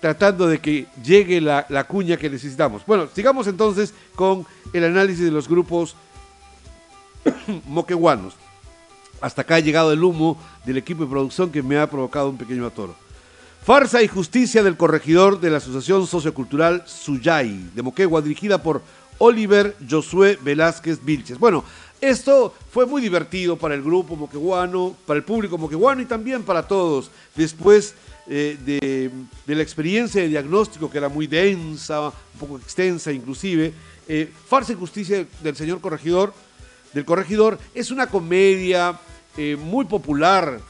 tratando 0.00 0.48
de 0.48 0.58
que 0.58 0.86
llegue 1.00 1.40
la, 1.40 1.84
cuña 1.86 2.16
que 2.16 2.28
necesitamos. 2.28 2.84
Bueno, 2.84 3.06
sigamos 3.14 3.46
entonces 3.46 3.94
con 4.16 4.44
el 4.72 4.84
análisis 4.84 5.24
de 5.24 5.30
los 5.30 5.48
grupos 5.48 5.94
moqueguanos. 7.68 8.34
Hasta 9.20 9.42
acá 9.42 9.54
ha 9.54 9.60
llegado 9.60 9.92
el 9.92 10.02
humo 10.02 10.36
del 10.66 10.78
equipo 10.78 11.04
de 11.04 11.10
producción 11.10 11.52
que 11.52 11.62
me 11.62 11.78
ha 11.78 11.88
provocado 11.88 12.30
un 12.30 12.36
pequeño 12.36 12.66
atoro. 12.66 12.96
Farsa 13.62 14.02
y 14.02 14.08
Justicia 14.08 14.64
del 14.64 14.76
corregidor 14.76 15.40
de 15.40 15.50
la 15.50 15.58
Asociación 15.58 16.06
Sociocultural 16.06 16.82
Suyay 16.84 17.70
de 17.74 17.82
Moquegua, 17.82 18.20
dirigida 18.20 18.60
por 18.60 18.82
Oliver 19.18 19.76
Josué 19.88 20.38
Velázquez 20.42 21.02
Vilches. 21.04 21.38
Bueno, 21.38 21.64
esto 22.08 22.54
fue 22.70 22.86
muy 22.86 23.00
divertido 23.00 23.56
para 23.56 23.74
el 23.74 23.82
grupo 23.82 24.14
moqueguano, 24.14 24.94
para 25.06 25.18
el 25.18 25.24
público 25.24 25.56
moqueguano 25.56 26.02
y 26.02 26.06
también 26.06 26.42
para 26.42 26.66
todos. 26.66 27.10
Después 27.34 27.94
eh, 28.26 28.58
de, 29.46 29.54
la 29.54 29.62
experiencia 29.62 30.22
de 30.22 30.28
diagnóstico, 30.28 30.90
que 30.90 30.98
era 30.98 31.08
muy 31.08 31.26
densa, 31.26 32.08
un 32.08 32.40
poco 32.40 32.58
extensa 32.58 33.12
inclusive, 33.12 33.72
eh, 34.08 34.30
Farsa 34.48 34.72
y 34.72 34.76
Justicia 34.76 35.26
del 35.42 35.56
señor 35.56 35.80
corregidor, 35.80 36.34
del 36.92 37.04
corregidor, 37.04 37.58
es 37.74 37.90
una 37.90 38.06
comedia 38.06 38.98
eh, 39.36 39.56
muy 39.56 39.86
popular, 39.86 40.60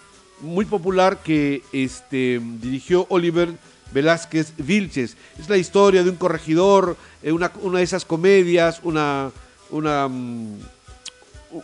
muy 0.41 0.65
popular 0.65 1.19
que 1.23 1.63
este, 1.73 2.41
dirigió 2.61 3.07
Oliver 3.09 3.53
Velázquez 3.93 4.53
Vilches. 4.57 5.17
Es 5.39 5.49
la 5.49 5.57
historia 5.57 6.03
de 6.03 6.11
un 6.11 6.17
corregidor, 6.17 6.97
una, 7.25 7.51
una, 7.61 7.79
de 7.79 7.85
esas 7.85 8.05
comedias, 8.05 8.81
una, 8.83 9.31
una 9.71 10.09
mm, 10.09 10.59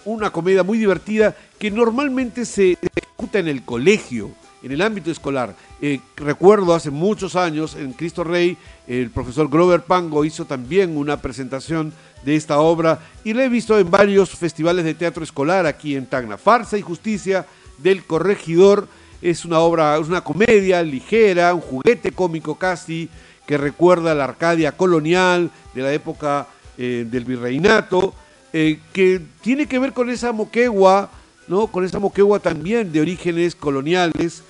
una 0.05 0.30
comedia 0.30 0.62
muy 0.62 0.78
divertida 0.78 1.34
que 1.59 1.70
normalmente 1.70 2.45
se 2.45 2.72
ejecuta 2.72 3.38
en 3.38 3.49
el 3.49 3.62
colegio, 3.64 4.30
en 4.62 4.72
el 4.72 4.82
ámbito 4.82 5.11
escolar. 5.11 5.55
Eh, 5.80 6.01
recuerdo 6.16 6.74
hace 6.74 6.91
muchos 6.91 7.36
años 7.36 7.74
en 7.74 7.93
Cristo 7.93 8.24
Rey, 8.24 8.57
el 8.86 9.11
profesor 9.11 9.49
Grover 9.49 9.82
Pango 9.82 10.24
hizo 10.24 10.45
también 10.45 10.97
una 10.97 11.20
presentación 11.20 11.93
de 12.24 12.36
esta 12.36 12.59
obra 12.61 13.01
y 13.24 13.32
la 13.32 13.45
he 13.45 13.49
visto 13.49 13.78
en 13.78 13.91
varios 13.91 14.30
festivales 14.30 14.84
de 14.84 14.95
teatro 14.95 15.24
escolar 15.24 15.66
aquí 15.66 15.97
en 15.97 16.07
Tacna. 16.07 16.36
Farsa 16.36 16.76
y 16.76 16.82
Justicia 16.82 17.47
del 17.78 18.05
Corregidor 18.05 18.88
es 19.22 19.45
una 19.45 19.61
obra, 19.61 19.97
es 19.99 20.09
una 20.09 20.22
comedia 20.22 20.82
ligera, 20.82 21.55
un 21.55 21.61
juguete 21.61 22.12
cómico 22.12 22.57
casi, 22.57 23.09
que 23.47 23.59
recuerda 23.59 24.14
la 24.14 24.24
Arcadia 24.24 24.72
colonial 24.72 25.51
de 25.74 25.82
la 25.82 25.93
época 25.93 26.47
eh, 26.78 27.07
del 27.11 27.24
virreinato 27.24 28.14
eh, 28.53 28.80
que 28.92 29.20
tiene 29.42 29.66
que 29.66 29.78
ver 29.78 29.92
con 29.92 30.11
esa 30.11 30.32
moquegua, 30.32 31.11
¿no? 31.46 31.66
Con 31.68 31.84
esa 31.84 31.98
moquegua 31.98 32.40
también 32.40 32.92
de 32.92 33.01
orígenes 33.01 33.55
coloniales, 33.55 34.42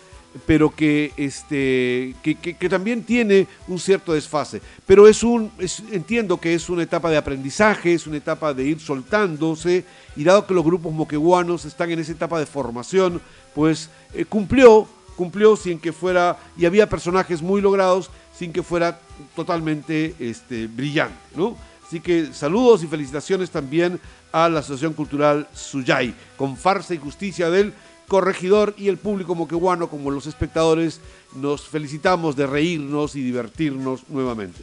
pero 0.47 0.75
que, 0.75 1.13
este, 1.17 2.15
que, 2.23 2.69
también 2.69 3.03
tiene 3.03 3.47
un 3.69 3.79
cierto 3.79 4.13
desfase. 4.13 4.63
Pero 4.87 5.09
es 5.09 5.23
un, 5.23 5.51
entiendo 5.91 6.39
que 6.39 6.55
es 6.55 6.69
una 6.69 6.83
etapa 6.83 7.11
de 7.11 7.17
aprendizaje, 7.17 7.95
es 7.95 8.07
una 8.07 8.17
etapa 8.17 8.55
de 8.55 8.65
ir 8.65 8.81
soltándose, 8.81 9.85
y 10.17 10.25
dado 10.25 10.47
que 10.47 10.55
los 10.55 10.65
grupos 10.65 10.93
moqueguanos 10.93 11.65
están 11.65 11.91
en 11.91 11.99
esa 11.99 12.13
etapa 12.13 12.39
de 12.39 12.47
formación, 12.47 13.21
pues 13.55 13.91
eh, 14.15 14.25
cumplió, 14.25 14.87
cumplió 15.17 15.57
sin 15.57 15.79
que 15.79 15.93
fuera, 15.93 16.39
y 16.57 16.65
había 16.65 16.89
personajes 16.89 17.43
muy 17.43 17.61
logrados 17.61 18.11
sin 18.37 18.53
que 18.53 18.63
fuera 18.63 19.01
totalmente 19.35 20.15
este, 20.19 20.67
brillante, 20.69 21.19
¿no? 21.37 21.57
Así 21.91 21.99
que 21.99 22.33
saludos 22.33 22.85
y 22.85 22.87
felicitaciones 22.87 23.51
también 23.51 23.99
a 24.31 24.49
la 24.49 24.61
Asociación 24.61 24.93
Cultural 24.93 25.49
Suyay, 25.53 26.15
con 26.37 26.57
farsa 26.57 26.95
y 26.95 26.99
justicia 26.99 27.51
del 27.51 27.73
corregidor 28.07 28.75
y 28.79 28.87
el 28.87 28.97
público 28.97 29.35
moqueguano, 29.35 29.91
como 29.91 30.13
los 30.13 30.29
espectadores, 30.29 31.01
nos 31.35 31.63
felicitamos 31.63 32.37
de 32.37 32.47
reírnos 32.47 33.17
y 33.17 33.25
divertirnos 33.25 34.09
nuevamente. 34.09 34.61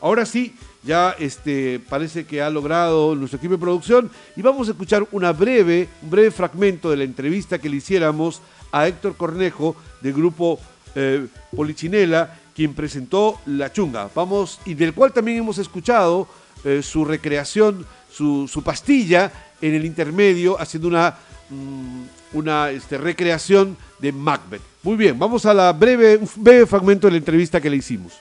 ahora 0.00 0.24
sí, 0.24 0.54
ya 0.84 1.16
este, 1.18 1.80
parece 1.88 2.24
que 2.24 2.40
ha 2.40 2.50
logrado 2.50 3.16
nuestro 3.16 3.38
equipo 3.38 3.54
de 3.54 3.58
producción 3.58 4.08
y 4.36 4.42
vamos 4.42 4.68
a 4.68 4.70
escuchar 4.70 5.04
una 5.10 5.32
breve, 5.32 5.88
un 6.02 6.10
breve 6.10 6.30
fragmento 6.30 6.88
de 6.88 6.98
la 6.98 7.04
entrevista 7.04 7.58
que 7.58 7.68
le 7.68 7.78
hiciéramos 7.78 8.40
a 8.70 8.86
Héctor 8.86 9.16
Cornejo 9.16 9.74
del 10.00 10.12
grupo 10.12 10.60
eh, 10.94 11.26
Polichinela, 11.56 12.38
quien 12.54 12.74
presentó 12.74 13.40
La 13.46 13.72
Chunga. 13.72 14.08
Vamos, 14.14 14.60
y 14.64 14.74
del 14.74 14.94
cual 14.94 15.12
también 15.12 15.38
hemos 15.38 15.58
escuchado 15.58 16.28
eh, 16.64 16.82
su 16.82 17.04
recreación, 17.04 17.86
su, 18.10 18.62
pastilla 18.64 19.32
en 19.60 19.74
el 19.74 19.84
intermedio, 19.84 20.60
haciendo 20.60 20.88
una, 20.88 21.16
mm, 21.50 22.02
una 22.34 22.70
este, 22.70 22.98
recreación 22.98 23.76
de 23.98 24.12
Macbeth. 24.12 24.62
Muy 24.82 24.96
bien, 24.96 25.18
vamos 25.18 25.46
a 25.46 25.54
la 25.54 25.72
breve, 25.72 26.16
un 26.16 26.28
breve 26.36 26.66
fragmento 26.66 27.06
de 27.06 27.12
la 27.12 27.18
entrevista 27.18 27.60
que 27.60 27.70
le 27.70 27.76
hicimos. 27.76 28.12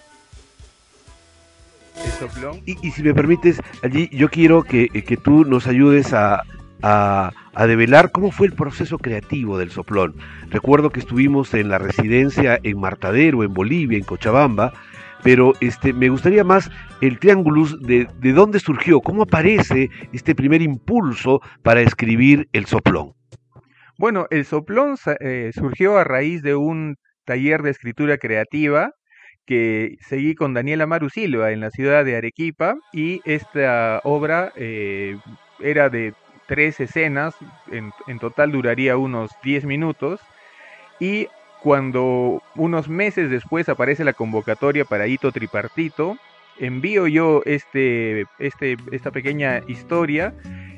Y, 2.66 2.88
y, 2.88 2.92
si 2.92 3.04
me 3.04 3.14
permites, 3.14 3.58
allí 3.84 4.10
yo 4.12 4.30
quiero 4.30 4.64
que, 4.64 4.88
que 4.90 5.18
tú 5.18 5.44
nos 5.44 5.68
ayudes 5.68 6.14
a, 6.14 6.44
a, 6.82 7.32
develar 7.68 8.12
cómo 8.12 8.32
fue 8.32 8.48
el 8.48 8.54
proceso 8.54 8.98
creativo 8.98 9.58
del 9.58 9.72
soplón. 9.72 10.16
Recuerdo 10.50 10.90
que 10.90 11.00
estuvimos 11.00 11.54
en 11.54 11.70
la 11.70 11.78
residencia 11.78 12.60
en 12.64 12.80
Martadero, 12.80 13.44
en 13.44 13.54
Bolivia, 13.54 13.98
en 13.98 14.04
Cochabamba, 14.04 14.74
pero 15.24 15.54
este, 15.62 15.94
me 15.94 16.10
gustaría 16.10 16.44
más 16.44 16.72
el 17.02 17.20
triángulo 17.20 17.66
de, 17.80 18.08
de 18.20 18.34
dónde 18.34 18.60
surgió, 18.60 19.02
cómo 19.02 19.24
aparece 19.24 19.90
este 20.14 20.34
primer 20.34 20.62
impulso 20.62 21.42
para 21.62 21.82
escribir 21.82 22.48
el 22.54 22.66
soplón. 22.66 23.14
Bueno, 23.98 24.26
el 24.32 24.46
soplón 24.46 24.96
eh, 25.20 25.52
surgió 25.54 26.00
a 26.00 26.04
raíz 26.04 26.42
de 26.42 26.56
un 26.56 26.96
taller 27.24 27.62
de 27.62 27.70
escritura 27.70 28.18
creativa 28.18 28.94
que 29.46 29.98
seguí 30.08 30.34
con 30.34 30.54
Daniela 30.54 30.88
Maru 30.88 31.10
Silva 31.10 31.52
en 31.52 31.60
la 31.60 31.70
ciudad 31.70 32.04
de 32.04 32.16
Arequipa 32.16 32.76
y 32.94 33.22
esta 33.26 34.02
obra 34.04 34.52
eh, 34.56 35.18
era 35.60 35.90
de 35.90 36.14
tres 36.52 36.82
escenas, 36.82 37.34
en, 37.72 37.94
en, 38.08 38.20
total 38.20 38.52
duraría 38.52 38.98
unos 38.98 39.32
10 39.42 39.64
minutos 39.64 40.20
y 41.00 41.30
cuando 41.64 42.44
unos 42.58 42.90
meses 42.90 43.30
después 43.30 43.70
aparece 43.70 44.04
la 44.04 44.12
convocatoria 44.12 44.84
para 44.84 45.08
Hito 45.08 45.32
Tripartito, 45.32 46.18
envío 46.60 47.08
yo 47.08 47.42
este, 47.46 48.26
este, 48.38 48.76
esta 48.92 49.12
pequeña 49.12 49.62
historia. 49.70 50.34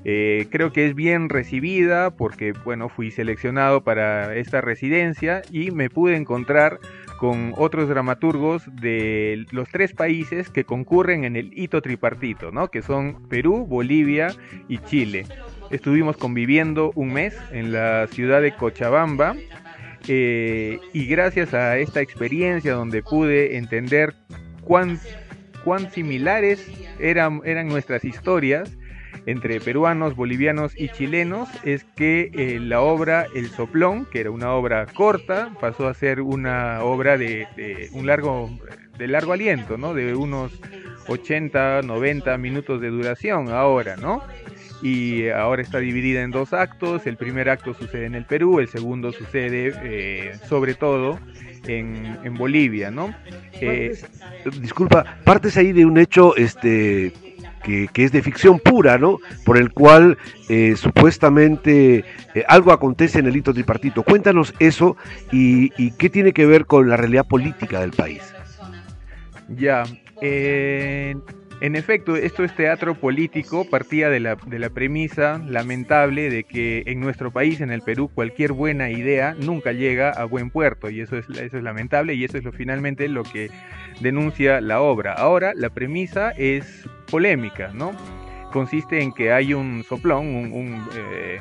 Eh, 0.05 0.45
creo 0.51 0.71
que 0.71 0.85
es 0.85 0.93
bien 0.93 1.29
recibida 1.29 2.11
porque, 2.11 2.51
bueno, 2.51 2.87
fui 2.89 3.09
seleccionado 3.09 3.83
para 3.83 4.35
esta 4.35 4.61
residencia 4.61 5.41
y 5.49 5.71
me 5.71 5.89
pude 5.89 6.17
encontrar 6.17 6.79
con 7.17 7.53
otros 7.57 7.87
dramaturgos 7.87 8.63
de 8.75 9.45
los 9.51 9.69
tres 9.69 9.93
países 9.93 10.49
que 10.49 10.65
concurren 10.65 11.23
en 11.23 11.35
el 11.35 11.57
hito 11.57 11.81
tripartito, 11.81 12.51
¿no? 12.51 12.67
Que 12.67 12.81
son 12.81 13.27
Perú, 13.29 13.65
Bolivia 13.65 14.27
y 14.67 14.79
Chile. 14.79 15.25
Estuvimos 15.73 16.17
conviviendo 16.17 16.91
un 16.93 17.13
mes 17.13 17.35
en 17.51 17.73
la 17.73 18.05
ciudad 18.05 18.43
de 18.43 18.51
Cochabamba 18.55 19.35
eh, 20.07 20.79
y 20.93 21.07
gracias 21.07 21.55
a 21.55 21.79
esta 21.79 21.99
experiencia 21.99 22.73
donde 22.73 23.01
pude 23.01 23.57
entender 23.57 24.13
cuán, 24.61 24.99
cuán 25.63 25.89
similares 25.89 26.63
eran, 26.99 27.41
eran 27.43 27.69
nuestras 27.69 28.05
historias 28.05 28.77
entre 29.25 29.59
peruanos, 29.61 30.15
bolivianos 30.15 30.79
y 30.79 30.89
chilenos, 30.89 31.49
es 31.63 31.85
que 31.95 32.29
eh, 32.35 32.59
la 32.59 32.81
obra 32.81 33.25
El 33.33 33.49
Soplón, 33.49 34.05
que 34.05 34.19
era 34.19 34.29
una 34.29 34.51
obra 34.53 34.85
corta, 34.85 35.55
pasó 35.59 35.87
a 35.87 35.95
ser 35.95 36.21
una 36.21 36.83
obra 36.83 37.17
de, 37.17 37.47
de 37.55 37.89
un 37.93 38.05
largo, 38.05 38.51
de 38.99 39.07
largo 39.07 39.33
aliento, 39.33 39.77
¿no? 39.77 39.95
De 39.95 40.13
unos 40.13 40.51
80, 41.07 41.81
90 41.81 42.37
minutos 42.37 42.79
de 42.79 42.89
duración 42.89 43.49
ahora, 43.49 43.95
¿no? 43.95 44.21
Y 44.83 45.29
ahora 45.29 45.61
está 45.61 45.79
dividida 45.79 46.21
en 46.21 46.31
dos 46.31 46.51
actos. 46.51 47.07
El 47.07 47.15
primer 47.15 47.49
acto 47.49 47.73
sucede 47.73 48.05
en 48.05 48.15
el 48.15 48.25
Perú, 48.25 48.59
el 48.59 48.67
segundo 48.67 49.13
sucede 49.13 49.73
eh, 49.81 50.33
sobre 50.47 50.75
todo 50.75 51.19
en, 51.65 52.17
en, 52.23 52.33
Bolivia, 52.35 52.91
¿no? 52.91 53.15
Eh, 53.53 53.97
Disculpa, 54.59 55.05
partes 55.23 55.55
ahí 55.55 55.71
de 55.71 55.85
un 55.85 55.97
hecho 55.97 56.35
este 56.35 57.13
que, 57.63 57.87
que, 57.93 58.03
es 58.03 58.11
de 58.11 58.21
ficción 58.21 58.59
pura, 58.59 58.97
¿no? 58.97 59.19
Por 59.45 59.57
el 59.57 59.71
cual 59.71 60.17
eh, 60.49 60.75
supuestamente 60.75 62.03
eh, 62.35 62.43
algo 62.49 62.73
acontece 62.73 63.19
en 63.19 63.27
el 63.27 63.37
hito 63.37 63.53
tripartito. 63.53 64.03
Cuéntanos 64.03 64.53
eso 64.59 64.97
y, 65.31 65.71
y, 65.81 65.91
qué 65.91 66.09
tiene 66.09 66.33
que 66.33 66.45
ver 66.45 66.65
con 66.65 66.89
la 66.89 66.97
realidad 66.97 67.25
política 67.25 67.79
del 67.79 67.91
país. 67.91 68.21
Ya, 69.47 69.83
eh, 70.21 71.15
en 71.63 71.77
efecto, 71.77 72.17
esto 72.17 72.43
es 72.43 72.53
teatro 72.57 72.93
político, 72.93 73.63
partía 73.63 74.09
de 74.09 74.19
la, 74.19 74.35
premisa 74.35 75.41
lamentable 75.47 76.29
de 76.29 76.43
que 76.43 76.83
en 76.87 76.99
nuestro 76.99 77.31
país, 77.31 77.61
en 77.61 77.71
el 77.71 77.81
Perú, 77.81 78.11
cualquier 78.13 78.51
buena 78.51 78.89
idea 78.89 79.33
nunca 79.39 79.71
llega 79.71 80.09
a 80.09 80.25
buen 80.25 80.49
puerto, 80.49 80.89
y 80.89 80.99
eso 80.99 81.17
es, 81.17 81.25
eso 81.29 81.57
es 81.57 81.63
lamentable, 81.63 82.15
y 82.15 82.25
eso 82.25 82.37
es 82.37 82.43
lo, 82.43 82.51
finalmente 82.51 83.07
lo 83.07 83.23
que 83.23 83.49
denuncia 84.01 84.59
la 84.59 84.81
obra. 84.81 85.13
Ahora, 85.13 85.53
la 85.55 85.69
premisa 85.69 86.31
es 86.31 86.85
polémica, 87.09 87.71
¿no? 87.73 87.93
Consiste 88.51 89.01
en 89.01 89.13
que 89.13 89.31
hay 89.31 89.53
un 89.53 89.85
soplón, 89.85 90.35
un, 90.35 90.51
un 90.51 90.85
eh, 90.97 91.39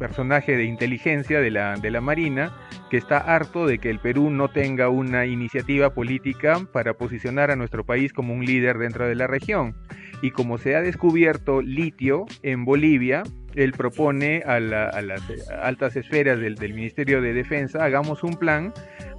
personaje 0.00 0.56
de 0.56 0.64
inteligencia 0.64 1.40
de 1.40 1.50
la, 1.52 1.76
de 1.76 1.90
la 1.90 2.00
Marina, 2.00 2.52
que 2.90 2.96
está 2.96 3.18
harto 3.18 3.66
de 3.66 3.78
que 3.78 3.90
el 3.90 4.00
Perú 4.00 4.30
no 4.30 4.48
tenga 4.48 4.88
una 4.88 5.26
iniciativa 5.26 5.90
política 5.90 6.58
para 6.72 6.94
posicionar 6.94 7.52
a 7.52 7.56
nuestro 7.56 7.84
país 7.84 8.12
como 8.12 8.34
un 8.34 8.44
líder 8.44 8.78
dentro 8.78 9.06
de 9.06 9.14
la 9.14 9.28
región. 9.28 9.76
Y 10.22 10.32
como 10.32 10.58
se 10.58 10.74
ha 10.74 10.80
descubierto 10.80 11.60
litio 11.60 12.24
en 12.42 12.64
Bolivia, 12.64 13.22
él 13.54 13.72
propone 13.72 14.42
a, 14.46 14.58
la, 14.58 14.90
las 15.02 15.22
altas 15.62 15.96
esferas 15.96 16.40
del, 16.40 16.54
del, 16.54 16.74
Ministerio 16.74 17.20
de 17.20 17.34
Defensa, 17.34 17.84
hagamos 17.84 18.22
un 18.22 18.34
plan 18.34 18.72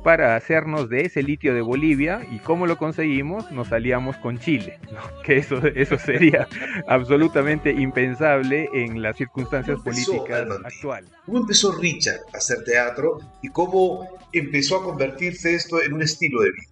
para 0.04 0.36
hacernos 0.36 0.90
de 0.90 1.02
ese 1.02 1.22
litio 1.22 1.54
de 1.54 1.62
Bolivia 1.62 2.26
y 2.32 2.40
cómo 2.40 2.66
lo 2.66 2.78
conseguimos, 2.78 3.52
nos 3.52 3.72
aliamos 3.72 4.18
con 4.18 4.40
Chile, 4.40 4.80
¿no? 4.92 5.00
que 5.24 5.38
eso, 5.38 5.58
eso 5.76 5.98
sería 5.98 6.48
absolutamente 6.88 7.72
impensable 7.72 8.70
en 8.74 9.02
las 9.02 9.18
circunstancias 9.18 9.80
políticas 9.82 10.48
actuales. 10.64 11.10
¿Cómo 11.26 11.40
empezó 11.40 11.72
Richard 11.74 12.22
a 12.34 12.38
hacer 12.38 12.64
teatro 12.64 13.20
y 13.42 13.50
cómo 13.50 14.08
empezó 14.32 14.78
a 14.78 14.84
convertirse 14.84 15.54
esto 15.56 15.82
en 15.82 15.94
un 15.94 16.02
estilo 16.02 16.42
de 16.42 16.52
vida? 16.52 16.72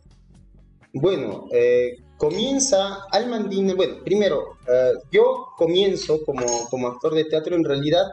Bueno, 0.94 1.46
eh, 1.52 1.98
comienza 2.18 3.06
Almandine, 3.12 3.76
bueno, 3.76 4.04
primero, 4.04 4.58
eh, 4.68 4.94
yo 5.12 5.50
comienzo 5.56 6.24
como, 6.26 6.68
como 6.70 6.88
actor 6.88 7.14
de 7.14 7.26
teatro 7.26 7.56
en 7.56 7.64
realidad 7.64 8.06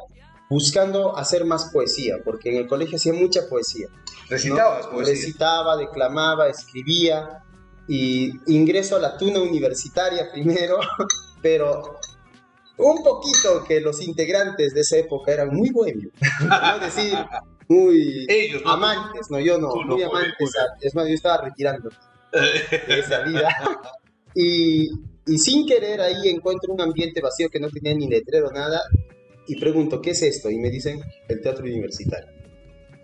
buscando 0.48 1.16
hacer 1.16 1.44
más 1.44 1.70
poesía, 1.72 2.16
porque 2.24 2.50
en 2.50 2.56
el 2.56 2.66
colegio 2.66 2.96
hacía 2.96 3.12
mucha 3.12 3.48
poesía. 3.48 3.88
¿Recitabas 4.28 4.86
¿no? 4.86 4.92
poesía? 4.92 5.14
Recitaba, 5.14 5.76
declamaba, 5.76 6.48
escribía, 6.48 7.42
y 7.88 8.32
ingreso 8.46 8.96
a 8.96 8.98
la 8.98 9.16
tuna 9.16 9.40
universitaria 9.40 10.30
primero, 10.32 10.78
pero 11.42 11.98
un 12.78 13.02
poquito 13.02 13.64
que 13.66 13.80
los 13.80 14.02
integrantes 14.02 14.74
de 14.74 14.80
esa 14.80 14.98
época 14.98 15.32
eran 15.32 15.54
muy 15.54 15.70
bohemios, 15.70 16.12
no 16.40 16.78
decir 16.78 17.16
muy 17.68 18.26
Ellos, 18.28 18.62
¿no? 18.64 18.70
amantes, 18.70 19.30
no, 19.30 19.40
yo 19.40 19.58
no, 19.58 19.70
Tú 19.70 19.82
muy 19.82 20.02
amantes, 20.02 20.52
es 20.80 20.94
más, 20.94 21.06
yo 21.06 21.14
estaba 21.14 21.44
retirando 21.44 21.90
de 22.32 22.98
esa 22.98 23.22
vida. 23.22 23.48
Y, 24.34 24.90
y 25.26 25.38
sin 25.38 25.66
querer 25.66 26.00
ahí 26.00 26.28
encuentro 26.28 26.72
un 26.72 26.80
ambiente 26.80 27.20
vacío 27.20 27.48
que 27.48 27.58
no 27.58 27.70
tenía 27.70 27.94
ni 27.94 28.08
letrero, 28.08 28.50
nada, 28.50 28.82
y 29.48 29.58
pregunto, 29.58 30.00
¿qué 30.00 30.10
es 30.10 30.22
esto? 30.22 30.50
Y 30.50 30.58
me 30.58 30.70
dicen, 30.70 31.00
el 31.28 31.40
teatro 31.40 31.64
universitario. 31.64 32.35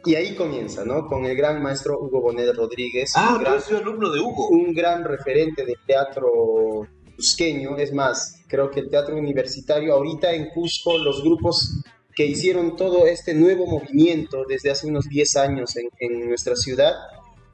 Y 0.05 0.15
ahí 0.15 0.35
comienza, 0.35 0.85
¿no? 0.85 1.07
Con 1.07 1.25
el 1.25 1.37
gran 1.37 1.63
maestro 1.63 2.01
Hugo 2.01 2.21
Bonet 2.21 2.55
Rodríguez. 2.55 3.13
Ah, 3.15 3.35
un 3.37 3.43
gran, 3.43 3.55
yo 3.55 3.61
soy 3.61 3.77
alumno 3.77 4.11
de 4.11 4.21
Hugo. 4.21 4.49
Un 4.49 4.73
gran 4.75 5.05
referente 5.05 5.65
del 5.65 5.77
teatro 5.87 6.87
cusqueño. 7.17 7.77
Es 7.77 7.93
más, 7.93 8.43
creo 8.49 8.71
que 8.71 8.81
el 8.81 8.91
teatro 8.91 9.17
universitario, 9.17 9.95
ahorita 9.95 10.33
en 10.33 10.49
Cusco, 10.51 10.99
los 10.99 11.23
grupos 11.23 11.83
que 12.15 12.27
hicieron 12.27 12.77
todo 12.77 13.07
este 13.07 13.33
nuevo 13.35 13.67
movimiento 13.67 14.45
desde 14.49 14.71
hace 14.71 14.87
unos 14.87 15.09
10 15.09 15.37
años 15.37 15.77
en, 15.77 15.89
en 16.01 16.29
nuestra 16.29 16.57
ciudad, 16.57 16.95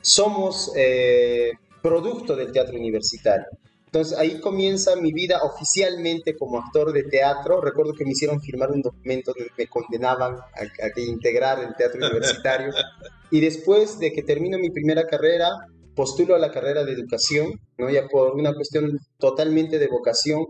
somos 0.01 0.73
eh, 0.77 1.53
producto 1.83 2.35
del 2.35 2.53
teatro 2.53 2.77
universitario. 2.77 3.47
Entonces 3.89 4.19
ahí 4.19 4.39
comienza 4.41 4.97
mi 4.97 5.13
vida 5.13 5.41
oficialmente 5.43 6.37
como 6.37 6.59
actor 6.59 6.93
de 6.93 7.05
teatro. 7.05 7.63
Recuerdo 7.63 7.95
que 7.95 8.05
me 8.05 8.11
hicieron 8.11 8.39
firmar 8.41 8.71
un 8.71 8.83
documento 8.83 9.33
donde 9.35 9.51
me 9.57 9.67
condenaban 9.67 10.35
a, 10.35 10.87
a 10.87 10.91
que 10.95 11.01
integrar 11.01 11.59
el 11.61 11.75
teatro 11.75 11.99
universitario. 11.99 12.73
Y 13.31 13.41
después 13.41 13.99
de 13.99 14.11
que 14.11 14.23
termino 14.23 14.57
mi 14.59 14.71
primera 14.71 15.07
carrera, 15.07 15.51
postulo 15.95 16.35
a 16.35 16.39
la 16.39 16.51
carrera 16.51 16.83
de 16.83 16.93
educación, 16.93 17.53
¿no? 17.77 17.91
ya 17.91 18.07
por 18.09 18.35
una 18.35 18.55
cuestión 18.55 18.99
totalmente 19.19 19.79
de 19.79 19.89
vocación. 19.89 20.47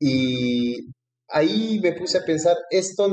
Y 0.00 0.78
ahí 1.28 1.78
me 1.80 1.92
puse 1.92 2.18
a 2.18 2.24
pensar, 2.24 2.56
esto 2.70 3.08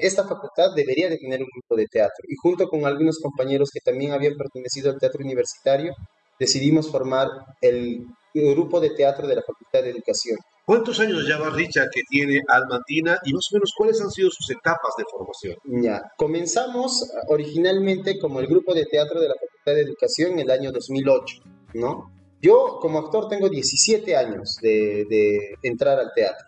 esta 0.00 0.26
facultad 0.26 0.74
debería 0.74 1.08
de 1.08 1.18
tener 1.18 1.40
un 1.40 1.48
grupo 1.54 1.76
de 1.76 1.86
teatro. 1.86 2.24
Y 2.26 2.34
junto 2.42 2.66
con 2.66 2.84
algunos 2.84 3.18
compañeros 3.18 3.70
que 3.72 3.80
también 3.80 4.12
habían 4.12 4.36
pertenecido 4.36 4.90
al 4.90 4.98
teatro 4.98 5.22
universitario, 5.22 5.94
decidimos 6.40 6.90
formar 6.90 7.28
el 7.60 8.06
grupo 8.34 8.80
de 8.80 8.90
teatro 8.90 9.26
de 9.26 9.36
la 9.36 9.42
Facultad 9.42 9.82
de 9.82 9.90
Educación. 9.90 10.38
¿Cuántos 10.64 11.00
años 11.00 11.26
ya 11.26 11.38
va 11.38 11.50
Richard 11.50 11.90
que 11.92 12.02
tiene 12.08 12.40
Almandina 12.48 13.18
y 13.24 13.32
más 13.32 13.48
o 13.50 13.56
menos 13.56 13.72
cuáles 13.76 14.00
han 14.00 14.10
sido 14.10 14.30
sus 14.30 14.48
etapas 14.50 14.94
de 14.96 15.04
formación? 15.10 15.56
Ya, 15.82 16.00
comenzamos 16.16 17.10
originalmente 17.28 18.18
como 18.18 18.40
el 18.40 18.46
grupo 18.46 18.72
de 18.72 18.86
teatro 18.86 19.20
de 19.20 19.28
la 19.28 19.34
Facultad 19.34 19.74
de 19.74 19.80
Educación 19.80 20.32
en 20.32 20.38
el 20.40 20.50
año 20.50 20.70
2008, 20.70 21.42
¿no? 21.74 22.12
Yo 22.40 22.78
como 22.80 22.98
actor 22.98 23.28
tengo 23.28 23.48
17 23.48 24.16
años 24.16 24.56
de, 24.62 25.04
de 25.08 25.54
entrar 25.62 25.98
al 25.98 26.12
teatro. 26.14 26.46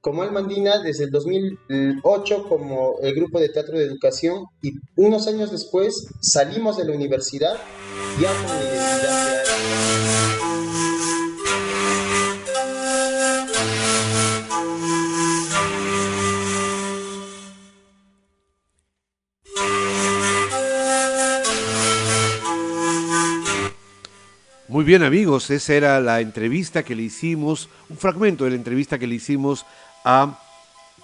Como 0.00 0.22
Almandina 0.22 0.78
desde 0.82 1.04
el 1.04 1.10
2008 1.10 2.48
como 2.48 2.98
el 3.02 3.14
grupo 3.14 3.38
de 3.38 3.50
teatro 3.50 3.78
de 3.78 3.84
educación 3.84 4.46
y 4.62 4.72
unos 4.96 5.28
años 5.28 5.50
después 5.50 6.06
salimos 6.20 6.78
de 6.78 6.86
la 6.86 6.94
universidad 6.94 7.56
ya 8.18 8.32
con 8.32 8.56
la 8.56 8.62
identidad 8.62 9.44
de 9.44 10.39
bien 24.90 25.04
amigos, 25.04 25.48
esa 25.50 25.74
era 25.74 26.00
la 26.00 26.20
entrevista 26.20 26.82
que 26.82 26.96
le 26.96 27.02
hicimos, 27.02 27.68
un 27.90 27.96
fragmento 27.96 28.42
de 28.42 28.50
la 28.50 28.56
entrevista 28.56 28.98
que 28.98 29.06
le 29.06 29.14
hicimos 29.14 29.64
a 30.04 30.36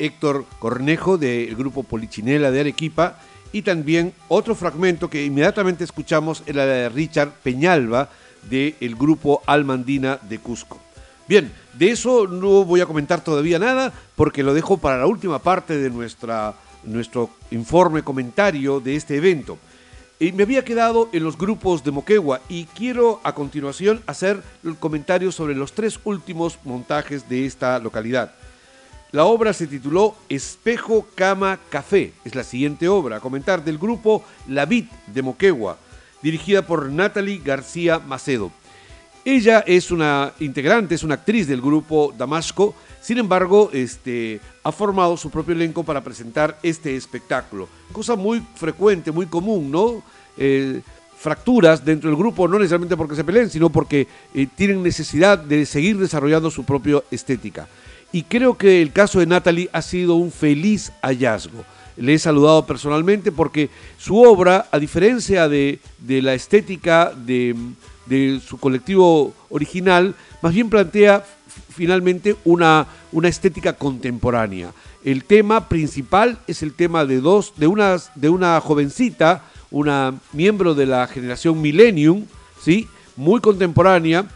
Héctor 0.00 0.44
Cornejo 0.58 1.18
del 1.18 1.54
grupo 1.54 1.84
Polichinela 1.84 2.50
de 2.50 2.58
Arequipa 2.58 3.20
y 3.52 3.62
también 3.62 4.12
otro 4.26 4.56
fragmento 4.56 5.08
que 5.08 5.24
inmediatamente 5.24 5.84
escuchamos 5.84 6.42
era 6.46 6.66
de 6.66 6.88
Richard 6.88 7.30
Peñalba 7.44 8.10
del 8.50 8.96
grupo 8.96 9.40
Almandina 9.46 10.18
de 10.20 10.40
Cusco. 10.40 10.80
Bien, 11.28 11.52
de 11.74 11.92
eso 11.92 12.26
no 12.26 12.64
voy 12.64 12.80
a 12.80 12.86
comentar 12.86 13.22
todavía 13.22 13.60
nada 13.60 13.92
porque 14.16 14.42
lo 14.42 14.52
dejo 14.52 14.78
para 14.78 14.98
la 14.98 15.06
última 15.06 15.38
parte 15.38 15.78
de 15.78 15.90
nuestra, 15.90 16.56
nuestro 16.82 17.30
informe 17.52 18.02
comentario 18.02 18.80
de 18.80 18.96
este 18.96 19.14
evento. 19.14 19.58
Y 20.18 20.32
me 20.32 20.44
había 20.44 20.64
quedado 20.64 21.10
en 21.12 21.22
los 21.24 21.36
grupos 21.36 21.84
de 21.84 21.90
Moquegua 21.90 22.40
y 22.48 22.64
quiero 22.64 23.20
a 23.22 23.34
continuación 23.34 24.02
hacer 24.06 24.42
el 24.64 24.76
comentario 24.76 25.30
sobre 25.30 25.54
los 25.54 25.72
tres 25.72 26.00
últimos 26.04 26.58
montajes 26.64 27.28
de 27.28 27.44
esta 27.44 27.78
localidad. 27.78 28.32
La 29.12 29.26
obra 29.26 29.52
se 29.52 29.66
tituló 29.66 30.16
Espejo, 30.30 31.06
Cama, 31.14 31.58
Café. 31.68 32.14
Es 32.24 32.34
la 32.34 32.44
siguiente 32.44 32.88
obra 32.88 33.16
a 33.16 33.20
comentar 33.20 33.62
del 33.62 33.76
grupo 33.76 34.24
La 34.48 34.64
Vid 34.64 34.86
de 35.06 35.20
Moquegua, 35.20 35.76
dirigida 36.22 36.66
por 36.66 36.90
Natalie 36.90 37.42
García 37.44 37.98
Macedo. 37.98 38.50
Ella 39.22 39.64
es 39.66 39.90
una 39.90 40.32
integrante, 40.40 40.94
es 40.94 41.02
una 41.02 41.16
actriz 41.16 41.46
del 41.46 41.60
grupo 41.60 42.14
Damasco, 42.16 42.74
sin 43.06 43.18
embargo, 43.18 43.70
este, 43.72 44.40
ha 44.64 44.72
formado 44.72 45.16
su 45.16 45.30
propio 45.30 45.54
elenco 45.54 45.84
para 45.84 46.02
presentar 46.02 46.58
este 46.60 46.96
espectáculo. 46.96 47.68
Cosa 47.92 48.16
muy 48.16 48.42
frecuente, 48.56 49.12
muy 49.12 49.26
común, 49.26 49.70
¿no? 49.70 50.02
Fracturas 51.16 51.84
dentro 51.84 52.10
del 52.10 52.18
grupo, 52.18 52.48
no 52.48 52.58
necesariamente 52.58 52.96
porque 52.96 53.14
se 53.14 53.22
peleen, 53.22 53.48
sino 53.48 53.70
porque 53.70 54.08
eh, 54.34 54.48
tienen 54.56 54.82
necesidad 54.82 55.38
de 55.38 55.66
seguir 55.66 55.96
desarrollando 55.98 56.50
su 56.50 56.64
propia 56.64 57.00
estética. 57.12 57.68
Y 58.10 58.24
creo 58.24 58.58
que 58.58 58.82
el 58.82 58.90
caso 58.90 59.20
de 59.20 59.26
Natalie 59.26 59.70
ha 59.72 59.82
sido 59.82 60.16
un 60.16 60.32
feliz 60.32 60.90
hallazgo. 61.00 61.64
Le 61.96 62.14
he 62.14 62.18
saludado 62.18 62.66
personalmente 62.66 63.30
porque 63.30 63.70
su 63.98 64.20
obra, 64.20 64.66
a 64.72 64.80
diferencia 64.80 65.48
de, 65.48 65.78
la 66.08 66.34
estética 66.34 67.12
de, 67.14 67.54
de 68.06 68.40
su 68.46 68.58
colectivo 68.58 69.34
original, 69.50 70.14
más 70.42 70.54
bien 70.54 70.70
plantea 70.70 71.24
finalmente 71.70 72.36
una, 72.44 72.86
una 73.12 73.28
estética 73.28 73.74
contemporánea. 73.74 74.72
El 75.04 75.24
tema 75.24 75.68
principal 75.68 76.38
es 76.46 76.62
el 76.62 76.72
tema 76.72 77.04
de 77.04 77.20
dos, 77.20 77.52
de 77.56 77.66
una, 77.66 77.96
de 78.14 78.28
una 78.28 78.60
jovencita, 78.60 79.44
una 79.70 80.14
miembro 80.32 80.74
de 80.74 80.86
la 80.86 81.06
generación 81.06 81.60
Millennium, 81.60 82.24
¿sí? 82.60 82.88
muy 83.16 83.40
contemporánea, 83.40 84.26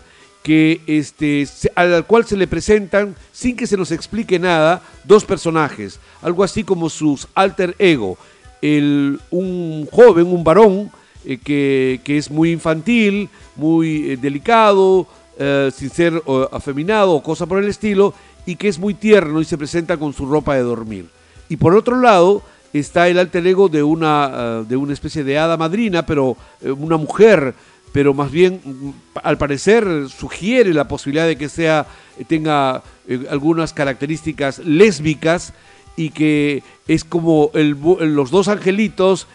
que 0.42 0.80
este, 0.86 1.46
al 1.74 2.06
cual 2.06 2.24
se 2.24 2.36
le 2.36 2.46
presentan, 2.46 3.14
sin 3.32 3.56
que 3.56 3.66
se 3.66 3.76
nos 3.76 3.90
explique 3.90 4.38
nada, 4.38 4.82
dos 5.04 5.24
personajes, 5.24 6.00
algo 6.22 6.44
así 6.44 6.64
como 6.64 6.88
sus 6.88 7.28
alter 7.34 7.74
ego. 7.78 8.16
El, 8.62 9.20
un 9.30 9.88
joven, 9.90 10.26
un 10.26 10.44
varón, 10.44 10.90
eh, 11.24 11.38
que, 11.38 12.00
que, 12.04 12.16
es 12.16 12.30
muy 12.30 12.50
infantil, 12.50 13.28
muy 13.60 14.12
eh, 14.12 14.16
delicado, 14.16 15.06
eh, 15.38 15.70
sin 15.74 15.90
ser 15.90 16.20
afeminado 16.50 17.12
o 17.12 17.22
cosa 17.22 17.46
por 17.46 17.62
el 17.62 17.68
estilo, 17.68 18.14
y 18.46 18.56
que 18.56 18.68
es 18.68 18.78
muy 18.78 18.94
tierno 18.94 19.40
y 19.40 19.44
se 19.44 19.58
presenta 19.58 19.98
con 19.98 20.12
su 20.12 20.26
ropa 20.26 20.54
de 20.54 20.62
dormir. 20.62 21.06
Y 21.48 21.56
por 21.56 21.76
otro 21.76 22.00
lado 22.00 22.42
está 22.72 23.08
el 23.08 23.18
alter 23.18 23.46
ego 23.46 23.68
de 23.68 23.82
una, 23.82 24.30
eh, 24.32 24.64
de 24.66 24.76
una 24.76 24.94
especie 24.94 25.22
de 25.22 25.38
hada 25.38 25.56
madrina, 25.56 26.06
pero 26.06 26.36
una 26.62 26.96
mujer, 26.96 27.54
pero 27.92 28.14
más 28.14 28.30
bien 28.30 28.60
mm, 28.64 29.18
al 29.22 29.36
parecer 29.36 29.84
sugiere 30.08 30.72
la 30.72 30.88
posibilidad 30.88 31.26
de 31.26 31.36
que 31.36 31.48
sea, 31.48 31.86
tenga 32.26 32.82
algunas 33.28 33.72
características 33.72 34.58
lésbicas 34.60 35.52
y 35.96 36.10
que 36.10 36.62
es 36.86 37.02
como 37.04 37.50
los 37.54 38.30
dos 38.30 38.48
angelitos, 38.48 39.26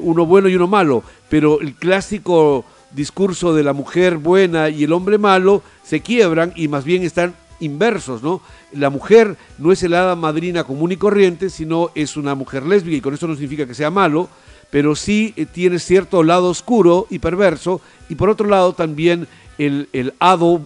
uno 0.00 0.26
bueno 0.26 0.48
y 0.48 0.54
uno 0.54 0.68
malo, 0.68 1.02
pero 1.28 1.60
el 1.60 1.74
clásico 1.74 2.64
discurso 2.92 3.54
de 3.54 3.62
la 3.62 3.72
mujer 3.72 4.16
buena 4.16 4.68
y 4.68 4.84
el 4.84 4.92
hombre 4.92 5.18
malo 5.18 5.62
se 5.82 6.00
quiebran 6.00 6.52
y 6.56 6.68
más 6.68 6.84
bien 6.84 7.02
están 7.02 7.34
inversos, 7.60 8.22
¿no? 8.22 8.40
La 8.72 8.90
mujer 8.90 9.36
no 9.58 9.72
es 9.72 9.82
el 9.82 9.94
hada 9.94 10.14
madrina 10.16 10.64
común 10.64 10.92
y 10.92 10.96
corriente, 10.96 11.50
sino 11.50 11.90
es 11.94 12.16
una 12.16 12.34
mujer 12.34 12.64
lésbica 12.64 12.96
y 12.96 13.00
con 13.00 13.14
eso 13.14 13.26
no 13.26 13.34
significa 13.34 13.66
que 13.66 13.74
sea 13.74 13.90
malo, 13.90 14.28
pero 14.70 14.94
sí 14.94 15.32
eh, 15.36 15.46
tiene 15.46 15.78
cierto 15.78 16.22
lado 16.22 16.50
oscuro 16.50 17.06
y 17.10 17.18
perverso 17.18 17.80
y 18.08 18.14
por 18.14 18.28
otro 18.28 18.48
lado 18.48 18.72
también 18.72 19.26
el, 19.58 19.88
el 19.92 20.14
hado 20.18 20.62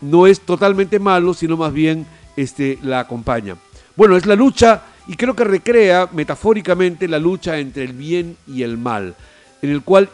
no 0.00 0.26
es 0.26 0.40
totalmente 0.40 0.98
malo, 0.98 1.34
sino 1.34 1.56
más 1.56 1.72
bien 1.72 2.06
este, 2.36 2.78
la 2.82 3.00
acompaña. 3.00 3.56
Bueno, 3.96 4.16
es 4.16 4.26
la 4.26 4.34
lucha 4.34 4.82
y 5.06 5.16
creo 5.16 5.36
que 5.36 5.44
recrea 5.44 6.08
metafóricamente 6.12 7.06
la 7.06 7.18
lucha 7.18 7.58
entre 7.58 7.84
el 7.84 7.92
bien 7.92 8.36
y 8.46 8.62
el 8.62 8.76
mal 8.76 9.14
en 9.64 9.70
el 9.70 9.80
cual 9.80 10.10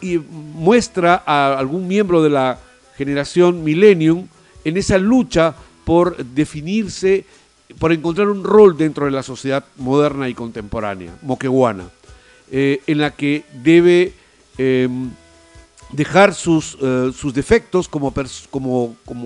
muestra 0.55 1.25
a 1.27 1.59
algún 1.59 1.89
miembro 1.89 2.23
de 2.23 2.31
la 2.31 2.61
generación 2.97 3.65
millennium 3.65 4.29
en 4.65 4.77
esa 4.77 4.97
lucha 4.97 5.57
por 5.85 6.25
definirse, 6.25 7.25
por 7.81 7.93
encontrar 7.93 8.29
un 8.29 8.45
rol 8.45 8.77
dentro 8.77 9.07
de 9.07 9.11
la 9.11 9.25
sociedad 9.25 9.65
moderna 9.77 10.29
y 10.29 10.35
contemporánea, 10.35 11.17
moqueguana, 11.23 11.91
eh, 12.53 12.81
en 12.87 12.99
la 12.99 13.11
que 13.11 13.43
debe 13.65 14.13
em, 14.57 15.11
dejar 15.91 16.33
sus, 16.33 16.79
eh, 16.81 17.11
sus 17.13 17.35
defectos 17.35 17.89
como, 17.89 18.15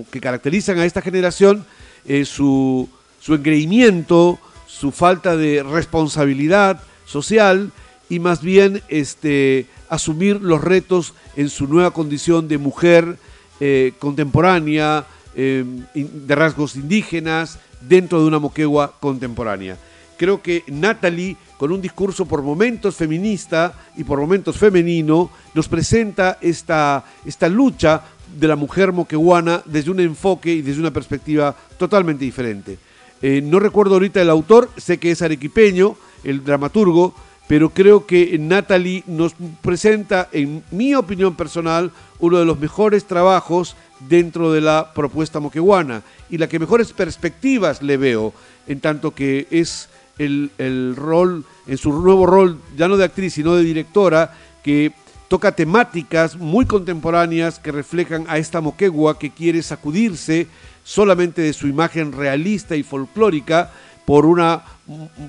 que 0.09 0.19
caracterizan 0.19 0.79
a 0.79 0.85
esta 0.85 1.03
generación, 1.03 1.67
eh, 2.05 2.25
su, 2.25 2.89
su 3.21 3.35
engreimiento, 3.35 4.39
su 4.65 4.91
falta 4.91 5.37
de 5.37 5.61
responsabilidad 5.61 6.81
social 7.05 7.71
y 8.09 8.17
más 8.17 8.41
bien 8.41 8.81
este, 8.87 9.67
asumir 9.89 10.41
los 10.41 10.63
retos 10.63 11.13
en 11.35 11.49
su 11.49 11.67
nueva 11.67 11.91
condición 11.91 12.47
de 12.47 12.57
mujer 12.57 13.17
eh, 13.59 13.93
contemporánea, 13.99 15.05
em, 15.35 15.85
de 15.93 16.35
rasgos 16.35 16.75
indígenas, 16.75 17.59
dentro 17.81 18.21
de 18.21 18.27
una 18.27 18.39
moquegua 18.39 18.93
contemporánea. 18.99 19.77
Creo 20.17 20.41
que 20.41 20.63
Natalie, 20.67 21.35
con 21.57 21.71
un 21.71 21.81
discurso 21.81 22.25
por 22.25 22.41
momentos 22.41 22.95
feminista 22.95 23.73
y 23.97 24.03
por 24.03 24.19
momentos 24.19 24.57
femenino, 24.57 25.29
nos 25.53 25.67
presenta 25.67 26.37
esta, 26.41 27.03
esta 27.25 27.49
lucha 27.49 28.01
de 28.37 28.47
la 28.47 28.55
mujer 28.55 28.91
moqueguana 28.91 29.61
desde 29.65 29.91
un 29.91 29.99
enfoque 29.99 30.51
y 30.53 30.61
desde 30.61 30.79
una 30.79 30.91
perspectiva 30.91 31.55
totalmente 31.77 32.25
diferente. 32.25 32.77
Eh, 33.21 33.41
no 33.41 33.59
recuerdo 33.59 33.95
ahorita 33.95 34.21
el 34.21 34.29
autor, 34.29 34.69
sé 34.77 34.97
que 34.99 35.11
es 35.11 35.21
arequipeño, 35.21 35.95
el 36.23 36.43
dramaturgo, 36.43 37.13
pero 37.47 37.69
creo 37.69 38.05
que 38.05 38.37
Natalie 38.39 39.03
nos 39.07 39.35
presenta, 39.61 40.29
en 40.31 40.63
mi 40.71 40.95
opinión 40.95 41.35
personal, 41.35 41.91
uno 42.19 42.39
de 42.39 42.45
los 42.45 42.59
mejores 42.59 43.05
trabajos 43.05 43.75
dentro 43.99 44.51
de 44.51 44.61
la 44.61 44.93
propuesta 44.93 45.39
moqueguana 45.39 46.01
y 46.29 46.37
la 46.37 46.47
que 46.47 46.59
mejores 46.59 46.91
perspectivas 46.93 47.81
le 47.81 47.97
veo, 47.97 48.33
en 48.67 48.79
tanto 48.79 49.13
que 49.13 49.47
es 49.51 49.89
el, 50.17 50.51
el 50.57 50.95
rol, 50.95 51.45
en 51.67 51.77
su 51.77 51.93
nuevo 51.93 52.25
rol, 52.25 52.59
ya 52.75 52.87
no 52.87 52.97
de 52.97 53.05
actriz, 53.05 53.33
sino 53.33 53.55
de 53.55 53.63
directora, 53.63 54.33
que 54.63 54.91
toca 55.27 55.51
temáticas 55.51 56.37
muy 56.37 56.65
contemporáneas 56.65 57.59
que 57.59 57.71
reflejan 57.71 58.25
a 58.27 58.37
esta 58.37 58.61
moquegua 58.61 59.19
que 59.19 59.31
quiere 59.31 59.61
sacudirse 59.61 60.47
solamente 60.83 61.41
de 61.41 61.53
su 61.53 61.67
imagen 61.67 62.11
realista 62.11 62.75
y 62.75 62.83
folclórica 62.83 63.71
por 64.05 64.25
una 64.25 64.63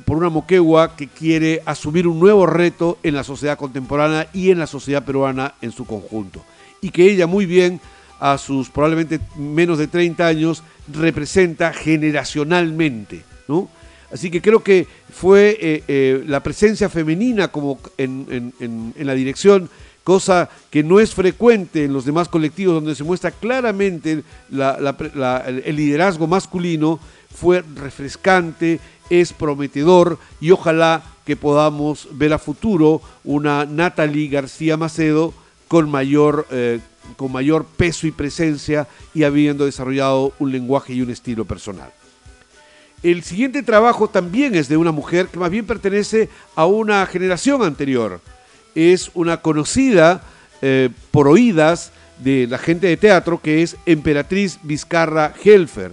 por 0.04 0.18
una 0.18 0.28
moquegua 0.28 0.96
que 0.96 1.08
quiere 1.08 1.62
asumir 1.64 2.06
un 2.06 2.20
nuevo 2.20 2.46
reto 2.46 2.98
en 3.02 3.14
la 3.14 3.24
sociedad 3.24 3.56
contemporánea 3.56 4.28
y 4.32 4.50
en 4.50 4.58
la 4.58 4.66
sociedad 4.66 5.04
peruana 5.04 5.54
en 5.62 5.72
su 5.72 5.86
conjunto. 5.86 6.44
Y 6.80 6.90
que 6.90 7.10
ella 7.10 7.26
muy 7.26 7.46
bien 7.46 7.80
a 8.20 8.38
sus 8.38 8.70
probablemente 8.70 9.20
menos 9.36 9.78
de 9.78 9.88
30 9.88 10.26
años, 10.26 10.62
representa 10.92 11.72
generacionalmente, 11.72 13.24
¿no? 13.48 13.68
Así 14.12 14.30
que 14.30 14.40
creo 14.40 14.62
que 14.62 14.86
fue 15.12 15.58
eh, 15.60 15.82
eh, 15.88 16.24
la 16.26 16.42
presencia 16.42 16.88
femenina 16.88 17.48
como 17.48 17.78
en, 17.98 18.94
la 18.96 19.14
dirección, 19.14 19.68
cosa 20.04 20.48
que 20.70 20.84
no 20.84 21.00
es 21.00 21.12
frecuente 21.12 21.84
en 21.84 21.92
los 21.92 22.04
demás 22.04 22.28
colectivos, 22.28 22.76
donde 22.76 22.94
se 22.94 23.02
muestra 23.02 23.32
claramente 23.32 24.22
el 24.52 25.76
liderazgo 25.76 26.28
masculino, 26.28 27.00
fue 27.34 27.62
refrescante, 27.74 28.80
es 29.10 29.32
prometedor 29.32 30.18
y 30.40 30.50
ojalá 30.50 31.02
que 31.26 31.36
podamos 31.36 32.08
ver 32.12 32.32
a 32.32 32.38
futuro 32.38 33.02
una 33.24 33.64
Natalie 33.64 34.28
García 34.28 34.76
Macedo 34.76 35.34
con 35.66 35.90
mayor, 35.90 36.46
eh, 36.50 36.78
con 37.16 37.32
mayor 37.32 37.64
peso 37.64 38.06
y 38.06 38.12
presencia 38.12 38.86
y 39.12 39.24
habiendo 39.24 39.64
desarrollado 39.64 40.32
un 40.38 40.52
lenguaje 40.52 40.94
y 40.94 41.02
un 41.02 41.10
estilo 41.10 41.44
personal. 41.44 41.90
El 43.02 43.24
siguiente 43.24 43.62
trabajo 43.62 44.08
también 44.08 44.54
es 44.54 44.68
de 44.68 44.76
una 44.76 44.92
mujer 44.92 45.26
que 45.26 45.38
más 45.38 45.50
bien 45.50 45.66
pertenece 45.66 46.28
a 46.54 46.66
una 46.66 47.04
generación 47.06 47.62
anterior. 47.62 48.20
Es 48.76 49.10
una 49.14 49.42
conocida 49.42 50.22
eh, 50.62 50.90
por 51.10 51.26
oídas 51.26 51.92
de 52.18 52.46
la 52.46 52.58
gente 52.58 52.86
de 52.86 52.96
teatro 52.96 53.40
que 53.42 53.62
es 53.62 53.76
Emperatriz 53.84 54.58
Vizcarra 54.62 55.34
Helfer. 55.44 55.92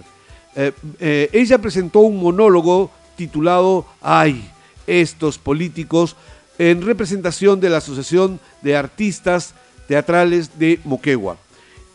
Eh, 0.56 1.28
ella 1.32 1.58
presentó 1.58 2.00
un 2.00 2.20
monólogo 2.20 2.92
titulado 3.16 3.86
Ay, 4.00 4.50
estos 4.86 5.38
políticos, 5.38 6.16
en 6.58 6.82
representación 6.82 7.60
de 7.60 7.70
la 7.70 7.78
Asociación 7.78 8.40
de 8.62 8.76
Artistas 8.76 9.54
Teatrales 9.88 10.58
de 10.58 10.80
Moquegua. 10.84 11.36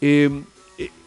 Em, 0.02 0.44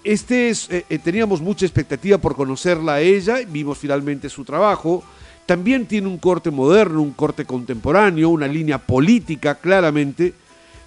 este 0.04 0.48
es, 0.48 0.68
eh, 0.70 0.84
eh, 0.90 0.98
teníamos 0.98 1.40
mucha 1.40 1.64
expectativa 1.64 2.18
por 2.18 2.34
conocerla 2.34 2.94
a 2.94 3.00
ella, 3.00 3.38
vimos 3.48 3.78
finalmente 3.78 4.28
su 4.28 4.44
trabajo. 4.44 5.04
También 5.46 5.86
tiene 5.86 6.08
un 6.08 6.18
corte 6.18 6.50
moderno, 6.50 7.02
un 7.02 7.12
corte 7.12 7.44
contemporáneo, 7.44 8.28
una 8.28 8.48
línea 8.48 8.78
política 8.78 9.54
claramente, 9.54 10.34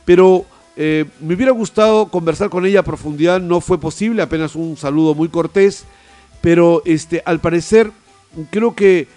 pero 0.03 0.45
eh, 0.75 1.05
me 1.21 1.35
hubiera 1.35 1.51
gustado 1.51 2.07
conversar 2.07 2.49
con 2.49 2.65
ella 2.65 2.81
a 2.81 2.83
profundidad, 2.83 3.39
no 3.39 3.61
fue 3.61 3.79
posible, 3.79 4.21
apenas 4.21 4.55
un 4.55 4.75
saludo 4.75 5.15
muy 5.15 5.29
cortés, 5.29 5.85
pero 6.41 6.81
este, 6.85 7.23
al 7.25 7.39
parecer 7.39 7.91
creo 8.49 8.75
que 8.75 9.07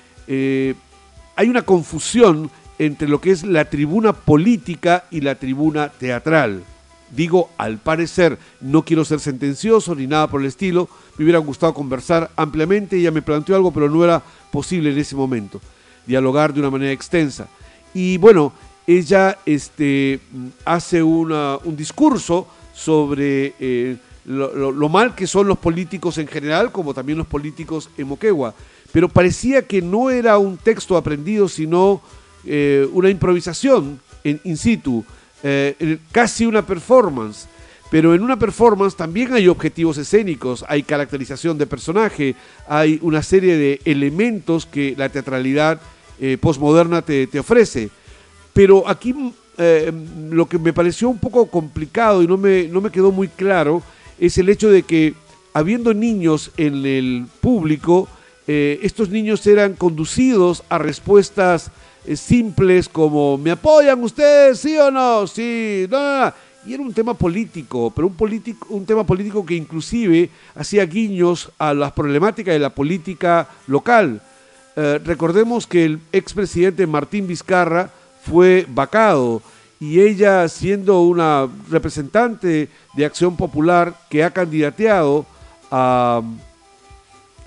hay 1.36 1.48
una 1.48 1.62
confusión 1.62 2.50
entre 2.78 3.08
lo 3.08 3.20
que 3.20 3.30
es 3.30 3.44
la 3.44 3.64
tribuna 3.64 4.12
política 4.12 5.04
y 5.10 5.20
la 5.20 5.34
tribuna 5.34 5.88
teatral. 5.88 6.62
Digo, 7.10 7.50
al 7.56 7.78
parecer, 7.78 8.38
no 8.60 8.84
quiero 8.84 9.04
ser 9.04 9.20
sentencioso 9.20 9.94
ni 9.94 10.06
nada 10.06 10.28
por 10.28 10.40
el 10.40 10.46
estilo, 10.46 10.88
me 11.16 11.24
hubiera 11.24 11.38
gustado 11.38 11.72
conversar 11.74 12.30
ampliamente, 12.36 12.98
ella 12.98 13.10
me 13.10 13.22
planteó 13.22 13.56
algo, 13.56 13.72
pero 13.72 13.88
no 13.88 14.04
era 14.04 14.22
posible 14.50 14.92
en 14.92 14.98
ese 14.98 15.16
momento, 15.16 15.60
dialogar 16.06 16.52
de 16.52 16.60
una 16.60 16.70
manera 16.70 16.92
extensa. 16.92 17.48
Y 17.94 18.18
bueno, 18.18 18.52
ella 18.86 19.38
este, 19.46 20.20
hace 20.64 21.02
un 21.02 21.76
discurso 21.76 22.46
sobre 22.74 23.54
eh, 23.58 23.96
lo, 24.26 24.88
mal 24.88 25.14
que 25.14 25.26
son 25.26 25.48
los 25.48 25.58
políticos 25.58 26.18
en 26.18 26.28
general, 26.28 26.70
como 26.70 26.92
también 26.92 27.18
los 27.18 27.26
políticos 27.26 27.88
en 27.96 28.08
Moquegua 28.08 28.54
pero 28.92 29.08
parecía 29.08 29.62
que 29.62 29.82
no 29.82 30.10
era 30.10 30.38
un 30.38 30.56
texto 30.56 30.96
aprendido, 30.96 31.48
sino 31.48 32.00
eh, 32.44 32.88
una 32.92 33.10
improvisación 33.10 34.00
in 34.24 34.56
situ, 34.56 35.04
eh, 35.42 35.98
casi 36.12 36.46
una 36.46 36.66
performance. 36.66 37.46
Pero 37.90 38.14
en 38.14 38.22
una 38.22 38.38
performance 38.38 38.96
también 38.96 39.32
hay 39.32 39.48
objetivos 39.48 39.96
escénicos, 39.96 40.64
hay 40.68 40.82
caracterización 40.82 41.56
de 41.56 41.66
personaje, 41.66 42.34
hay 42.66 42.98
una 43.00 43.22
serie 43.22 43.56
de 43.56 43.80
elementos 43.86 44.66
que 44.66 44.94
la 44.98 45.08
teatralidad 45.08 45.80
eh, 46.20 46.36
postmoderna 46.38 47.00
te, 47.00 47.26
te, 47.26 47.38
ofrece. 47.38 47.88
Pero 48.52 48.86
aquí 48.86 49.14
lo 50.30 50.48
que 50.48 50.58
me 50.58 50.72
pareció 50.72 51.08
un 51.08 51.18
poco 51.18 51.46
complicado 51.46 52.22
y 52.22 52.26
no 52.26 52.36
me, 52.36 52.68
no 52.68 52.80
me 52.80 52.90
quedó 52.90 53.10
muy 53.10 53.28
claro 53.28 53.82
es 54.18 54.38
el 54.38 54.48
hecho 54.48 54.70
de 54.70 54.82
que 54.82 55.14
habiendo 55.52 55.94
niños 55.94 56.52
en 56.56 56.84
el 56.84 57.26
público, 57.40 58.08
eh, 58.50 58.80
estos 58.82 59.10
niños 59.10 59.46
eran 59.46 59.74
conducidos 59.74 60.62
a 60.70 60.78
respuestas 60.78 61.70
eh, 62.06 62.16
simples 62.16 62.88
como 62.88 63.36
¿me 63.36 63.50
apoyan 63.50 64.02
ustedes? 64.02 64.58
¿Sí 64.60 64.74
o 64.78 64.90
no? 64.90 65.26
Sí, 65.26 65.86
no, 65.90 66.32
Y 66.64 66.72
era 66.72 66.82
un 66.82 66.94
tema 66.94 67.12
político, 67.12 67.92
pero 67.94 68.06
un, 68.06 68.14
político, 68.14 68.66
un 68.70 68.86
tema 68.86 69.04
político 69.04 69.44
que 69.44 69.54
inclusive 69.54 70.30
hacía 70.54 70.86
guiños 70.86 71.52
a 71.58 71.74
las 71.74 71.92
problemáticas 71.92 72.54
de 72.54 72.58
la 72.58 72.74
política 72.74 73.50
local. 73.66 74.22
Eh, 74.76 74.98
recordemos 75.04 75.66
que 75.66 75.84
el 75.84 76.00
expresidente 76.10 76.86
Martín 76.86 77.26
Vizcarra 77.26 77.90
fue 78.22 78.64
vacado 78.70 79.42
y 79.78 80.00
ella 80.00 80.48
siendo 80.48 81.02
una 81.02 81.46
representante 81.68 82.70
de 82.94 83.04
Acción 83.04 83.36
Popular 83.36 83.94
que 84.08 84.24
ha 84.24 84.30
candidateado 84.30 85.26
a 85.70 86.22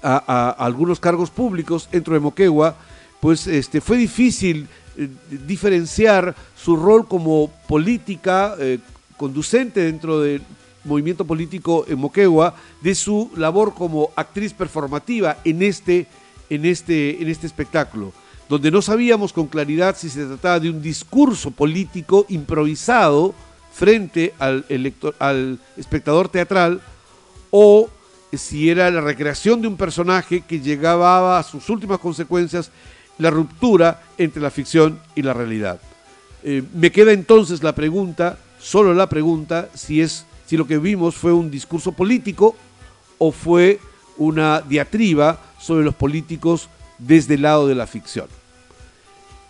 a, 0.02 0.50
algunos 0.58 1.00
cargos 1.00 1.30
públicos 1.30 1.88
dentro 1.92 2.14
de 2.14 2.20
Moquegua, 2.20 2.76
pues 3.20 3.48
este, 3.48 3.82
fue 3.82 3.98
difícil 3.98 4.68
eh, 4.98 5.08
diferenciar 5.48 6.36
su 6.56 6.76
rol 6.76 7.08
como 7.08 7.52
política 7.68 8.56
eh, 8.60 8.80
conducente 9.18 9.82
dentro 9.82 10.20
del 10.20 10.42
movimiento 10.84 11.26
político 11.26 11.86
en 11.88 12.00
Moquegua 12.00 12.56
de 12.82 12.96
su 12.96 13.32
labor 13.36 13.74
como 13.74 14.10
actriz 14.16 14.54
performativa 14.54 15.38
en 15.44 15.62
este, 15.62 16.08
en 16.50 16.66
este, 16.66 17.22
en 17.22 17.30
este 17.30 17.48
espectáculo, 17.48 18.14
donde 18.50 18.72
no 18.72 18.82
sabíamos 18.82 19.32
con 19.32 19.48
claridad 19.48 19.96
si 19.96 20.10
se 20.10 20.26
trataba 20.26 20.60
de 20.60 20.70
un 20.70 20.82
discurso 20.82 21.52
político 21.52 22.26
improvisado 22.30 23.36
frente 23.72 24.34
al, 24.40 24.66
elector, 24.70 25.16
al 25.20 25.60
espectador 25.78 26.30
teatral 26.30 26.82
o 27.52 27.90
si 28.34 28.70
era 28.70 28.90
la 28.90 29.02
recreación 29.02 29.62
de 29.62 29.68
un 29.68 29.78
personaje 29.78 30.42
que 30.42 30.60
llegaba 30.60 31.38
a 31.38 31.44
sus 31.44 31.70
últimas 31.70 32.00
consecuencias, 32.00 32.72
la 33.18 33.30
ruptura 33.30 34.02
entre 34.18 34.42
la 34.42 34.50
ficción 34.50 35.00
y 35.16 35.22
la 35.22 35.34
realidad. 35.34 35.80
Eh, 36.44 36.64
me 36.74 36.92
queda 36.92 37.12
entonces 37.12 37.62
la 37.62 37.76
pregunta, 37.76 38.38
solo 38.60 38.94
la 38.94 39.08
pregunta, 39.08 39.70
si, 39.74 40.02
es, 40.02 40.26
si 40.46 40.58
lo 40.58 40.66
que 40.66 40.78
vimos 40.78 41.16
fue 41.16 41.34
un 41.34 41.52
discurso 41.52 41.92
político 41.92 42.56
o 43.18 43.32
fue 43.32 43.80
una 44.18 44.62
diatriba 44.62 45.40
sobre 45.60 45.86
los 45.86 45.96
políticos 45.96 46.70
desde 46.98 47.36
el 47.36 47.44
lado 47.44 47.68
de 47.68 47.76
la 47.76 47.88
ficción. 47.88 48.28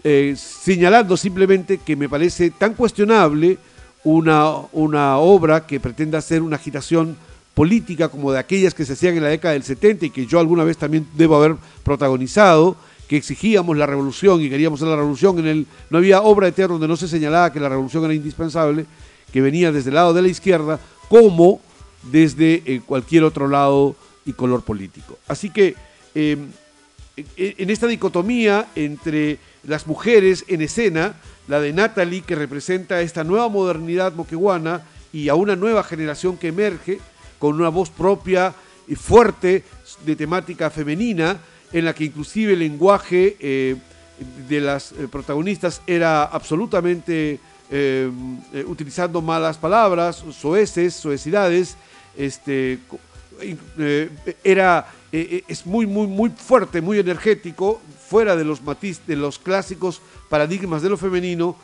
Eh, 0.04 0.36
señalando 0.36 1.16
simplemente 1.16 1.78
que 1.78 1.96
me 1.96 2.10
parece 2.10 2.50
tan 2.50 2.74
cuestionable 2.74 3.60
una, 4.04 4.56
una 4.72 5.18
obra 5.18 5.68
que 5.68 5.80
pretenda 5.80 6.18
hacer 6.18 6.42
una 6.42 6.56
agitación 6.56 7.16
política 7.54 8.10
como 8.10 8.32
de 8.32 8.40
aquellas 8.40 8.74
que 8.74 8.86
se 8.86 8.94
hacían 8.94 9.18
en 9.18 9.24
la 9.24 9.30
década 9.30 9.54
del 9.54 9.64
70 9.64 10.06
y 10.06 10.10
que 10.10 10.26
yo 10.26 10.40
alguna 10.40 10.64
vez 10.64 10.78
también 10.78 11.08
debo 11.16 11.36
haber 11.36 11.56
protagonizado, 11.84 12.76
que 13.08 13.18
exigíamos 13.18 13.76
la 13.78 13.86
revolución 13.86 14.42
y 14.42 14.50
queríamos 14.50 14.80
hacer 14.80 14.90
la 14.90 14.96
revolución. 14.96 15.40
En 15.40 15.48
el, 15.48 15.68
no 15.90 15.98
había 15.98 16.22
obra 16.22 16.48
de 16.48 16.54
teatro 16.54 16.76
donde 16.76 16.88
no 16.88 16.96
se 16.96 17.08
señalaba 17.08 17.52
que 17.52 17.60
la 17.60 17.70
revolución 17.70 18.06
era 18.06 18.14
indispensable, 18.14 18.86
que 19.32 19.42
venía 19.42 19.72
desde 19.72 19.90
el 19.90 19.96
lado 19.96 20.14
de 20.14 20.22
la 20.22 20.30
izquierda, 20.30 20.80
como 21.10 21.62
desde 22.04 22.64
eh, 22.66 22.82
cualquier 22.86 23.24
otro 23.24 23.48
lado 23.48 23.96
y 24.26 24.34
color 24.34 24.64
político. 24.64 25.18
Así 25.28 25.50
que 25.50 25.76
em, 26.16 26.48
en 27.36 27.70
esta 27.70 27.88
dicotomía 27.88 28.70
entre 28.76 29.40
las 29.64 29.88
mujeres 29.88 30.46
en 30.48 30.62
escena, 30.62 31.16
la 31.48 31.60
de 31.60 31.74
Natalie, 31.74 32.22
que 32.22 32.36
representa 32.36 33.02
esta 33.02 33.24
nueva 33.24 33.50
modernidad 33.50 34.14
moqueguana 34.14 34.84
y 35.14 35.30
a 35.30 35.36
una 35.36 35.56
nueva 35.56 35.84
generación 35.84 36.38
que 36.38 36.48
emerge, 36.48 37.00
con 37.42 37.56
una 37.56 37.70
voz 37.70 37.90
propia 37.90 38.54
y 38.88 38.94
fuerte 38.94 39.64
de 40.06 40.16
temática 40.16 40.70
femenina, 40.70 41.40
en 41.74 41.86
la 41.86 41.96
que 41.96 42.04
inclusive 42.04 42.54
el 42.54 42.60
lenguaje 42.60 43.36
eh, 43.40 43.76
de 44.48 44.62
las 44.62 44.92
eh, 44.92 45.08
protagonistas 45.12 45.82
era 45.88 46.26
absolutamente 46.26 47.40
eh, 47.72 48.12
utilizando 48.68 49.24
malas 49.24 49.58
palabras, 49.58 50.24
soeces, 50.32 50.94
soecidades, 50.94 51.78
este, 52.16 52.78
era, 54.44 54.88
es 55.12 55.66
muy, 55.66 55.88
muy, 55.88 56.06
muy 56.06 56.30
fuerte, 56.30 56.80
muy 56.80 57.00
energético, 57.00 57.82
fuera 58.08 58.36
de 58.36 58.44
los 58.44 58.62
matiz, 58.62 59.02
de 59.08 59.16
los 59.16 59.40
clásicos 59.40 60.00
paradigmas 60.30 60.84
de 60.84 60.90
lo 60.90 60.98
femenino, 60.98 61.56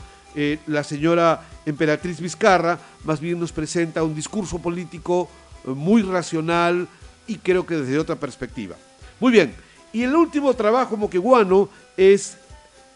la 0.68 0.84
señora 0.84 1.42
emperatriz 1.66 2.22
Vizcarra 2.22 2.80
más 3.04 3.20
bien 3.20 3.40
nos 3.40 3.52
presenta 3.52 4.04
un 4.04 4.16
discurso 4.16 4.60
político 4.60 5.28
muy 5.66 6.02
racional 6.02 6.88
y 7.28 7.38
creo 7.38 7.66
que 7.66 7.76
desde 7.76 8.00
otra 8.00 8.16
perspectiva. 8.16 8.76
Muy 9.20 9.32
bien, 9.32 9.54
y 9.94 10.04
el 10.04 10.16
último 10.16 10.54
trabajo 10.54 10.98
moqueguano 10.98 11.70
es, 11.96 12.38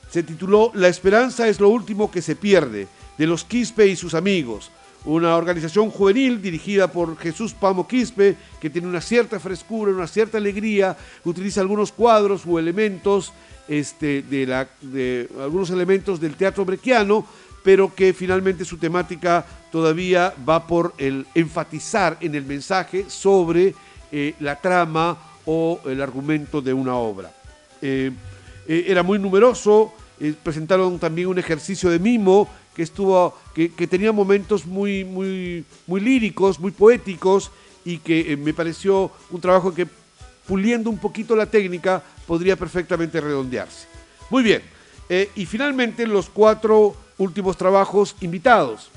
se 0.09 0.23
tituló 0.23 0.71
La 0.73 0.87
esperanza 0.87 1.47
es 1.47 1.59
lo 1.59 1.69
último 1.69 2.11
que 2.11 2.21
se 2.21 2.35
pierde, 2.35 2.87
de 3.17 3.27
los 3.27 3.43
Quispe 3.43 3.87
y 3.87 3.95
sus 3.95 4.13
amigos. 4.13 4.71
una 5.03 5.35
organización 5.35 5.89
juvenil 5.89 6.43
dirigida 6.43 6.91
por 6.91 7.17
Jesús 7.17 7.53
Pamo 7.53 7.87
Quispe, 7.87 8.37
que 8.59 8.69
tiene 8.69 8.87
una 8.87 9.01
cierta 9.01 9.39
frescura, 9.39 9.91
una 9.91 10.05
cierta 10.05 10.37
alegría, 10.37 10.95
utiliza 11.23 11.61
algunos 11.61 11.91
cuadros 11.91 12.43
o 12.45 12.59
elementos 12.59 13.33
este, 13.67 14.21
de, 14.21 14.45
la, 14.45 14.67
de 14.81 15.27
algunos 15.39 15.71
elementos 15.71 16.19
del 16.19 16.35
teatro 16.35 16.65
brequiano, 16.65 17.25
pero 17.63 17.93
que 17.93 18.13
finalmente 18.13 18.65
su 18.65 18.77
temática 18.77 19.45
todavía 19.71 20.33
va 20.47 20.65
por 20.67 20.93
el 20.97 21.25
enfatizar 21.35 22.17
en 22.21 22.35
el 22.35 22.45
mensaje 22.45 23.05
sobre 23.07 23.73
eh, 24.11 24.35
la 24.39 24.59
trama 24.59 25.17
o 25.45 25.79
el 25.85 26.01
argumento 26.01 26.61
de 26.61 26.73
una 26.73 26.95
obra. 26.95 27.31
Eh, 27.81 28.11
eh, 28.67 28.85
era 28.87 29.03
muy 29.03 29.19
numeroso, 29.19 29.93
presentaron 30.43 30.99
también 30.99 31.27
un 31.27 31.39
ejercicio 31.39 31.89
de 31.89 31.97
mimo 31.97 32.47
que 32.75 32.83
estuvo, 32.83 33.35
que, 33.55 33.69
tenía 33.87 34.11
momentos 34.11 34.65
muy, 34.65 35.03
muy, 35.03 35.65
muy 35.87 35.99
líricos, 35.99 36.59
muy 36.59 36.71
poéticos 36.71 37.51
y 37.83 37.97
que 37.97 38.37
me 38.37 38.53
pareció 38.53 39.11
un 39.31 39.41
trabajo 39.41 39.73
que 39.73 39.87
puliendo 40.45 40.89
un 40.89 40.99
poquito 40.99 41.35
la 41.35 41.47
técnica 41.47 42.03
podría 42.27 42.55
perfectamente 42.55 43.19
redondearse. 43.19 43.87
Muy 44.29 44.43
bien, 44.43 44.61
y 45.35 45.45
finalmente 45.45 46.05
los 46.05 46.29
cuatro 46.29 46.95
últimos 47.17 47.57
trabajos 47.57 48.15
invitados. 48.21 48.89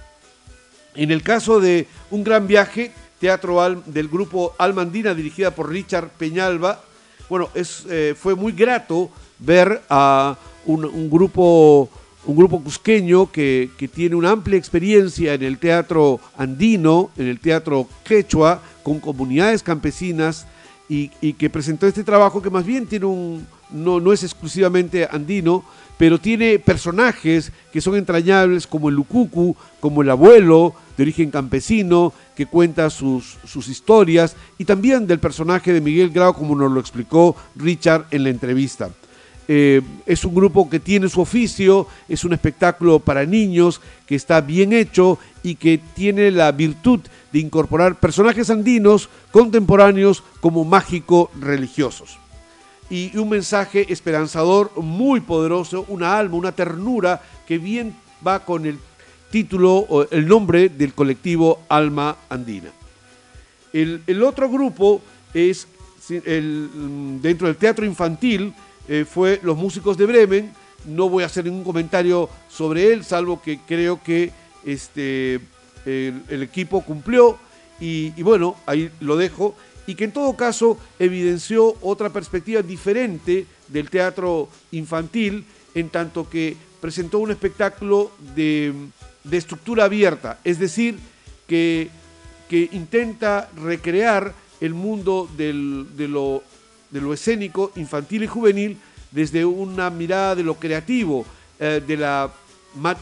En 0.94 1.10
el 1.10 1.22
caso 1.22 1.60
de 1.60 1.88
Un 2.10 2.24
Gran 2.24 2.46
Viaje, 2.46 2.92
teatro 3.18 3.82
del 3.86 4.08
grupo 4.08 4.54
Almandina, 4.58 5.14
dirigida 5.14 5.50
por 5.50 5.70
Richard 5.70 6.10
Peñalba, 6.10 6.80
bueno, 7.28 7.48
es, 7.54 7.84
eh, 7.88 8.14
fue 8.18 8.34
muy 8.34 8.52
grato 8.52 9.10
ver 9.38 9.82
a 9.88 10.36
un, 10.66 11.10
grupo 11.10 11.88
un 12.26 12.36
grupo 12.36 12.62
cusqueño 12.62 13.30
que, 13.30 13.70
tiene 13.94 14.14
una 14.14 14.30
amplia 14.30 14.58
experiencia 14.58 15.34
en 15.34 15.42
el 15.42 15.58
teatro 15.58 16.20
andino, 16.36 17.10
en 17.16 17.28
el 17.28 17.40
teatro 17.40 17.88
quechua, 18.04 18.62
con 18.82 19.00
comunidades 19.00 19.62
campesinas 19.62 20.46
y, 20.88 21.08
que 21.34 21.50
presentó 21.50 21.86
este 21.86 22.04
trabajo 22.04 22.42
que 22.42 22.50
más 22.50 22.64
bien 22.64 22.86
tiene 22.86 23.06
un, 23.06 23.46
no, 23.70 24.00
no 24.00 24.12
es 24.12 24.22
exclusivamente 24.22 25.08
andino, 25.10 25.64
pero 25.96 26.18
tiene 26.18 26.58
personajes 26.58 27.52
que 27.72 27.80
son 27.80 27.96
entrañables 27.96 28.66
como 28.66 28.88
el 28.88 28.96
Lucucu, 28.96 29.56
como 29.80 30.02
el 30.02 30.10
abuelo 30.10 30.74
de 30.96 31.04
origen 31.04 31.30
campesino, 31.30 32.12
que 32.36 32.46
cuenta 32.46 32.90
sus, 32.90 33.38
sus 33.44 33.68
historias, 33.68 34.36
y 34.58 34.64
también 34.64 35.06
del 35.06 35.18
personaje 35.18 35.72
de 35.72 35.80
Miguel 35.80 36.10
Grau, 36.10 36.34
como 36.34 36.56
nos 36.56 36.70
lo 36.70 36.80
explicó 36.80 37.36
Richard 37.56 38.06
en 38.10 38.24
la 38.24 38.30
entrevista. 38.30 38.90
Eh, 39.46 39.82
es 40.06 40.24
un 40.24 40.34
grupo 40.34 40.70
que 40.70 40.80
tiene 40.80 41.08
su 41.08 41.20
oficio, 41.20 41.86
es 42.08 42.24
un 42.24 42.32
espectáculo 42.32 42.98
para 42.98 43.26
niños 43.26 43.80
que 44.06 44.14
está 44.14 44.40
bien 44.40 44.72
hecho 44.72 45.18
y 45.42 45.56
que 45.56 45.78
tiene 45.94 46.30
la 46.30 46.50
virtud 46.50 47.00
de 47.30 47.40
incorporar 47.40 48.00
personajes 48.00 48.48
andinos 48.48 49.10
contemporáneos 49.30 50.22
como 50.40 50.64
mágico 50.64 51.30
religiosos 51.38 52.18
y 52.90 53.16
un 53.16 53.28
mensaje 53.28 53.92
esperanzador 53.92 54.72
muy 54.76 55.20
poderoso, 55.20 55.84
una 55.88 56.18
alma, 56.18 56.36
una 56.36 56.52
ternura 56.52 57.22
que 57.46 57.58
bien 57.58 57.94
va 58.26 58.44
con 58.44 58.66
el 58.66 58.78
título 59.30 59.76
o 59.76 60.06
el 60.10 60.28
nombre 60.28 60.68
del 60.68 60.94
colectivo 60.94 61.62
Alma 61.68 62.16
Andina. 62.28 62.70
El, 63.72 64.22
otro 64.22 64.48
grupo 64.48 65.00
es 65.32 65.66
el, 66.08 67.18
dentro 67.20 67.48
del 67.48 67.56
teatro 67.56 67.84
infantil, 67.84 68.54
eh, 68.86 69.04
fue 69.08 69.40
Los 69.42 69.56
Músicos 69.56 69.96
de 69.96 70.06
Bremen. 70.06 70.52
No 70.86 71.08
voy 71.08 71.24
a 71.24 71.26
hacer 71.26 71.46
ningún 71.46 71.64
comentario 71.64 72.28
sobre 72.48 72.92
él, 72.92 73.04
salvo 73.04 73.40
que 73.42 73.58
creo 73.66 74.00
que 74.02 74.30
este, 74.64 75.40
el, 75.86 76.42
equipo 76.42 76.82
cumplió 76.82 77.38
y 77.80 78.10
bueno, 78.22 78.54
ahí 78.66 78.90
lo 79.00 79.16
dejo 79.16 79.56
y 79.86 79.94
que 79.94 80.04
en 80.04 80.12
todo 80.12 80.34
caso 80.36 80.78
evidenció 80.98 81.76
otra 81.82 82.10
perspectiva 82.10 82.62
diferente 82.62 83.46
del 83.68 83.90
teatro 83.90 84.48
infantil, 84.72 85.44
en 85.74 85.88
tanto 85.90 86.28
que 86.28 86.56
presentó 86.80 87.18
un 87.18 87.30
espectáculo 87.30 88.10
de, 88.34 88.72
estructura 89.30 89.84
abierta, 89.84 90.38
es 90.44 90.58
decir, 90.58 90.98
que, 91.46 91.88
que 92.48 92.68
intenta 92.72 93.50
recrear 93.56 94.34
el 94.60 94.74
mundo 94.74 95.28
de, 95.36 95.52
lo, 95.52 96.42
de, 96.90 97.00
lo, 97.00 97.14
escénico, 97.14 97.72
infantil 97.76 98.24
y 98.24 98.26
juvenil 98.26 98.78
desde 99.10 99.44
una 99.44 99.90
mirada 99.90 100.34
de 100.34 100.42
lo 100.42 100.54
creativo, 100.54 101.24
eh, 101.58 101.82
de 101.86 101.96
la 101.96 102.30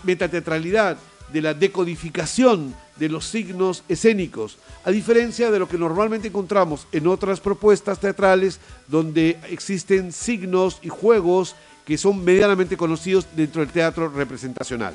metateatralidad, 0.04 0.96
de 1.32 1.42
la 1.42 1.54
decodificación 1.54 2.74
de 3.02 3.08
los 3.08 3.26
signos 3.26 3.82
escénicos, 3.88 4.58
a 4.84 4.92
diferencia 4.92 5.50
de 5.50 5.58
lo 5.58 5.66
que 5.66 5.76
normalmente 5.76 6.28
encontramos 6.28 6.86
en 6.92 7.08
otras 7.08 7.40
propuestas 7.40 7.98
teatrales 7.98 8.60
donde 8.86 9.40
existen 9.50 10.12
signos 10.12 10.78
y 10.82 10.88
juegos 10.88 11.56
que 11.84 11.98
son 11.98 12.22
medianamente 12.22 12.76
conocidos 12.76 13.26
dentro 13.34 13.60
del 13.60 13.72
teatro 13.72 14.08
representacional. 14.08 14.94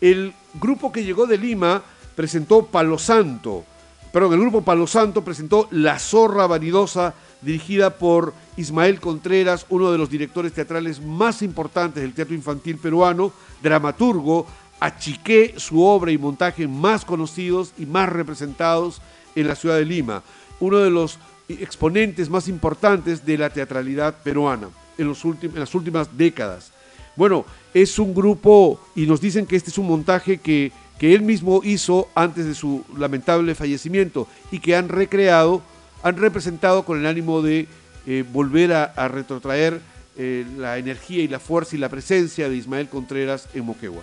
El 0.00 0.32
grupo 0.54 0.90
que 0.90 1.04
llegó 1.04 1.28
de 1.28 1.38
Lima 1.38 1.80
presentó 2.16 2.66
Palo 2.66 2.98
Santo, 2.98 3.64
perdón, 4.12 4.32
el 4.32 4.40
grupo 4.40 4.62
Palo 4.62 4.88
Santo 4.88 5.22
presentó 5.22 5.68
La 5.70 5.96
Zorra 5.96 6.48
Vanidosa, 6.48 7.14
dirigida 7.40 7.98
por 7.98 8.34
Ismael 8.56 8.98
Contreras, 8.98 9.64
uno 9.68 9.92
de 9.92 9.98
los 9.98 10.10
directores 10.10 10.52
teatrales 10.52 11.00
más 11.00 11.40
importantes 11.42 12.02
del 12.02 12.14
teatro 12.14 12.34
infantil 12.34 12.78
peruano, 12.78 13.32
dramaturgo, 13.62 14.48
achiqué 14.80 15.54
su 15.58 15.84
obra 15.84 16.10
y 16.10 16.18
montaje 16.18 16.66
más 16.66 17.04
conocidos 17.04 17.72
y 17.78 17.86
más 17.86 18.08
representados 18.08 19.00
en 19.34 19.46
la 19.46 19.54
ciudad 19.54 19.76
de 19.76 19.84
Lima, 19.84 20.22
uno 20.58 20.78
de 20.78 20.90
los 20.90 21.18
exponentes 21.48 22.28
más 22.30 22.48
importantes 22.48 23.24
de 23.24 23.38
la 23.38 23.50
teatralidad 23.50 24.14
peruana 24.22 24.68
en, 24.98 25.06
los 25.06 25.22
las 25.54 25.74
últimas 25.74 26.16
décadas. 26.16 26.72
Bueno, 27.16 27.44
es 27.74 27.98
un 27.98 28.14
grupo 28.14 28.80
y 28.94 29.06
nos 29.06 29.20
dicen 29.20 29.46
que 29.46 29.56
este 29.56 29.70
es 29.70 29.78
un 29.78 29.86
montaje 29.86 30.38
que, 30.38 30.72
que 30.98 31.14
él 31.14 31.22
mismo 31.22 31.60
hizo 31.64 32.08
antes 32.14 32.46
de 32.46 32.54
su 32.54 32.84
lamentable 32.96 33.54
fallecimiento 33.54 34.28
y 34.50 34.60
que 34.60 34.76
han 34.76 34.88
recreado, 34.88 35.62
han 36.02 36.16
representado 36.16 36.84
con 36.84 36.98
el 36.98 37.06
ánimo 37.06 37.42
de 37.42 37.66
eh, 38.06 38.24
volver 38.32 38.72
a, 38.72 39.08
retrotraer 39.08 39.80
eh, 40.16 40.46
la 40.56 40.78
energía 40.78 41.22
y 41.22 41.28
la 41.28 41.38
fuerza 41.38 41.76
y 41.76 41.78
la 41.78 41.88
presencia 41.88 42.48
de 42.48 42.56
Ismael 42.56 42.88
Contreras 42.88 43.48
en 43.54 43.64
Moquegua. 43.64 44.02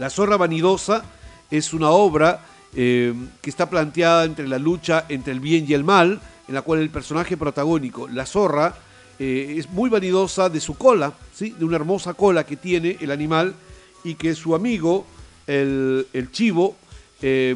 La 0.00 0.08
zorra 0.08 0.38
vanidosa 0.38 1.04
es 1.50 1.74
una 1.74 1.90
obra 1.90 2.42
eh, 2.74 3.12
que 3.42 3.50
está 3.50 3.68
planteada 3.68 4.24
entre 4.24 4.48
la 4.48 4.58
lucha 4.58 5.04
entre 5.10 5.34
el 5.34 5.40
bien 5.40 5.66
y 5.68 5.74
el 5.74 5.84
mal, 5.84 6.18
en 6.48 6.54
la 6.54 6.62
cual 6.62 6.80
el 6.80 6.88
personaje 6.88 7.36
protagónico, 7.36 8.08
la 8.08 8.24
zorra, 8.24 8.74
eh, 9.18 9.56
es 9.58 9.68
muy 9.68 9.90
vanidosa 9.90 10.48
de 10.48 10.58
su 10.58 10.78
cola, 10.78 11.12
¿sí? 11.34 11.50
de 11.50 11.66
una 11.66 11.76
hermosa 11.76 12.14
cola 12.14 12.46
que 12.46 12.56
tiene 12.56 12.96
el 12.98 13.10
animal 13.10 13.54
y 14.02 14.14
que 14.14 14.34
su 14.34 14.54
amigo, 14.54 15.04
el, 15.46 16.06
chivo, 16.32 16.76
eh, 17.20 17.54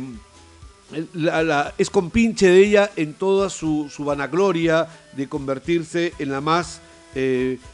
es 1.79 1.89
compinche 1.89 2.49
de 2.49 2.59
ella 2.59 2.91
en 2.95 3.15
toda 3.15 3.49
su, 3.49 3.91
vanagloria 4.01 4.87
de 5.17 5.31
convertirse 5.31 6.13
en 6.19 6.31
la 6.31 6.43
más 6.43 6.83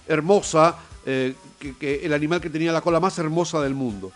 hermosa, 0.07 0.79
que 1.05 2.01
el 2.05 2.12
animal 2.12 2.41
que 2.41 2.51
tenía 2.51 2.71
la 2.71 2.83
cola 2.83 3.01
más 3.01 3.18
hermosa 3.18 3.61
del 3.62 3.75
mundo. 3.75 4.12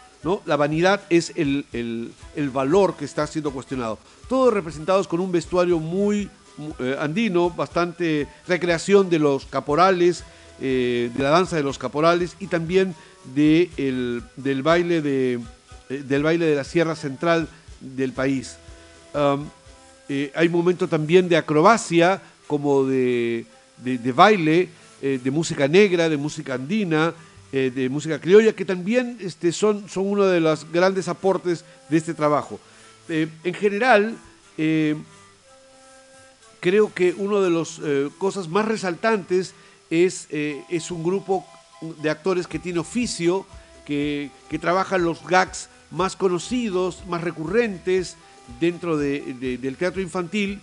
La 0.46 0.56
vanidad 0.56 1.02
es 1.10 1.32
el, 1.36 2.12
valor 2.52 2.96
que 2.96 3.04
está 3.04 3.26
siendo 3.26 3.52
cuestionado. 3.52 3.98
Todos 4.28 4.54
representados 4.54 5.06
con 5.06 5.20
un 5.20 5.30
vestuario 5.30 5.78
muy 5.78 6.30
eh, 6.78 6.96
andino, 6.98 7.50
bastante 7.50 8.26
recreación 8.48 9.10
de 9.10 9.18
los 9.18 9.44
caporales, 9.44 10.24
eh, 10.62 11.10
de 11.14 11.22
la 11.22 11.30
danza 11.30 11.56
de 11.56 11.62
los 11.62 11.78
caporales 11.78 12.36
y 12.40 12.46
también 12.46 12.94
de 13.34 13.70
del, 14.36 14.62
baile 14.62 15.02
de, 15.02 15.40
eh, 15.90 16.02
del 16.06 16.22
baile 16.22 16.46
de 16.46 16.56
la 16.56 16.64
Sierra 16.64 16.96
Central 16.96 17.48
del 17.80 18.12
país. 18.12 18.56
hay 20.34 20.48
momento 20.48 20.88
también 20.88 21.28
de 21.28 21.36
acrobacia, 21.36 22.22
como 22.46 22.84
de, 22.84 23.44
de 23.76 24.12
baile, 24.12 24.70
de 25.02 25.30
música 25.30 25.68
negra, 25.68 26.08
de 26.08 26.16
música 26.16 26.54
andina, 26.54 27.12
eh, 27.56 27.70
de 27.70 27.88
música 27.88 28.20
criolla, 28.20 28.52
que 28.52 28.64
también 28.64 29.16
este, 29.20 29.52
son, 29.52 29.88
son 29.88 30.08
uno 30.08 30.24
de 30.24 30.40
los 30.40 30.72
grandes 30.72 31.06
aportes 31.06 31.64
de 31.88 31.98
este 31.98 32.12
trabajo. 32.12 32.58
Eh, 33.08 33.28
en 33.44 33.54
general, 33.54 34.16
eh, 34.58 34.96
creo 36.58 36.92
que 36.92 37.12
una 37.12 37.38
de 37.38 37.50
las 37.50 37.80
cosas 38.18 38.48
más 38.48 38.66
resaltantes 38.66 39.54
es, 39.88 40.26
es 40.32 40.90
un 40.90 41.04
grupo 41.04 41.46
de 42.02 42.10
actores 42.10 42.48
que 42.48 42.58
tiene 42.58 42.80
oficio, 42.80 43.46
que, 43.86 44.32
que 44.50 44.58
trabajan 44.58 45.04
los 45.04 45.24
gags 45.24 45.68
más 45.92 46.16
conocidos, 46.16 47.06
más 47.06 47.22
recurrentes 47.22 48.16
dentro 48.58 48.96
del 48.96 49.76
teatro 49.78 50.02
infantil 50.02 50.60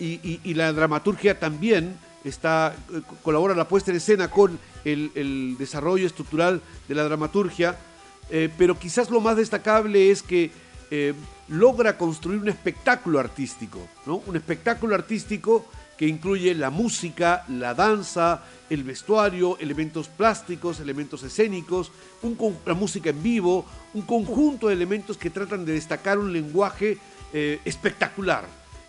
y, 0.00 0.40
y, 0.42 0.54
la 0.54 0.72
dramaturgia 0.72 1.38
también 1.38 1.96
está, 2.24 2.74
colabora 3.22 3.54
la 3.54 3.68
puesta 3.68 3.92
en 3.92 3.98
escena 3.98 4.28
con 4.28 4.58
el, 4.84 5.56
desarrollo 5.58 6.06
estructural 6.06 6.60
de 6.88 6.94
la 6.94 7.04
dramaturgia. 7.04 7.78
eh, 8.30 8.48
pero 8.56 8.78
quizás 8.78 9.10
lo 9.10 9.20
más 9.20 9.36
destacable 9.36 10.10
es 10.10 10.22
que 10.22 10.50
eh, 10.90 11.14
logra 11.48 11.98
construir 11.98 12.40
un 12.40 12.48
espectáculo 12.48 13.20
artístico, 13.20 13.80
¿no? 14.06 14.22
Un 14.26 14.36
espectáculo 14.36 14.94
artístico 14.94 15.66
que 15.98 16.06
incluye 16.06 16.54
la 16.54 16.70
música, 16.70 17.44
la 17.48 17.74
danza, 17.74 18.42
el 18.70 18.82
vestuario, 18.82 19.58
elementos 19.58 20.08
plásticos, 20.08 20.80
elementos 20.80 21.22
escénicos, 21.22 21.92
la 22.66 22.74
música 22.74 23.10
en 23.10 23.22
vivo, 23.22 23.66
un 23.92 24.02
conjunto 24.02 24.68
de 24.68 24.74
elementos 24.74 25.18
que 25.18 25.30
tratan 25.30 25.64
de 25.64 25.72
destacar 25.72 26.18
un 26.18 26.32
lenguaje 26.32 26.98
eh, 27.32 27.60
espectacular. 27.64 28.46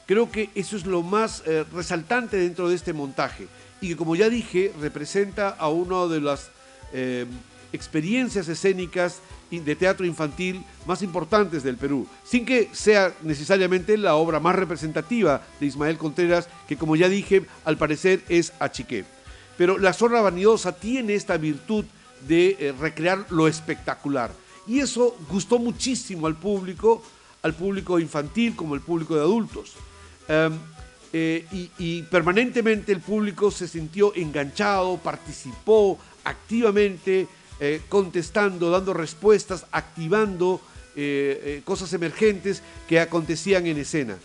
Creo 0.08 0.32
que 0.32 0.50
eso 0.56 0.78
es 0.78 0.86
lo 0.86 1.02
más 1.02 1.44
resaltante 1.74 2.38
dentro 2.38 2.70
de 2.70 2.76
este 2.76 2.94
montaje 2.94 3.48
y 3.82 3.90
que 3.90 3.96
como 3.96 4.16
ya 4.16 4.30
dije 4.30 4.74
representa 4.80 5.50
a 5.50 5.70
una 5.70 6.06
de 6.08 6.22
las 6.22 6.50
eh, 6.94 7.26
experiencias 7.74 8.48
escénicas 8.48 9.22
de 9.52 9.76
teatro 9.76 10.06
infantil 10.06 10.64
más 10.86 11.02
importantes 11.02 11.64
del 11.64 11.78
Perú, 11.78 12.08
sin 12.24 12.46
que 12.46 12.70
sea 12.74 13.14
necesariamente 13.22 13.98
la 13.98 14.16
obra 14.16 14.40
más 14.40 14.56
representativa 14.56 15.42
de 15.60 15.68
Ismael 15.68 15.98
Contreras, 15.98 16.50
que 16.68 16.78
como 16.78 16.96
ya 16.96 17.10
dije, 17.10 17.46
al 17.64 17.78
parecer 17.78 18.24
es 18.28 18.54
Achique. 18.60 19.06
Pero 19.58 19.78
La 19.78 19.94
Zorra 19.94 20.22
Vanidosa 20.22 20.74
tiene 20.74 21.16
esta 21.16 21.38
virtud 21.38 21.86
de 22.28 22.58
eh, 22.60 22.74
recrear 22.80 23.26
lo 23.30 23.48
espectacular. 23.48 24.32
Y 24.68 24.80
eso 24.80 25.16
gustó 25.30 25.60
muchísimo 25.60 26.28
al 26.28 26.36
público, 26.36 27.04
al 27.44 27.54
público 27.54 28.00
infantil 28.00 28.56
como 28.56 28.74
al 28.74 28.82
público 28.82 29.16
de 29.16 29.22
adultos. 29.22 29.74
Em, 30.28 30.58
eh, 31.18 31.70
y, 31.80 32.02
permanentemente 32.04 32.92
el 32.92 33.00
público 33.00 33.50
se 33.50 33.70
sintió 33.70 34.14
enganchado, 34.16 34.98
participó 34.98 35.98
activamente, 36.26 37.30
eh, 37.62 37.80
contestando, 37.88 38.70
dando 38.70 38.94
respuestas, 38.94 39.66
activando 39.72 40.60
cosas 41.66 41.92
emergentes 41.92 42.64
que 42.88 43.02
acontecían 43.02 43.66
en 43.68 43.78
escena. 43.78 44.18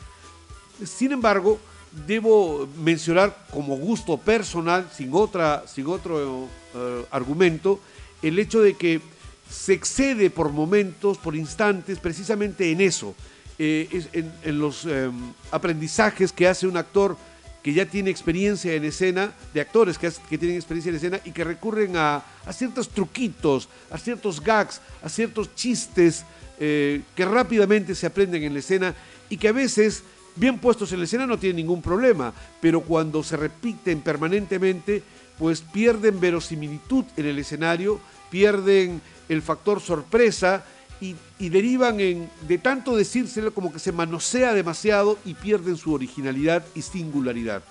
Sin 0.84 1.10
embargo, 1.10 1.58
debo 2.06 2.68
mencionar 2.76 3.46
como 3.52 3.76
gusto 3.76 4.16
personal, 4.18 4.88
sin, 4.92 5.10
otra, 5.12 5.64
sin 5.66 5.86
otro 5.86 6.48
eh, 6.74 7.04
argumento, 7.12 7.80
el 8.22 8.38
hecho 8.38 8.60
de 8.60 8.74
que 8.74 9.00
se 9.48 9.74
excede 9.74 10.30
por 10.30 10.50
momentos, 10.50 11.18
por 11.18 11.34
instantes, 11.34 11.98
precisamente 11.98 12.70
en 12.70 12.80
eso, 12.80 13.14
eh, 13.62 14.06
en, 14.42 14.58
los 14.58 14.86
em, 14.86 15.34
aprendizajes 15.50 16.32
que 16.32 16.48
hace 16.48 16.66
un 16.66 16.78
actor 16.78 17.18
que 17.62 17.74
ya 17.74 17.84
tiene 17.84 18.08
experiencia 18.08 18.72
en 18.72 18.86
escena, 18.86 19.34
de 19.52 19.60
actores 19.60 19.98
que, 19.98 20.10
tienen 20.38 20.56
experiencia 20.56 20.88
en 20.88 20.96
escena 20.96 21.20
y 21.26 21.30
que 21.30 21.44
recurren 21.44 21.94
a, 21.94 22.24
ciertos 22.54 22.88
truquitos, 22.88 23.68
a 23.90 23.98
ciertos 23.98 24.42
gags, 24.42 24.80
a 25.02 25.10
ciertos 25.10 25.54
chistes 25.54 26.24
eh, 26.58 27.02
que 27.14 27.26
rápidamente 27.26 27.94
se 27.94 28.06
aprenden 28.06 28.44
en 28.44 28.54
la 28.54 28.60
escena 28.60 28.94
y 29.28 29.36
que 29.36 29.48
a 29.48 29.52
veces 29.52 30.04
bien 30.36 30.58
puestos 30.58 30.90
en 30.92 31.00
la 31.00 31.04
escena 31.04 31.26
no 31.26 31.38
tienen 31.38 31.56
ningún 31.56 31.82
problema, 31.82 32.32
pero 32.62 32.80
cuando 32.80 33.22
se 33.22 33.36
repiten 33.36 34.00
permanentemente, 34.00 35.02
pues 35.38 35.60
pierden 35.60 36.18
verosimilitud 36.18 37.04
en 37.14 37.26
el 37.26 37.38
escenario, 37.38 38.00
pierden 38.30 39.02
el 39.28 39.42
factor 39.42 39.82
sorpresa 39.82 40.64
y, 40.98 41.14
derivan 41.48 42.00
en, 42.00 42.30
de 42.46 42.58
tanto 42.58 42.96
decírselo 42.96 43.54
como 43.54 43.72
que 43.72 43.78
se 43.78 43.92
manosea 43.92 44.52
demasiado 44.52 45.18
y 45.24 45.34
pierden 45.34 45.76
su 45.76 45.92
originalidad 45.92 46.64
y 46.74 46.82
singularidad, 46.82 47.62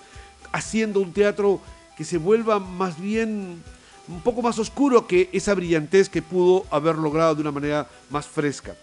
haciendo 0.51 0.99
un 1.01 1.13
teatro 1.13 1.61
que 1.95 2.03
se 2.03 2.17
vuelva 2.17 2.59
más 2.59 2.99
bien 2.99 3.61
un 4.07 4.22
poco 4.22 4.41
más 4.41 4.57
oscuro 4.57 5.05
que 5.05 5.30
esa 5.32 5.53
brillantez 5.53 6.09
que 6.09 6.22
pudo 6.22 6.65
haber 6.72 6.95
logrado 6.95 7.36
de 7.36 7.41
una 7.41 7.51
manera 7.51 7.88
más 8.09 8.26
fresca. 8.26 8.76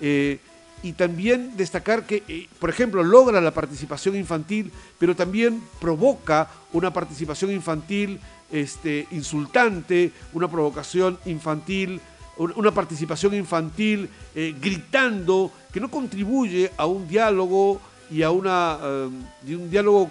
Eh, 0.00 0.38
y 0.82 0.92
también 0.92 1.56
destacar 1.56 2.06
que, 2.06 2.22
eh, 2.28 2.48
por 2.58 2.70
ejemplo, 2.70 3.02
logra 3.02 3.40
la 3.40 3.50
participación 3.50 4.16
infantil, 4.16 4.70
pero 4.98 5.14
también 5.14 5.62
provoca 5.80 6.48
una 6.72 6.92
participación 6.92 7.50
infantil 7.50 8.20
este, 8.50 9.06
insultante, 9.10 10.12
una 10.32 10.48
provocación 10.48 11.18
infantil, 11.26 12.00
una 12.40 12.70
participación 12.70 13.34
infantil 13.34 14.08
eh, 14.34 14.54
gritando, 14.60 15.52
que 15.72 15.80
no 15.80 15.90
contribuye 15.90 16.70
a 16.76 16.86
un 16.86 17.06
diálogo 17.06 17.80
y 18.10 18.22
a 18.22 18.30
una, 18.30 18.78
eh, 18.82 19.54
un 19.54 19.70
diálogo, 19.70 20.10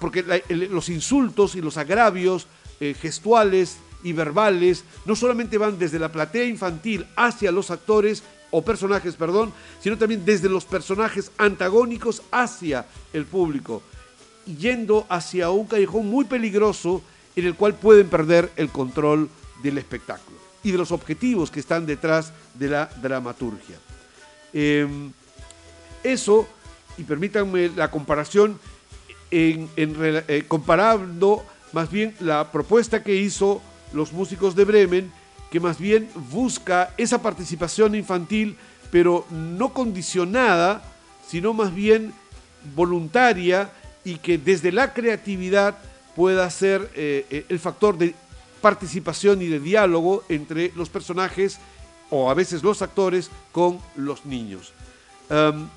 porque 0.00 0.24
los 0.50 0.88
insultos 0.88 1.54
y 1.54 1.62
los 1.62 1.78
agravios 1.78 2.46
gestuales 3.00 3.78
y 4.02 4.12
verbales 4.12 4.84
no 5.06 5.16
solamente 5.16 5.56
van 5.56 5.78
desde 5.78 5.98
la 5.98 6.12
platea 6.12 6.44
infantil 6.44 7.06
hacia 7.16 7.50
los 7.50 7.70
actores, 7.70 8.22
o 8.54 8.62
personajes, 8.62 9.16
perdón, 9.16 9.52
sino 9.80 9.98
también 9.98 10.24
desde 10.24 10.48
los 10.48 10.64
personajes 10.64 11.32
antagónicos 11.38 12.22
hacia 12.30 12.86
el 13.12 13.24
público, 13.24 13.82
yendo 14.46 15.06
hacia 15.08 15.50
un 15.50 15.66
callejón 15.66 16.06
muy 16.06 16.24
peligroso 16.24 17.02
en 17.34 17.46
el 17.46 17.56
cual 17.56 17.74
pueden 17.74 18.08
perder 18.08 18.52
el 18.54 18.68
control 18.68 19.28
del 19.60 19.78
espectáculo 19.78 20.44
y 20.64 20.72
de 20.72 20.78
los 20.78 20.90
objetivos 20.90 21.50
que 21.50 21.60
están 21.60 21.86
detrás 21.86 22.32
de 22.54 22.68
la 22.68 22.90
dramaturgia. 23.00 23.76
Em, 24.52 25.12
eso, 26.02 26.48
y 26.98 27.04
permítanme 27.04 27.68
la 27.68 27.90
comparación, 27.90 28.58
eh, 29.30 30.44
comparando 30.48 31.44
más 31.72 31.90
bien 31.90 32.14
la 32.20 32.50
propuesta 32.50 33.02
que 33.02 33.14
hizo 33.14 33.60
los 33.92 34.12
músicos 34.12 34.54
de 34.54 34.64
Bremen 34.64 35.12
que 35.54 35.60
más 35.60 35.78
bien 35.78 36.08
busca 36.32 36.92
esa 36.96 37.22
participación 37.22 37.94
infantil, 37.94 38.56
pero 38.90 39.24
no 39.30 39.72
condicionada, 39.72 40.82
sino 41.28 41.54
más 41.54 41.72
bien 41.72 42.12
voluntaria 42.74 43.70
y 44.04 44.16
que 44.16 44.36
desde 44.36 44.72
la 44.72 44.92
creatividad 44.92 45.78
pueda 46.16 46.50
ser 46.50 46.90
eh, 46.96 47.24
eh, 47.30 47.46
el 47.48 47.60
factor 47.60 47.96
de 47.96 48.16
participación 48.64 49.42
y 49.42 49.48
de 49.48 49.60
diálogo 49.60 50.24
entre 50.30 50.72
los 50.74 50.88
personajes 50.88 51.58
o 52.08 52.30
a 52.30 52.34
veces 52.34 52.62
los 52.62 52.80
actores 52.80 53.30
con 53.52 53.78
los 53.94 54.24
niños 54.24 54.72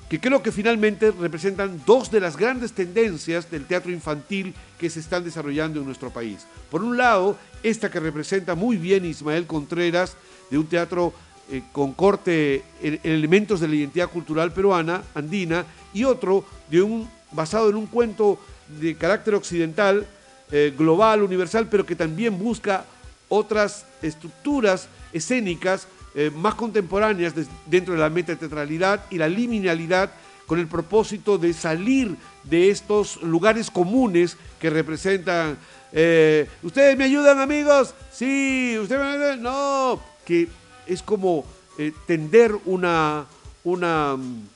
que 0.08 0.20
creo 0.20 0.42
que 0.42 0.52
finalmente 0.52 1.10
representan 1.10 1.80
dos 1.86 2.10
de 2.10 2.20
las 2.20 2.36
grandes 2.36 2.72
tendencias 2.72 3.50
del 3.50 3.64
teatro 3.64 3.90
infantil 3.90 4.54
que 4.78 4.90
se 4.90 5.00
están 5.00 5.24
desarrollando 5.24 5.80
en 5.80 5.86
nuestro 5.86 6.10
país. 6.10 6.46
Por 6.70 6.82
un 6.82 6.96
lado, 6.96 7.36
esta 7.62 7.90
que 7.90 7.98
representa 7.98 8.54
muy 8.54 8.76
bien 8.76 9.06
Ismael 9.06 9.46
Contreras, 9.46 10.16
de 10.50 10.58
un 10.58 10.66
teatro 10.66 11.14
eh, 11.50 11.62
con 11.72 11.94
corte 11.94 12.62
en, 12.82 13.00
elementos 13.02 13.60
de 13.60 13.68
la 13.68 13.74
identidad 13.76 14.10
cultural 14.10 14.52
peruana, 14.52 15.02
andina, 15.14 15.64
y 15.94 16.04
otro 16.04 16.44
de 16.70 16.82
un, 16.82 17.08
basado 17.32 17.70
en 17.70 17.76
un 17.76 17.86
cuento 17.86 18.38
de 18.80 18.96
carácter 18.96 19.34
occidental, 19.34 20.06
eh, 20.50 20.72
global, 20.76 21.22
universal, 21.22 21.68
pero 21.70 21.84
que 21.84 21.94
también 21.94 22.38
busca 22.38 22.86
otras 23.28 23.84
estructuras 24.00 24.88
escénicas 25.12 25.86
eh, 26.14 26.30
más 26.34 26.54
contemporáneas 26.54 27.34
dentro 27.66 27.92
de 27.92 28.00
la 28.00 28.08
metateatralidad 28.08 29.04
y 29.10 29.18
la 29.18 29.28
liminalidad 29.28 30.10
con 30.46 30.58
el 30.58 30.66
propósito 30.66 31.36
de 31.36 31.52
salir 31.52 32.16
de 32.44 32.70
estos 32.70 33.22
lugares 33.22 33.70
comunes 33.70 34.38
que 34.58 34.70
representan. 34.70 35.58
Eh, 35.92 36.48
¿Ustedes 36.62 36.96
me 36.96 37.04
ayudan, 37.04 37.40
amigos? 37.40 37.92
Sí, 38.10 38.78
¿ustedes 38.80 39.02
me 39.02 39.08
ayudan? 39.08 39.42
No, 39.42 40.00
que 40.24 40.48
es 40.86 41.02
como 41.02 41.44
tender 42.06 42.56
una, 42.64 43.26
una, 43.64 44.16
mm, 44.16 44.48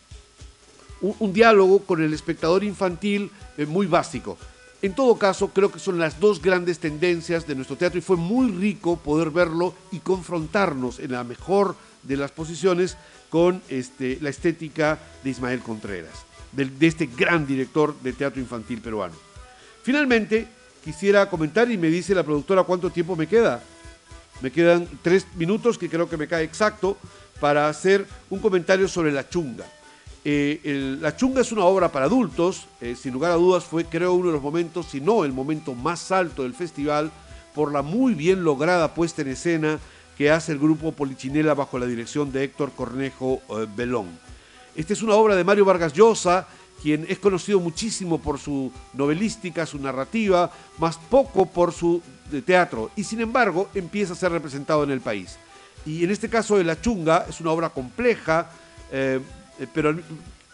un, 1.18 1.32
diálogo 1.34 1.80
con 1.80 2.02
el 2.02 2.14
espectador 2.14 2.64
infantil 2.64 3.30
muy 3.68 3.86
básico. 3.86 4.38
En 4.82 4.96
todo 4.96 5.16
caso, 5.16 5.48
creo 5.48 5.70
que 5.70 5.78
son 5.78 6.00
las 6.00 6.18
dos 6.18 6.42
grandes 6.42 6.80
tendencias 6.80 7.46
de 7.46 7.54
nuestro 7.54 7.76
teatro 7.76 7.98
y 7.98 8.02
fue 8.02 8.16
muy 8.16 8.50
rico 8.50 8.96
poder 8.96 9.30
verlo 9.30 9.74
y 9.92 10.00
confrontarnos 10.00 10.98
en 10.98 11.12
la 11.12 11.22
mejor 11.22 11.76
de 12.02 12.16
las 12.16 12.32
posiciones 12.32 12.96
con 13.30 13.62
este, 13.68 14.18
la 14.20 14.30
estética 14.30 14.98
de 15.22 15.30
Ismael 15.30 15.60
Contreras, 15.60 16.24
de, 16.50 16.68
este 16.84 17.06
gran 17.06 17.46
director 17.46 17.94
de 18.00 18.12
teatro 18.12 18.40
infantil 18.40 18.80
peruano. 18.80 19.14
Finalmente, 19.84 20.48
quisiera 20.84 21.30
comentar 21.30 21.70
y 21.70 21.78
me 21.78 21.88
dice 21.88 22.12
la 22.12 22.24
productora 22.24 22.64
cuánto 22.64 22.90
tiempo 22.90 23.14
me 23.14 23.28
queda. 23.28 23.62
Me 24.40 24.50
quedan 24.50 24.88
tres 25.00 25.26
minutos 25.36 25.78
que 25.78 25.88
creo 25.88 26.10
que 26.10 26.16
me 26.16 26.26
cae 26.26 26.42
exacto 26.42 26.96
para 27.38 27.68
hacer 27.68 28.04
un 28.30 28.40
comentario 28.40 28.88
sobre 28.88 29.12
la 29.12 29.28
chunga. 29.28 29.64
Eh, 30.24 30.98
la 31.00 31.16
Chunga 31.16 31.40
es 31.40 31.50
una 31.50 31.64
obra 31.64 31.90
para 31.90 32.04
adultos, 32.04 32.68
eh, 32.80 32.94
sin 32.94 33.12
lugar 33.12 33.32
a 33.32 33.36
dudas 33.36 33.64
fue 33.64 33.84
creo 33.84 34.14
uno 34.14 34.28
de 34.28 34.34
los 34.34 34.42
momentos, 34.42 34.86
si 34.86 35.00
no 35.00 35.24
el 35.24 35.32
momento 35.32 35.74
más 35.74 36.12
alto 36.12 36.44
del 36.44 36.54
festival, 36.54 37.10
por 37.54 37.72
la 37.72 37.82
muy 37.82 38.14
bien 38.14 38.44
lograda 38.44 38.94
puesta 38.94 39.22
en 39.22 39.28
escena 39.28 39.80
que 40.16 40.30
hace 40.30 40.52
el 40.52 40.58
grupo 40.58 40.92
Polichinela 40.92 41.54
bajo 41.54 41.78
la 41.78 41.86
dirección 41.86 42.30
de 42.30 42.44
Héctor 42.44 42.70
Cornejo 42.70 43.42
eh, 43.48 43.66
Belón. 43.74 44.06
Esta 44.76 44.92
es 44.92 45.02
una 45.02 45.14
obra 45.14 45.34
de 45.34 45.42
Mario 45.42 45.64
Vargas 45.64 45.92
Llosa, 45.92 46.46
quien 46.80 47.04
es 47.08 47.18
conocido 47.18 47.58
muchísimo 47.58 48.18
por 48.18 48.38
su 48.38 48.70
novelística, 48.94 49.66
su 49.66 49.78
narrativa, 49.78 50.52
más 50.78 50.98
poco 50.98 51.46
por 51.46 51.72
su 51.72 52.00
teatro, 52.46 52.90
y 52.96 53.04
sin 53.04 53.20
embargo 53.20 53.68
empieza 53.74 54.14
a 54.14 54.16
ser 54.16 54.32
representado 54.32 54.84
en 54.84 54.90
el 54.90 55.00
país. 55.00 55.36
Y 55.84 56.04
en 56.04 56.10
este 56.10 56.28
caso 56.28 56.56
de 56.56 56.64
La 56.64 56.80
Chunga 56.80 57.26
es 57.28 57.40
una 57.40 57.50
obra 57.50 57.68
compleja, 57.68 58.50
pero 59.72 59.98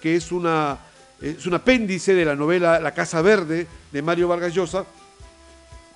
que 0.01 0.17
es, 0.17 0.33
una, 0.33 0.79
es 1.21 1.47
un 1.47 1.55
apéndice 1.55 2.15
de 2.15 2.25
la 2.25 2.35
novela 2.35 2.81
La 2.81 2.95
Casa 2.95 3.23
Verde 3.23 3.67
de 3.93 4.03
Mario 4.03 4.29
Vargas 4.29 4.55
Llosa, 4.55 4.85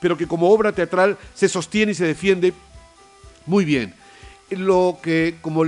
pero 0.00 0.16
que 0.16 0.26
como 0.26 0.50
obra 0.50 0.72
teatral 0.72 1.16
se 1.34 1.48
sostiene 1.48 1.92
y 1.92 1.94
se 1.94 2.06
defiende 2.06 2.52
muy 3.46 3.64
bien. 3.64 3.94
Lo 4.50 4.98
que, 5.02 5.38
como 5.40 5.64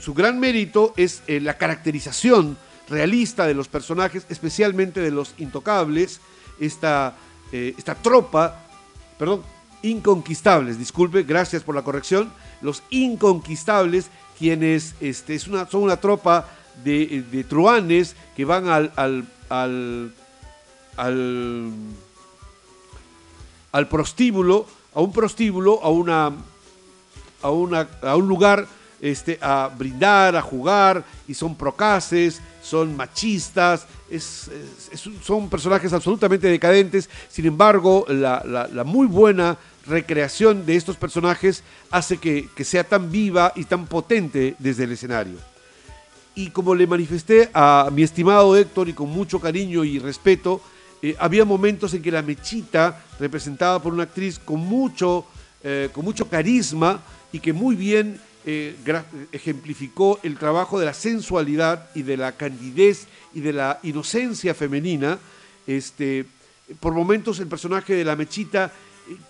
su 0.00 0.14
gran 0.14 0.40
mérito 0.40 0.92
es 0.96 1.22
eh, 1.26 1.40
la 1.40 1.58
caracterización 1.58 2.56
realista 2.88 3.46
de 3.46 3.54
los 3.54 3.68
personajes, 3.68 4.26
especialmente 4.28 5.00
de 5.00 5.10
los 5.10 5.34
intocables, 5.38 6.20
esta, 6.58 7.14
esta 7.52 7.94
tropa, 7.94 8.64
perdón, 9.18 9.42
inconquistables, 9.82 10.78
disculpe, 10.78 11.22
gracias 11.22 11.62
por 11.62 11.74
la 11.74 11.82
corrección, 11.82 12.32
los 12.60 12.82
inconquistables, 12.90 14.08
quienes 14.38 14.94
este, 15.00 15.34
es 15.34 15.48
una, 15.48 15.66
son 15.66 15.82
una 15.82 15.98
tropa 15.98 16.48
de, 16.84 17.44
truanes 17.48 18.16
que 18.36 18.44
van 18.44 18.68
al, 18.68 18.92
al, 18.96 19.24
al, 19.48 20.12
al, 23.72 23.88
prostíbulo, 23.88 24.66
a 24.94 25.00
un 25.00 25.12
prostíbulo, 25.12 25.80
a, 25.82 25.90
una, 25.90 26.32
a, 27.42 27.50
una, 27.50 27.88
a 28.02 28.16
un 28.16 28.28
lugar 28.28 28.66
este, 29.00 29.38
a 29.40 29.70
brindar, 29.76 30.36
a 30.36 30.42
jugar, 30.42 31.04
y 31.28 31.34
son 31.34 31.54
procaces, 31.54 32.40
son 32.62 32.96
machistas, 32.96 33.86
son 35.22 35.48
personajes 35.48 35.92
absolutamente 35.92 36.48
decadentes, 36.48 37.10
sin 37.28 37.46
embargo, 37.46 38.06
la, 38.08 38.42
la 38.44 38.84
muy 38.84 39.06
buena 39.06 39.58
recreación 39.86 40.66
de 40.66 40.76
estos 40.76 40.96
personajes 40.96 41.62
hace 41.90 42.18
que, 42.18 42.48
sea 42.64 42.84
tan 42.84 43.10
viva 43.10 43.52
y 43.54 43.64
tan 43.64 43.86
potente 43.86 44.56
desde 44.58 44.84
el 44.84 44.92
escenario. 44.92 45.36
Y 46.38 46.50
como 46.50 46.74
le 46.74 46.86
manifesté 46.86 47.48
a 47.54 47.88
mi 47.90 48.02
estimado 48.02 48.54
Héctor 48.54 48.90
y 48.90 48.92
con 48.92 49.08
mucho 49.08 49.40
cariño 49.40 49.84
y 49.84 49.98
respeto, 49.98 50.60
eh, 51.00 51.16
había 51.18 51.46
momentos 51.46 51.94
en 51.94 52.02
que 52.02 52.10
la 52.10 52.20
mechita, 52.20 53.02
representada 53.18 53.80
por 53.80 53.94
una 53.94 54.02
actriz 54.02 54.38
con 54.38 54.60
mucho, 54.60 55.24
eh, 55.64 55.88
con 55.94 56.04
mucho 56.04 56.28
carisma 56.28 57.00
y 57.32 57.40
que 57.40 57.54
muy 57.54 57.74
bien 57.74 58.20
eh, 58.44 58.76
ejemplificó 59.32 60.20
el 60.22 60.36
trabajo 60.36 60.78
de 60.78 60.84
la 60.84 60.92
sensualidad 60.92 61.88
y 61.94 62.02
de 62.02 62.18
la 62.18 62.32
candidez 62.32 63.06
y 63.32 63.40
de 63.40 63.54
la 63.54 63.80
inocencia 63.82 64.52
femenina, 64.52 65.18
este, 65.66 66.26
por 66.80 66.92
momentos 66.92 67.40
el 67.40 67.46
personaje 67.46 67.94
de 67.94 68.04
la 68.04 68.14
mechita 68.14 68.74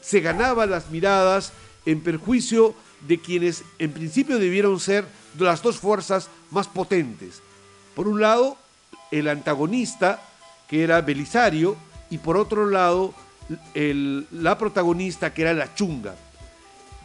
se 0.00 0.18
ganaba 0.18 0.66
las 0.66 0.90
miradas 0.90 1.52
en 1.84 2.00
perjuicio 2.00 2.74
de 3.07 3.18
quienes 3.20 3.64
en 3.78 3.92
principio 3.92 4.38
debieron 4.38 4.80
ser 4.80 5.04
las 5.38 5.62
dos 5.62 5.78
fuerzas 5.78 6.28
más 6.50 6.68
potentes. 6.68 7.42
Por 7.94 8.09
un 8.09 8.20
lado, 8.20 8.57
el 9.11 9.28
antagonista, 9.28 10.22
que 10.68 10.82
era 10.82 11.00
Belisario, 11.00 11.76
y 12.11 12.18
por 12.18 12.36
otro 12.36 12.66
lado, 12.66 13.14
la 13.74 14.59
protagonista, 14.59 15.32
que 15.32 15.42
era 15.42 15.54
la 15.54 15.74
chunga. 15.74 16.14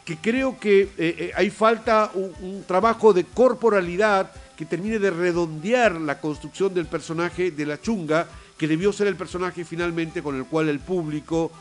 Que 0.05 0.17
creo 0.17 0.59
que 0.59 0.81
eh, 0.81 0.89
eh, 0.97 1.31
hay 1.35 1.49
falta 1.49 2.11
un 2.15 2.63
trabajo 2.67 3.13
de 3.13 3.23
corporalidad 3.23 4.31
que 4.57 4.65
termine 4.65 4.99
de 4.99 5.09
redondear 5.09 5.93
la 5.93 6.19
construcción 6.19 6.73
del 6.73 6.85
personaje 6.85 7.51
de 7.51 7.65
la 7.65 7.79
chunga, 7.79 8.27
que 8.57 8.67
debió 8.67 8.93
ser 8.93 9.07
el 9.07 9.15
personaje 9.15 9.65
finalmente 9.65 10.21
con 10.21 10.35
el 10.35 10.45
cual 10.45 10.69
el 10.69 10.79
público 10.79 11.51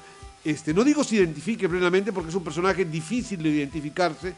este, 0.44 0.72
no 0.72 0.84
digo 0.84 1.04
se 1.04 1.16
identifique 1.16 1.68
plenamente 1.68 2.12
porque 2.12 2.30
es 2.30 2.34
un 2.34 2.44
personaje 2.44 2.84
difícil 2.84 3.42
de 3.42 3.50
identificarse, 3.50 4.34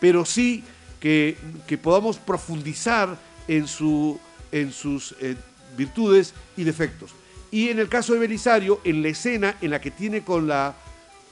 pero 0.00 0.24
sí 0.24 0.62
que, 1.00 1.36
podamos 1.82 2.18
profundizar 2.18 3.16
en, 3.48 3.66
su, 3.66 4.18
en 4.52 4.72
sus 4.72 5.14
eh, 5.20 5.36
virtudes 5.76 6.34
y 6.56 6.64
defectos. 6.64 7.12
Y 7.50 7.68
en 7.68 7.78
el 7.78 7.88
caso 7.88 8.12
de 8.12 8.18
Belisario, 8.18 8.80
en 8.84 9.02
la 9.02 9.08
escena 9.08 9.56
en 9.60 9.70
la 9.70 9.80
que 9.80 9.90
tiene 9.90 10.22
con 10.22 10.46
la, 10.48 10.74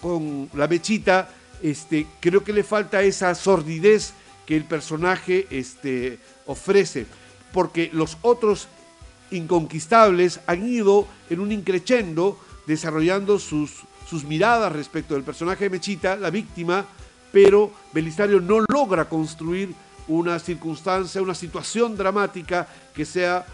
con 0.01 0.49
la 0.55 0.69
mechita, 0.69 1.29
este, 1.63 2.07
creo 2.21 2.45
que 2.45 2.53
le 2.53 2.63
falta 2.63 3.03
esa 3.03 3.35
sordidez 3.35 4.13
que 4.47 4.57
el 4.57 4.65
personaje 4.65 5.47
este, 5.51 6.19
ofrece, 6.47 7.07
porque 7.53 7.91
los 7.93 8.19
otros 8.23 8.69
inconquistables 9.31 10.41
han 10.47 10.69
ido 10.69 11.09
en 11.31 11.41
un 11.41 11.51
increchendo 11.53 12.39
desarrollando 12.67 13.39
sus, 13.39 13.85
sus 14.09 14.25
miradas 14.25 14.73
respecto 14.73 15.15
del 15.15 15.25
personaje 15.25 15.65
de 15.65 15.71
Mechita, 15.71 16.17
la 16.17 16.31
víctima, 16.31 16.85
pero 17.33 17.73
Belisario 17.93 18.41
no 18.41 18.61
logra 18.69 19.09
construir 19.09 19.75
una 20.09 20.39
circunstancia, 20.39 21.23
una 21.23 21.35
situación 21.35 21.97
dramática 21.97 22.69
que 22.95 23.05
sea 23.05 23.45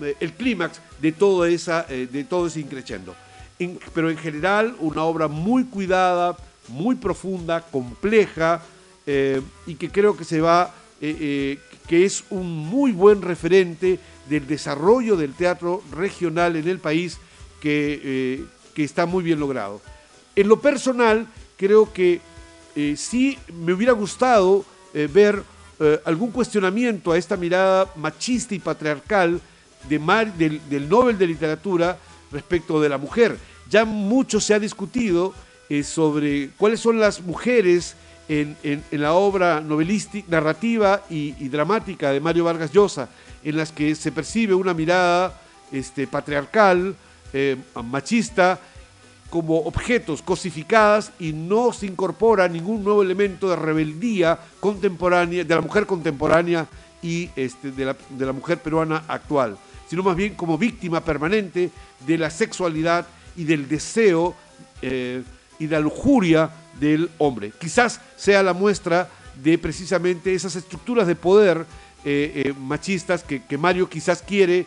eh, 0.00 0.16
el 0.20 0.32
clímax 0.32 0.80
de, 1.00 1.12
todo 1.12 1.46
eh, 1.46 2.08
de 2.10 2.24
todo 2.24 2.46
ese 2.46 2.60
increchendo. 2.60 3.14
pero 3.94 4.10
en 4.10 4.18
general, 4.18 4.76
una 4.80 5.02
obra 5.02 5.28
muy 5.28 5.64
cuidada, 5.64 6.36
muy 6.68 6.96
profunda, 6.96 7.62
compleja, 7.62 8.62
eh, 9.06 9.40
y 9.66 9.76
que 9.76 9.90
creo 9.90 10.16
que 10.16 10.24
se 10.24 10.40
va, 10.40 10.74
que 11.00 11.58
es 11.88 12.24
un 12.30 12.50
muy 12.50 12.90
buen 12.90 13.22
referente 13.22 13.98
del 14.28 14.46
desarrollo 14.46 15.16
del 15.16 15.34
teatro 15.34 15.82
regional 15.92 16.56
en 16.56 16.66
el 16.68 16.78
país 16.78 17.18
que, 17.60 18.44
que 18.76 18.84
está 18.84 19.06
muy 19.06 19.24
bien 19.24 19.40
logrado. 19.40 19.80
En 20.36 20.48
lo 20.48 20.60
personal, 20.60 21.26
creo 21.56 21.90
que 21.94 22.20
eh, 22.76 22.94
sí 22.98 23.38
me 23.64 23.72
hubiera 23.72 23.92
gustado 23.92 24.66
eh, 24.92 25.08
ver 25.10 25.42
eh, 25.80 25.98
algún 26.04 26.30
cuestionamiento 26.30 27.10
a 27.10 27.16
esta 27.16 27.38
mirada 27.38 27.90
machista 27.96 28.54
y 28.54 28.58
patriarcal 28.58 29.40
de 29.88 30.60
del, 30.68 30.88
Nobel 30.90 31.16
de 31.16 31.26
Literatura 31.26 31.96
respecto 32.30 32.78
de 32.78 32.90
la 32.90 32.98
mujer. 32.98 33.38
Ya 33.70 33.86
mucho 33.86 34.40
se 34.40 34.52
ha 34.52 34.58
discutido 34.58 35.32
sobre 35.82 36.50
cuáles 36.58 36.78
son 36.78 37.00
las 37.00 37.20
mujeres 37.22 37.96
en, 38.28 38.56
la 38.90 39.14
obra 39.14 39.60
novelística, 39.60 40.26
narrativa 40.30 41.02
y, 41.08 41.32
dramática 41.48 42.12
de 42.12 42.20
Mario 42.20 42.44
Vargas 42.44 42.72
Llosa, 42.72 43.08
en 43.42 43.56
las 43.56 43.72
que 43.72 43.94
se 43.94 44.12
percibe 44.12 44.54
una 44.54 44.74
mirada 44.74 45.40
este, 45.72 46.06
patriarcal, 46.06 46.94
machista, 47.84 48.58
como 49.30 49.58
objetos 49.60 50.22
cosificadas 50.22 51.12
y 51.18 51.32
no 51.32 51.72
se 51.72 51.86
incorpora 51.86 52.48
ningún 52.48 52.84
nuevo 52.84 53.02
elemento 53.02 53.48
de 53.50 53.56
rebeldía 53.56 54.38
contemporánea, 54.60 55.44
de 55.44 55.54
la 55.54 55.60
mujer 55.60 55.86
contemporánea 55.86 56.66
y 57.02 57.30
este, 57.36 57.70
de, 57.70 57.84
la, 57.84 58.32
mujer 58.32 58.58
peruana 58.58 59.04
actual, 59.08 59.56
sino 59.88 60.02
más 60.02 60.16
bien 60.16 60.34
como 60.34 60.58
víctima 60.58 61.04
permanente 61.04 61.70
de 62.06 62.18
la 62.18 62.30
sexualidad 62.30 63.06
y 63.36 63.44
del 63.44 63.68
deseo 63.68 64.34
eh, 64.82 65.22
y 65.58 65.66
la 65.66 65.80
lujuria 65.80 66.50
del 66.78 67.10
hombre. 67.18 67.52
Quizás 67.58 68.00
sea 68.16 68.42
la 68.42 68.52
muestra 68.52 69.08
de 69.42 69.58
precisamente 69.58 70.34
esas 70.34 70.56
estructuras 70.56 71.06
de 71.06 71.14
poder 71.14 71.66
eh, 72.04 72.44
eh, 72.46 72.54
machistas 72.58 73.22
que, 73.22 73.58
Mario 73.58 73.88
quizás 73.88 74.22
quiere 74.22 74.66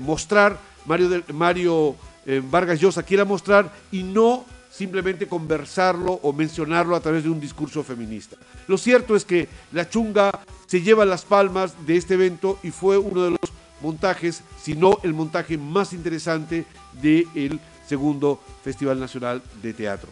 mostrar, 0.00 0.58
Mario, 0.86 1.22
Mario 1.32 1.96
eh, 2.24 2.42
Vargas 2.48 2.80
Llosa 2.80 3.02
quiera 3.02 3.24
mostrar 3.24 3.72
y 3.92 4.02
no 4.02 4.44
simplemente 4.70 5.26
conversarlo 5.26 6.20
o 6.22 6.32
mencionarlo 6.32 6.96
a 6.96 7.00
través 7.00 7.24
de 7.24 7.30
un 7.30 7.40
discurso 7.40 7.82
feminista. 7.82 8.36
Lo 8.68 8.76
cierto 8.76 9.16
es 9.16 9.24
que 9.24 9.48
la 9.72 9.88
chunga 9.88 10.40
se 10.66 10.82
lleva 10.82 11.04
las 11.04 11.24
palmas 11.24 11.74
de 11.86 11.96
este 11.96 12.14
evento 12.14 12.58
y 12.62 12.70
fue 12.70 12.98
uno 12.98 13.22
de 13.22 13.30
los 13.30 13.52
montajes, 13.80 14.42
si 14.60 14.74
no 14.74 14.98
el 15.02 15.14
montaje 15.14 15.56
más 15.56 15.92
interesante 15.92 16.66
del 17.00 17.58
segundo 17.86 18.40
Festival 18.64 19.00
Nacional 19.00 19.42
de 19.62 19.72
Teatro. 19.72 20.10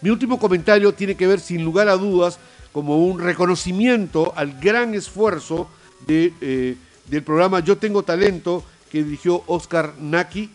Mi 0.00 0.10
último 0.10 0.38
comentario 0.38 0.92
tiene 0.92 1.14
que 1.14 1.26
ver 1.26 1.40
sin 1.40 1.64
lugar 1.64 1.88
a 1.88 1.96
dudas 1.96 2.38
como 2.72 3.04
un 3.04 3.20
reconocimiento 3.20 4.32
al 4.36 4.58
gran 4.60 4.94
esfuerzo 4.94 5.68
eh, 6.06 6.76
del 7.06 7.22
programa 7.22 7.60
Yo 7.60 7.78
Tengo 7.78 8.02
Talento 8.02 8.64
que 8.88 9.04
dirigió 9.04 9.42
Oscar 9.46 9.94
Naki 10.00 10.50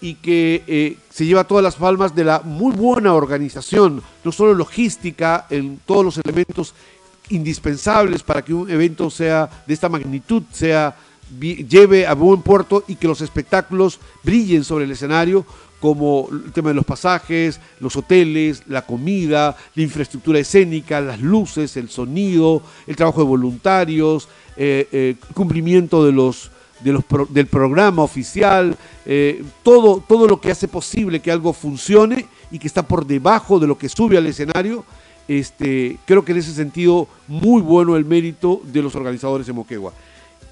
y 0.00 0.14
que 0.16 0.64
eh, 0.66 0.96
se 1.10 1.24
lleva 1.24 1.44
todas 1.44 1.62
las 1.62 1.76
palmas 1.76 2.14
de 2.14 2.24
la 2.24 2.40
muy 2.40 2.74
buena 2.74 3.14
organización, 3.14 4.02
no 4.24 4.32
solo 4.32 4.54
logística, 4.54 5.46
en 5.48 5.80
todos 5.86 6.04
los 6.04 6.18
elementos 6.18 6.74
indispensables 7.28 8.22
para 8.22 8.42
que 8.42 8.52
un 8.52 8.68
evento 8.68 9.10
sea 9.10 9.48
de 9.66 9.74
esta 9.74 9.88
magnitud, 9.88 10.42
sea 10.52 10.96
lleve 11.40 12.06
a 12.06 12.14
buen 12.14 12.42
puerto 12.42 12.84
y 12.86 12.96
que 12.96 13.08
los 13.08 13.20
espectáculos 13.20 14.00
brillen 14.22 14.64
sobre 14.64 14.84
el 14.84 14.90
escenario, 14.90 15.46
como 15.80 16.28
el 16.30 16.52
tema 16.52 16.68
de 16.68 16.74
los 16.74 16.84
pasajes, 16.84 17.58
los 17.80 17.96
hoteles, 17.96 18.62
la 18.68 18.82
comida, 18.86 19.56
la 19.74 19.82
infraestructura 19.82 20.38
escénica, 20.38 21.00
las 21.00 21.20
luces, 21.20 21.76
el 21.76 21.88
sonido, 21.88 22.62
el 22.86 22.96
trabajo 22.96 23.20
de 23.20 23.26
voluntarios, 23.26 24.28
eh, 24.56 24.88
eh, 24.92 25.16
cumplimiento 25.34 26.04
de 26.04 26.12
los 26.12 26.50
del 26.82 27.46
programa 27.46 28.02
oficial, 28.02 28.76
eh, 29.06 29.42
todo, 29.62 30.02
todo 30.06 30.26
lo 30.26 30.40
que 30.40 30.50
hace 30.50 30.68
posible 30.68 31.20
que 31.20 31.30
algo 31.30 31.52
funcione 31.52 32.26
y 32.50 32.58
que 32.58 32.66
está 32.66 32.82
por 32.82 33.06
debajo 33.06 33.58
de 33.58 33.66
lo 33.66 33.78
que 33.78 33.88
sube 33.88 34.18
al 34.18 34.26
escenario, 34.26 34.84
este, 35.28 35.98
creo 36.04 36.24
que 36.24 36.32
en 36.32 36.38
ese 36.38 36.52
sentido 36.52 37.08
muy 37.28 37.62
bueno 37.62 37.96
el 37.96 38.04
mérito 38.04 38.60
de 38.64 38.82
los 38.82 38.94
organizadores 38.94 39.46
de 39.46 39.52
Moquegua. 39.52 39.92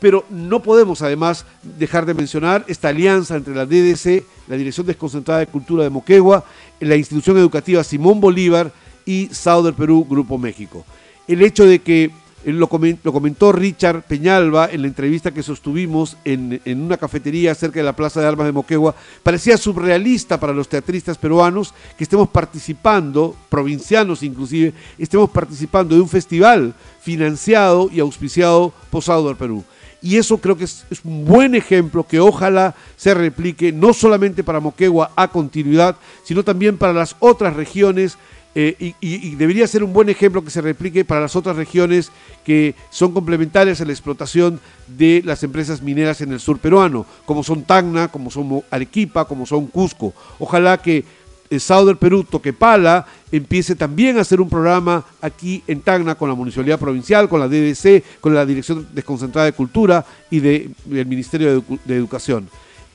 Pero 0.01 0.25
no 0.31 0.63
podemos 0.63 1.03
además 1.03 1.45
dejar 1.63 2.07
de 2.07 2.15
mencionar 2.15 2.65
esta 2.69 2.89
alianza 2.89 3.37
entre 3.37 3.55
la 3.55 3.67
DDC, 3.67 4.25
la 4.49 4.57
Dirección 4.57 4.87
Desconcentrada 4.87 5.41
de 5.41 5.47
Cultura 5.47 5.85
de 5.85 5.91
Moquegua, 5.91 6.45
la 6.81 6.97
institución 6.97 7.37
educativa 7.37 7.85
Simón 7.85 8.21
Bolívar 8.21 8.73
y 9.05 9.27
del 9.27 9.75
Perú, 9.75 10.07
Grupo 10.09 10.39
México. 10.39 10.85
El 11.27 11.43
hecho 11.43 11.67
de 11.67 11.81
que 11.81 12.11
lo, 12.45 12.69
comentó 12.69 13.53
Richard 13.53 14.03
Peñalba 14.03 14.69
en 14.71 14.83
la 14.83 14.89
entrevista 14.89 15.33
que 15.33 15.43
sostuvimos 15.43 16.17
en, 16.25 16.61
una 16.67 16.97
cafetería 16.97 17.55
cerca 17.55 17.81
de 17.81 17.85
la 17.85 17.97
Plaza 17.97 18.21
de 18.21 18.27
Armas 18.29 18.47
de 18.47 18.53
Moquegua. 18.53 18.95
Parecía 19.23 19.57
surrealista 19.57 20.41
para 20.41 20.53
los 20.53 20.69
teatristas 20.69 21.19
peruanos 21.19 21.75
que 21.99 22.05
estemos 22.05 22.29
participando, 22.29 23.37
provincianos 23.49 24.23
inclusive, 24.23 24.73
estemos 24.99 25.31
participando 25.31 25.95
de 25.95 26.01
un 26.01 26.09
festival 26.09 26.75
financiado 27.01 27.89
y 27.93 28.01
auspiciado 28.01 28.73
posado 28.91 29.29
del 29.29 29.37
Perú. 29.37 29.65
Y 30.03 30.17
eso 30.17 30.39
creo 30.39 30.57
que 30.57 30.65
es, 30.65 30.87
es, 30.91 31.05
un 31.05 31.27
buen 31.27 31.55
ejemplo 31.55 32.07
que 32.07 32.21
ojalá 32.21 32.75
se 32.97 33.13
replique 33.13 33.71
no 33.71 33.93
solamente 33.93 34.43
para 34.43 34.59
Moquegua 34.59 35.13
a 35.15 35.29
continuidad, 35.29 35.97
sino 36.25 36.43
también 36.43 36.79
para 36.79 36.95
las 36.95 37.17
otras 37.21 37.55
regiones 37.55 38.17
eh, 38.55 38.95
y, 39.01 39.37
debería 39.37 39.67
ser 39.69 39.85
un 39.85 39.93
buen 39.93 40.09
ejemplo 40.09 40.43
que 40.43 40.51
se 40.51 40.61
replique 40.61 41.05
para 41.05 41.21
las 41.21 41.37
otras 41.37 41.55
regiones 41.55 42.11
que 42.45 42.75
son 42.91 43.13
complementarias 43.13 43.81
a 43.81 43.85
la 43.85 43.93
explotación 43.93 44.61
de 44.89 45.23
las 45.25 45.45
empresas 45.45 45.83
mineras 45.83 46.21
en 46.21 46.33
el 46.33 46.41
sur 46.41 46.59
peruano, 46.59 47.07
como 47.27 47.45
son 47.45 47.63
Tacna, 47.63 48.09
como 48.09 48.31
son 48.31 48.63
Arequipa, 48.71 49.25
como 49.27 49.47
son 49.47 49.69
Cusco. 49.69 50.13
Ojalá 50.41 50.79
que 50.79 51.05
el 51.49 51.61
Sao 51.61 51.85
del 51.85 51.97
Perú, 51.97 52.25
Toquepala, 52.25 53.07
empiece 53.31 53.77
también 53.77 54.19
a 54.19 54.23
hacer 54.23 54.41
un 54.41 54.49
programa 54.49 55.05
aquí 55.21 55.63
en 55.69 55.81
Tacna 55.81 56.17
con 56.17 56.29
la 56.29 56.35
Municipalidad 56.35 56.79
Provincial, 56.79 57.29
con 57.29 57.39
la 57.39 57.49
DDC, 57.49 58.21
con 58.21 58.35
la 58.35 58.45
Dirección 58.45 58.89
Desconcentrada 58.93 59.47
de 59.47 59.53
Cultura 59.53 60.05
y 60.29 60.41
del 60.41 61.07
Ministerio 61.07 61.63
de 61.85 61.97
Educación 61.97 62.49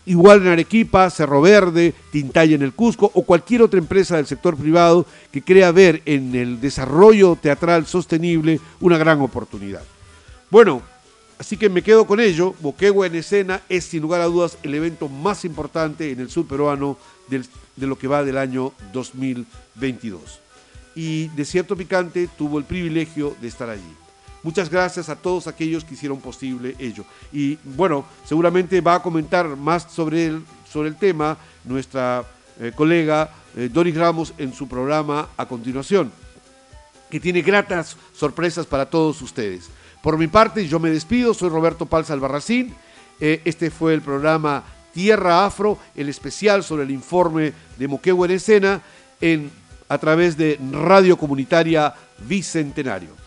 igual 0.06 0.42
en 0.42 0.50
Arequipa, 0.50 1.10
Cerro 1.10 1.42
Verde, 1.42 1.94
Tintaya 2.12 2.56
en 2.56 2.62
el 2.62 2.74
Cusco 2.74 3.12
o 3.14 3.24
cualquier 3.24 3.62
otra 3.62 3.80
empresa 3.80 4.18
del 4.18 4.28
sector 4.28 4.56
privado 4.56 5.06
que 5.32 5.42
crea 5.42 5.72
ver 5.72 6.02
en 6.06 6.36
el 6.36 6.62
desarrollo 6.62 7.36
teatral 7.36 7.86
sostenible 7.86 8.60
una 8.80 8.98
gran 8.98 9.22
oportunidad. 9.22 9.84
Bueno, 10.50 10.82
así 11.40 11.58
que 11.58 11.70
me 11.70 11.82
quedo 11.82 12.06
con 12.06 12.20
ello. 12.20 12.54
Boquegua 12.60 13.08
en 13.08 13.16
escena 13.16 13.62
es 13.68 13.86
sin 13.86 14.02
lugar 14.02 14.22
a 14.22 14.26
dudas 14.26 14.58
el 14.64 14.74
evento 14.74 15.10
más 15.10 15.46
importante 15.46 16.12
en 16.12 16.20
el 16.20 16.30
sur 16.30 16.48
peruano 16.48 16.98
de 17.28 17.88
lo 17.88 17.98
que 17.98 18.08
va 18.08 18.24
del 18.24 18.38
año 18.38 18.74
2022. 18.94 20.40
Y 20.96 21.28
Desierto 21.30 21.76
Picante 21.76 22.30
tuvo 22.38 22.58
el 22.58 22.64
privilegio 22.64 23.36
de 23.42 23.48
estar 23.48 23.70
allí. 23.70 24.05
Muchas 24.46 24.70
gracias 24.70 25.10
a 25.10 25.16
todos 25.16 25.48
aquellos 25.48 25.84
que 25.84 25.96
hicieron 25.96 26.22
posible 26.22 26.76
ello. 26.78 27.04
Y 27.34 27.58
bueno, 27.64 28.06
seguramente 28.26 28.80
va 28.80 28.94
a 28.94 29.02
comentar 29.02 29.48
más 29.48 29.88
sobre 29.92 30.28
el, 30.28 30.46
sobre 30.72 30.90
el 30.90 30.98
tema 30.98 31.36
nuestra 31.64 32.24
eh, 32.60 32.72
colega 32.76 33.32
eh, 33.58 33.72
Doris 33.74 33.96
Ramos 33.98 34.36
en 34.38 34.54
su 34.54 34.68
programa 34.68 35.30
a 35.36 35.48
continuación, 35.48 36.12
que 37.10 37.20
tiene 37.20 37.42
gratas 37.42 37.98
sorpresas 38.14 38.68
para 38.68 38.88
todos 38.88 39.20
ustedes. 39.24 39.68
Por 40.04 40.16
mi 40.16 40.28
parte, 40.28 40.68
yo 40.68 40.80
me 40.80 40.92
despido, 40.92 41.34
soy 41.34 41.50
Roberto 41.50 41.88
Palza 41.88 42.14
Albarracín. 42.14 42.76
Eh, 43.20 43.42
este 43.46 43.72
fue 43.72 43.96
el 43.96 44.04
programa 44.04 44.64
Tierra 44.94 45.44
Afro, 45.44 45.80
el 45.96 46.08
especial 46.08 46.64
sobre 46.64 46.84
el 46.84 46.92
informe 46.92 47.52
de 47.80 47.88
Moquegua 47.88 48.28
en 48.28 48.34
escena, 48.34 48.82
en, 49.20 49.50
a 49.90 49.98
través 49.98 50.38
de 50.38 50.60
Radio 50.72 51.18
Comunitaria 51.18 51.96
Bicentenario. 52.20 53.25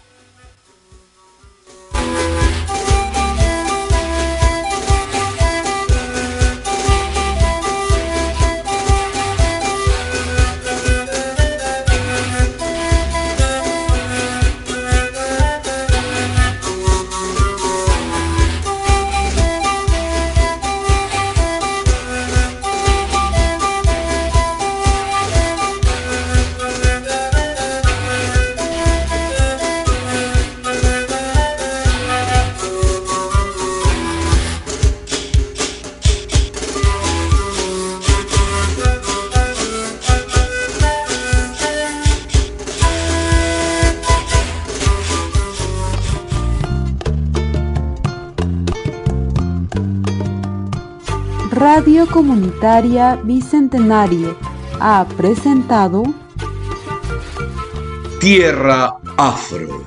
Comunitaria 52.19 53.15
Bicentenario 53.15 54.37
ha 54.81 55.07
presentado 55.17 56.03
Tierra 58.19 58.97
Afro 59.17 59.85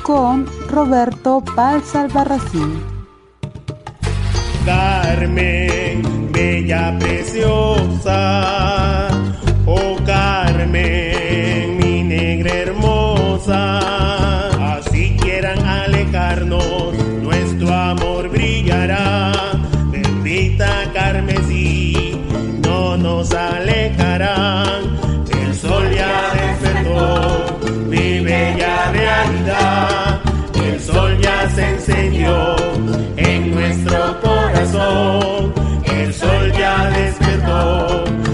con 0.00 0.46
Roberto 0.70 1.44
Paz 1.54 1.94
Albarracín. 1.94 2.82
Carmen, 4.64 6.32
bella 6.32 6.96
preciosa, 6.98 8.30
oh 9.66 9.96
Carmen, 10.06 11.76
mi 11.76 12.02
negra 12.02 12.54
hermosa, 12.54 14.05
nos 23.26 23.34
alejarán. 23.34 24.96
El 25.30 25.54
sol 25.54 25.90
ya 25.94 26.32
despertó 26.34 27.58
mi 27.88 28.20
bella 28.20 28.92
realidad. 28.92 30.20
El 30.54 30.80
sol 30.80 31.18
ya 31.20 31.48
se 31.50 31.70
encendió 31.70 32.56
en 33.16 33.54
nuestro 33.54 34.20
corazón. 34.20 35.52
El 35.84 36.12
sol 36.12 36.52
ya 36.52 36.90
despertó. 36.90 38.25